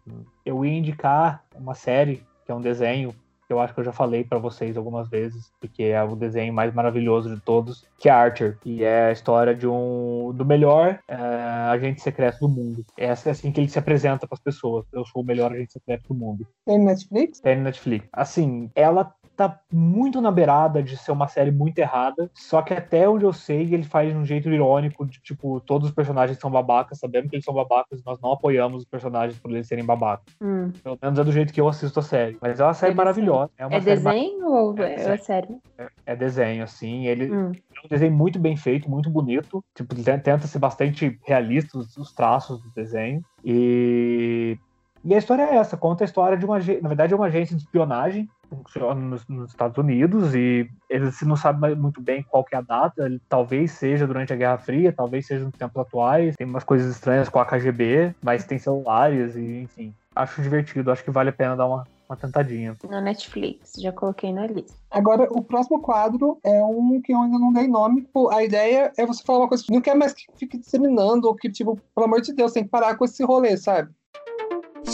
Eu 0.46 0.66
ia 0.66 0.78
indicar 0.78 1.44
uma 1.56 1.74
série, 1.74 2.24
que 2.46 2.52
é 2.52 2.56
um 2.56 2.62
desenho, 2.62 3.14
que 3.48 3.54
eu 3.54 3.60
acho 3.60 3.74
que 3.74 3.80
eu 3.80 3.84
já 3.84 3.92
falei 3.92 4.24
pra 4.24 4.38
vocês 4.38 4.78
algumas 4.78 5.10
vezes, 5.10 5.52
porque 5.60 5.84
é 5.84 6.02
o 6.04 6.16
desenho 6.16 6.54
mais 6.54 6.74
maravilhoso 6.74 7.34
de 7.34 7.42
todos, 7.42 7.86
que 7.98 8.10
é 8.10 8.12
Archer. 8.12 8.58
E 8.66 8.84
é 8.84 9.08
a 9.08 9.12
história 9.12 9.54
de 9.54 9.68
um 9.68 10.32
do 10.34 10.46
melhor 10.46 11.00
é, 11.08 11.16
agente 11.16 12.02
secreto 12.02 12.40
do 12.40 12.50
mundo. 12.50 12.86
É 12.98 13.12
assim 13.12 13.52
que 13.52 13.60
ele 13.60 13.70
se 13.70 13.80
apresenta 13.80 14.28
pras 14.28 14.40
pessoas. 14.40 14.86
Eu 14.92 15.06
sou 15.06 15.22
o 15.22 15.26
melhor 15.26 15.52
agente 15.52 15.74
secreto 15.74 16.08
do 16.08 16.16
mundo. 16.16 16.48
Tem 16.66 16.78
no 16.78 16.86
Netflix? 16.86 17.40
Tem 17.40 17.58
no 17.58 17.64
Netflix. 17.64 18.08
Assim, 18.12 18.72
ela 18.76 19.14
tá 19.36 19.60
muito 19.72 20.22
na 20.22 20.32
beirada 20.32 20.82
de 20.84 20.96
ser 20.98 21.12
uma 21.12 21.28
série 21.28 21.52
muito 21.52 21.78
errada, 21.80 22.30
só 22.34 22.62
que 22.62 22.74
até 22.74 23.08
onde 23.10 23.26
eu 23.26 23.34
sei, 23.34 23.62
ele 23.74 23.84
faz 23.84 24.12
de 24.12 24.18
um 24.18 24.26
jeito 24.26 24.50
irônico, 24.50 25.06
de 25.06 25.20
tipo, 25.22 25.60
todos 25.62 25.90
os 25.90 25.96
personagens 25.96 26.38
são 26.40 26.52
babacas, 26.52 27.00
sabemos 27.00 27.30
que 27.30 27.36
eles 27.36 27.46
são 27.46 27.54
babacas, 27.54 28.04
nós 28.06 28.20
não 28.22 28.32
apoiamos 28.34 28.84
os 28.84 28.88
personagens 28.88 29.40
por 29.40 29.52
eles 29.52 29.68
serem 29.68 29.86
babacas. 29.86 30.34
Hum. 30.42 30.72
Pelo 30.84 30.98
menos 31.02 31.20
é 31.20 31.24
do 31.24 31.32
jeito 31.32 31.52
que 31.54 31.60
eu 31.62 31.68
assisto 31.68 32.00
a 32.00 32.04
série. 32.04 32.38
Mas 32.42 32.60
é 32.60 32.64
uma 32.64 32.74
série 32.74 32.92
É 32.94 32.96
maravilhosa. 32.96 33.52
É, 33.58 33.66
uma 33.66 33.78
É 33.78 33.82
série 33.82 34.00
mar- 34.02 34.14
desenho 34.14 34.48
ou 34.48 34.76
É 34.78 34.84
é, 34.84 34.96
desenho. 34.96 35.14
é 35.14 35.18
série? 35.18 35.58
é 36.06 36.16
desenho, 36.16 36.64
assim. 36.64 37.08
Ele 37.08 37.32
Hum. 37.32 37.52
é 37.52 37.86
um 37.86 37.90
desenho 37.90 38.14
muito 38.14 38.40
bem 38.40 38.56
feito, 38.56 38.90
muito 38.90 39.10
bonito. 39.10 39.64
Tipo, 39.76 39.96
tenta 39.96 40.40
ser 40.48 40.60
bastante 40.60 41.20
realista 41.26 41.78
os, 41.78 41.98
os 41.98 42.12
traços 42.14 42.62
do 42.62 42.70
desenho. 42.76 43.22
E... 43.44 44.58
e 45.04 45.14
a 45.14 45.18
história 45.18 45.44
é 45.44 45.56
essa, 45.56 45.76
conta 45.76 46.04
a 46.04 46.06
história 46.06 46.38
de 46.38 46.46
uma 46.46 46.58
na 46.58 46.88
verdade 46.88 47.14
é 47.14 47.16
uma 47.16 47.26
agência 47.26 47.56
de 47.56 47.64
espionagem 47.64 48.30
que 48.50 48.56
funciona 48.56 49.00
nos, 49.00 49.28
nos 49.28 49.50
Estados 49.50 49.78
Unidos 49.78 50.34
e 50.34 50.70
eles 50.90 51.22
não 51.24 51.36
sabem 51.36 51.76
muito 51.76 52.02
bem 52.02 52.24
qual 52.24 52.44
que 52.44 52.56
é 52.56 52.60
a 52.60 52.62
data, 52.62 53.10
talvez 53.28 53.72
seja 53.72 54.08
durante 54.08 54.32
a 54.32 54.36
Guerra 54.36 54.58
Fria, 54.58 54.94
talvez 54.94 55.26
seja 55.26 55.44
nos 55.44 55.56
tempos 55.56 55.82
atuais, 55.82 56.36
tem 56.36 56.48
umas 56.48 56.64
coisas 56.64 56.90
estranhas 56.90 57.30
com 57.30 57.40
a 57.40 57.46
KGB, 57.46 58.16
mas 58.22 58.46
tem 58.46 58.58
celulares 58.58 59.36
e 59.36 59.62
enfim. 59.64 59.94
Acho 60.16 60.42
divertido, 60.42 60.92
acho 60.92 61.04
que 61.04 61.12
vale 61.12 61.30
a 61.30 61.34
pena 61.34 61.56
dar 61.56 61.66
uma, 61.66 61.88
uma 62.08 62.16
tentadinha. 62.16 62.78
Na 62.88 63.02
Netflix, 63.02 63.74
já 63.80 63.92
coloquei 63.92 64.32
na 64.32 64.46
lista. 64.46 64.78
Agora, 64.92 65.28
o 65.32 65.42
próximo 65.42 65.82
quadro 65.82 66.38
é 66.44 66.64
um 66.64 67.02
que 67.02 67.14
eu 67.14 67.20
ainda 67.20 67.40
não 67.40 67.52
dei 67.52 67.68
nome. 67.68 68.04
Pô, 68.14 68.30
a 68.30 68.44
ideia 68.44 68.92
é 68.96 69.06
você 69.06 69.24
falar 69.24 69.40
uma 69.40 69.48
coisa 69.48 69.64
que 69.64 69.74
não 69.74 69.82
quer 69.82 69.96
mais 69.96 70.14
que 70.14 70.26
fique 70.36 70.58
disseminando, 70.58 71.28
ou 71.28 71.36
que, 71.36 71.50
tipo, 71.50 71.80
pelo 71.96 72.06
amor 72.06 72.22
de 72.22 72.32
Deus, 72.32 72.52
tem 72.52 72.64
que 72.64 72.70
parar 72.70 72.96
com 72.96 73.06
esse 73.06 73.24
rolê, 73.24 73.58
sabe? 73.58 73.92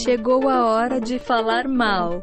Chegou 0.03 0.47
a 0.47 0.65
hora 0.65 0.99
de 1.01 1.19
falar 1.19 1.67
mal. 1.67 2.21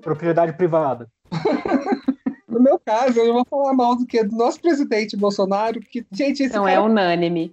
Propriedade 0.00 0.52
privada. 0.56 1.08
No 2.46 2.60
meu 2.62 2.78
caso, 2.78 3.18
eu 3.18 3.32
vou 3.34 3.44
falar 3.44 3.74
mal 3.74 3.96
do 3.96 4.06
que? 4.06 4.22
Do 4.22 4.36
nosso 4.36 4.60
presidente 4.60 5.16
Bolsonaro, 5.16 5.80
que, 5.80 6.06
gente, 6.12 6.44
esse 6.44 6.54
Não 6.54 6.62
cara 6.62 6.76
é 6.76 6.80
unânime. 6.80 7.52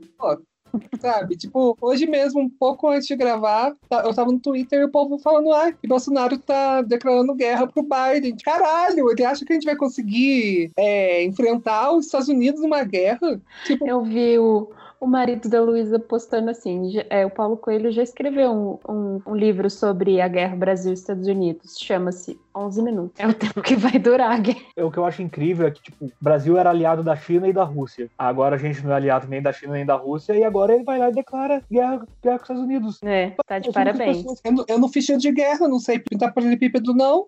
Sabe? 0.99 1.35
Tipo, 1.35 1.75
hoje 1.81 2.05
mesmo, 2.05 2.39
um 2.39 2.47
pouco 2.47 2.87
antes 2.87 3.07
de 3.07 3.15
gravar, 3.15 3.73
tá- 3.89 4.03
eu 4.05 4.13
tava 4.13 4.31
no 4.31 4.39
Twitter 4.39 4.79
e 4.79 4.83
o 4.83 4.91
povo 4.91 5.17
falando, 5.17 5.51
ah, 5.53 5.71
que 5.71 5.87
Bolsonaro 5.87 6.37
tá 6.37 6.83
declarando 6.83 7.33
guerra 7.33 7.65
pro 7.65 7.81
Biden. 7.81 8.37
Caralho, 8.45 9.09
ele 9.09 9.25
acha 9.25 9.43
que 9.43 9.51
a 9.51 9.55
gente 9.55 9.65
vai 9.65 9.75
conseguir 9.75 10.69
é, 10.77 11.23
enfrentar 11.23 11.91
os 11.93 12.05
Estados 12.05 12.27
Unidos 12.29 12.61
numa 12.61 12.83
guerra? 12.83 13.41
Tipo, 13.65 13.87
Eu 13.87 14.03
vi 14.03 14.37
o, 14.37 14.69
o 15.01 15.07
marido 15.07 15.49
da 15.49 15.59
Luísa 15.61 15.99
postando 15.99 16.51
assim: 16.51 16.93
é, 17.09 17.25
o 17.25 17.31
Paulo 17.31 17.57
Coelho 17.57 17.91
já 17.91 18.03
escreveu 18.03 18.51
um, 18.51 18.79
um- 18.87 19.21
um 19.27 19.35
livro 19.35 19.69
sobre 19.69 20.21
a 20.21 20.27
guerra 20.27 20.55
Brasil-Estados 20.55 21.27
Unidos. 21.27 21.77
Chama-se 21.79 22.39
11 22.55 22.81
Minutos. 22.81 23.19
É 23.19 23.27
o 23.27 23.33
tempo 23.33 23.61
que 23.61 23.75
vai 23.75 23.97
durar 23.99 24.31
a 24.31 24.37
guerra. 24.37 24.59
O 24.77 24.91
que 24.91 24.97
eu 24.97 25.05
acho 25.05 25.21
incrível 25.21 25.67
é 25.67 25.71
que, 25.71 25.81
tipo, 25.81 26.05
o 26.05 26.11
Brasil 26.19 26.57
era 26.57 26.69
aliado 26.69 27.03
da 27.03 27.15
China 27.15 27.47
e 27.47 27.53
da 27.53 27.63
Rússia. 27.63 28.09
Agora 28.17 28.55
a 28.55 28.59
gente 28.59 28.83
não 28.83 28.91
é 28.91 28.95
aliado 28.95 29.27
nem 29.27 29.41
da 29.41 29.53
China 29.53 29.73
nem 29.73 29.85
da 29.85 29.95
Rússia, 29.95 30.33
e 30.33 30.43
agora 30.43 30.73
ele 30.73 30.83
vai 30.83 30.97
lá 30.99 31.09
e 31.09 31.13
declara 31.13 31.61
guerra, 31.71 32.05
guerra 32.21 32.37
com 32.37 32.43
os 32.43 32.49
Estados 32.49 32.63
Unidos. 32.63 32.99
É, 33.03 33.33
tá 33.45 33.59
de 33.59 33.67
eu 33.69 33.73
parabéns. 33.73 34.17
pensando, 34.17 34.39
Eu 34.43 34.51
não, 34.51 34.65
eu 34.67 34.79
não 34.79 34.89
fiz 34.89 35.05
tiro 35.05 35.19
de 35.19 35.31
guerra, 35.31 35.67
não 35.67 35.79
sei 35.79 35.99
pintar 35.99 36.33
paralelepípedo, 36.33 36.93
não. 36.93 37.25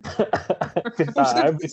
Árvore. 1.17 1.67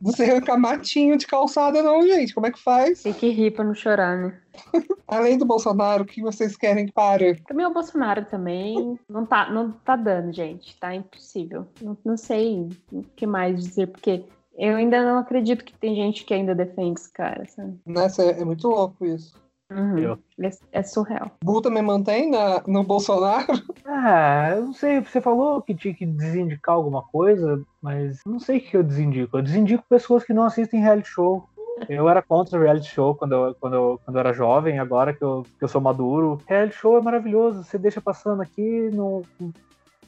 Não 0.00 0.12
sei 0.12 0.30
arrancar 0.30 0.58
matinho 0.58 1.16
de 1.16 1.26
calçada, 1.26 1.82
não, 1.82 2.02
gente. 2.06 2.34
Como 2.34 2.46
é 2.46 2.50
que 2.50 2.58
faz? 2.58 3.02
Tem 3.02 3.12
que 3.12 3.28
rir 3.30 3.52
pra 3.52 3.64
não 3.64 3.74
chorar, 3.74 4.16
né? 4.16 4.38
Além 5.06 5.36
do 5.36 5.44
Bolsonaro, 5.44 6.04
o 6.04 6.06
que 6.06 6.22
vocês 6.22 6.56
querem 6.56 6.86
que 6.86 6.92
pare? 6.92 7.40
Também 7.46 7.66
o 7.66 7.72
Bolsonaro 7.72 8.24
também 8.24 8.98
não 9.08 9.26
tá, 9.26 9.50
não 9.50 9.72
tá 9.72 9.96
dando, 9.96 10.32
gente. 10.32 10.78
Tá 10.78 10.94
impossível. 10.94 11.66
Não, 11.80 11.96
não 12.04 12.16
sei 12.16 12.68
o 12.98 13.04
que 13.16 13.26
mais 13.26 13.60
dizer, 13.60 13.88
porque 13.88 14.24
eu 14.56 14.76
ainda 14.76 15.04
não 15.04 15.18
acredito 15.18 15.64
que 15.64 15.74
tem 15.74 15.94
gente 15.94 16.24
que 16.24 16.32
ainda 16.32 16.54
defende 16.54 17.00
esse 17.00 17.12
cara, 17.12 17.44
sabe? 17.46 17.78
Nossa, 17.86 18.22
é, 18.22 18.40
é 18.40 18.44
muito 18.44 18.68
louco 18.68 19.04
isso. 19.04 19.34
Uhum. 19.70 20.16
É, 20.40 20.50
é 20.72 20.82
surreal. 20.82 21.30
Bu 21.42 21.60
também 21.60 21.82
mantém 21.82 22.30
na, 22.30 22.62
no 22.66 22.82
Bolsonaro? 22.84 23.46
Ah, 23.86 24.50
eu 24.56 24.64
não 24.66 24.72
sei, 24.72 25.00
você 25.00 25.20
falou 25.20 25.60
que 25.60 25.74
tinha 25.74 25.94
que 25.94 26.06
desindicar 26.06 26.74
alguma 26.74 27.02
coisa, 27.02 27.62
mas 27.82 28.18
não 28.26 28.40
sei 28.40 28.58
o 28.58 28.60
que 28.60 28.76
eu 28.76 28.82
desindico. 28.82 29.36
Eu 29.36 29.42
desindico 29.42 29.84
pessoas 29.88 30.24
que 30.24 30.32
não 30.32 30.42
assistem 30.42 30.80
reality 30.80 31.08
show. 31.08 31.46
Eu 31.88 32.08
era 32.08 32.22
contra 32.22 32.58
o 32.58 32.62
reality 32.62 32.88
show 32.88 33.14
quando 33.14 33.34
eu, 33.34 33.54
quando 33.60 33.74
eu, 33.74 34.00
quando 34.04 34.16
eu 34.16 34.20
era 34.20 34.32
jovem, 34.32 34.78
agora 34.78 35.12
que 35.12 35.22
eu, 35.22 35.44
que 35.58 35.64
eu 35.64 35.68
sou 35.68 35.80
maduro. 35.80 36.40
Reality 36.46 36.76
show 36.76 36.96
é 36.96 37.02
maravilhoso, 37.02 37.62
você 37.62 37.78
deixa 37.78 38.00
passando 38.00 38.42
aqui 38.42 38.90
no. 38.92 39.22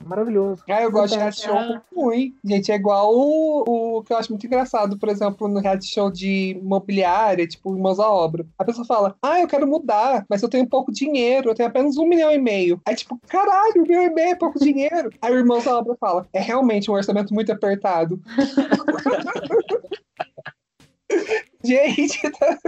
Maravilhoso. 0.04 0.62
Ah, 0.68 0.82
eu 0.82 0.90
gosto 0.90 1.12
de 1.12 1.18
reality 1.18 1.42
show 1.42 1.54
muito 1.54 1.82
ruim. 1.94 2.34
Gente, 2.44 2.72
é 2.72 2.74
igual 2.74 3.14
o, 3.14 3.98
o 3.98 4.02
que 4.02 4.12
eu 4.12 4.16
acho 4.16 4.30
muito 4.30 4.46
engraçado, 4.46 4.98
por 4.98 5.08
exemplo, 5.08 5.48
no 5.48 5.60
reality 5.60 5.86
show 5.86 6.10
de 6.10 6.58
imobiliária, 6.60 7.46
tipo, 7.46 7.74
Irmãos 7.74 7.98
à 7.98 8.10
Obra. 8.10 8.46
A 8.58 8.64
pessoa 8.64 8.86
fala, 8.86 9.16
ah, 9.22 9.40
eu 9.40 9.48
quero 9.48 9.66
mudar, 9.66 10.24
mas 10.28 10.42
eu 10.42 10.48
tenho 10.48 10.68
pouco 10.68 10.92
dinheiro, 10.92 11.50
eu 11.50 11.54
tenho 11.54 11.68
apenas 11.68 11.96
um 11.96 12.06
milhão 12.06 12.32
e 12.32 12.38
meio. 12.38 12.80
Aí, 12.86 12.94
tipo, 12.94 13.20
caralho, 13.28 13.78
um 13.78 13.82
milhão 13.82 14.02
e 14.02 14.10
meio 14.10 14.30
é 14.30 14.34
pouco 14.34 14.58
dinheiro. 14.58 15.10
Aí 15.20 15.32
o 15.32 15.38
Irmãos 15.38 15.66
à 15.66 15.78
Obra 15.78 15.96
fala, 15.98 16.26
é 16.32 16.40
realmente 16.40 16.90
um 16.90 16.94
orçamento 16.94 17.32
muito 17.32 17.52
apertado. 17.52 18.20
Gente, 21.64 22.30
tá... 22.30 22.58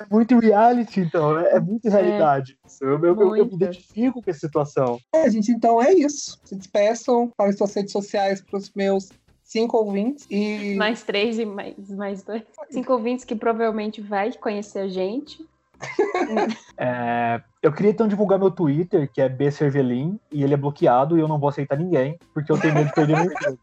É 0.00 0.04
muito 0.10 0.38
reality, 0.38 1.00
então, 1.00 1.34
né? 1.34 1.48
É 1.50 1.60
muito 1.60 1.88
realidade. 1.88 2.56
isso. 2.66 2.82
Eu, 2.84 2.98
eu- 3.04 3.20
eu- 3.20 3.36
eu 3.36 3.46
me 3.46 3.54
identifico 3.54 4.22
com 4.22 4.30
essa 4.30 4.40
situação. 4.40 4.98
É, 5.14 5.30
gente, 5.30 5.50
então 5.52 5.80
é 5.80 5.92
isso. 5.92 6.38
Se 6.44 6.56
despeçam 6.56 7.30
para 7.36 7.50
as 7.50 7.56
suas 7.56 7.72
redes 7.74 7.92
sociais, 7.92 8.40
para 8.40 8.58
os 8.58 8.72
meus 8.74 9.10
cinco 9.44 9.76
ouvintes. 9.76 10.26
E 10.30 10.74
Mais 10.76 11.02
três 11.04 11.38
e 11.38 11.44
mais, 11.44 11.88
mais 11.90 12.22
dois. 12.24 12.42
Cinco 12.70 12.92
ouvintes 12.92 13.24
que 13.24 13.36
provavelmente 13.36 14.00
vai 14.00 14.32
conhecer 14.32 14.80
a 14.80 14.88
gente. 14.88 15.38
É, 16.76 17.40
eu 17.62 17.72
queria 17.72 17.92
então 17.92 18.08
divulgar 18.08 18.36
meu 18.38 18.50
Twitter, 18.50 19.08
que 19.12 19.20
é 19.20 19.28
bcervelin, 19.28 20.18
e 20.32 20.42
ele 20.42 20.54
é 20.54 20.56
bloqueado 20.56 21.16
e 21.16 21.20
eu 21.20 21.28
não 21.28 21.38
vou 21.38 21.48
aceitar 21.48 21.78
ninguém, 21.78 22.18
porque 22.34 22.50
eu 22.50 22.58
tenho 22.58 22.74
medo 22.74 22.86
de 22.88 22.94
perder 22.94 23.16
meu 23.16 23.26
emprego. 23.30 23.58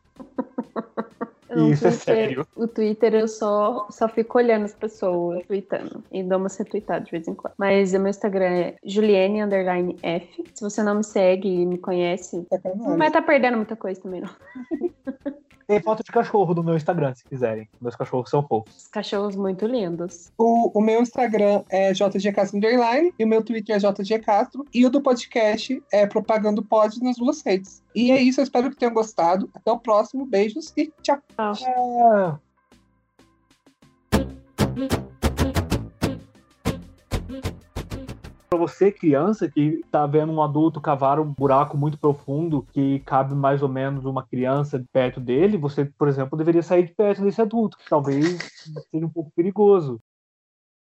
No 1.55 1.69
Isso 1.69 1.85
é 1.85 1.89
Twitter- 1.91 2.15
sério. 2.15 2.47
O 2.55 2.67
Twitter 2.67 3.13
eu 3.13 3.27
só, 3.27 3.87
só 3.89 4.07
fico 4.07 4.37
olhando 4.37 4.65
as 4.65 4.73
pessoas 4.73 5.45
tweetando 5.45 6.03
e 6.11 6.23
dou 6.23 6.37
uma 6.37 6.47
retweetada 6.47 7.03
de 7.03 7.11
vez 7.11 7.27
em 7.27 7.33
quando. 7.35 7.53
Mas 7.57 7.93
o 7.93 7.99
meu 7.99 8.09
Instagram 8.09 8.45
é 8.45 8.75
Juliane 8.85 9.43
underline 9.43 9.97
F. 10.01 10.43
Se 10.53 10.63
você 10.63 10.81
não 10.81 10.95
me 10.95 11.03
segue 11.03 11.49
e 11.49 11.65
me 11.65 11.77
conhece, 11.77 12.45
não 12.75 12.97
vai 12.97 13.07
estar 13.07 13.21
perdendo 13.21 13.57
muita 13.57 13.75
coisa 13.75 14.01
também, 14.01 14.21
não. 14.21 14.29
Tem 15.67 15.81
foto 15.81 16.03
de 16.03 16.11
cachorro 16.11 16.53
no 16.53 16.63
meu 16.63 16.75
Instagram, 16.75 17.13
se 17.13 17.23
quiserem. 17.23 17.69
Meus 17.79 17.95
cachorros 17.95 18.29
são 18.29 18.45
fofos. 18.45 18.75
Os 18.75 18.87
cachorros 18.87 19.35
muito 19.35 19.65
lindos. 19.65 20.31
O, 20.37 20.77
o 20.77 20.81
meu 20.81 21.01
Instagram 21.01 21.63
é 21.69 21.93
JGCastro 21.93 22.57
Underline, 22.57 23.13
e 23.17 23.23
o 23.23 23.27
meu 23.27 23.43
Twitter 23.43 23.75
é 23.75 23.79
JGCastro, 23.79 24.65
e 24.73 24.85
o 24.85 24.89
do 24.89 25.01
podcast 25.01 25.81
é 25.91 26.05
Propagando 26.05 26.63
Pod 26.63 27.01
nas 27.03 27.17
duas 27.17 27.41
redes. 27.41 27.83
E 27.95 28.11
é 28.11 28.21
isso, 28.21 28.39
eu 28.39 28.43
espero 28.43 28.69
que 28.69 28.77
tenham 28.77 28.93
gostado. 28.93 29.49
Até 29.53 29.71
o 29.71 29.79
próximo, 29.79 30.25
beijos 30.25 30.73
e 30.75 30.91
tchau. 31.01 31.19
Ah, 31.37 32.37
Pra 38.51 38.59
você, 38.59 38.91
criança, 38.91 39.49
que 39.49 39.81
tá 39.89 40.05
vendo 40.05 40.33
um 40.33 40.41
adulto 40.41 40.81
cavar 40.81 41.21
um 41.21 41.33
buraco 41.33 41.77
muito 41.77 41.97
profundo 41.97 42.67
que 42.73 42.99
cabe 43.05 43.33
mais 43.33 43.63
ou 43.63 43.69
menos 43.69 44.03
uma 44.03 44.27
criança 44.27 44.83
perto 44.91 45.21
dele, 45.21 45.55
você, 45.57 45.85
por 45.85 46.09
exemplo, 46.09 46.37
deveria 46.37 46.61
sair 46.61 46.85
de 46.85 46.93
perto 46.93 47.21
desse 47.21 47.41
adulto, 47.41 47.77
que 47.77 47.87
talvez 47.89 48.25
seja 48.91 49.05
um 49.05 49.09
pouco 49.09 49.31
perigoso. 49.33 50.01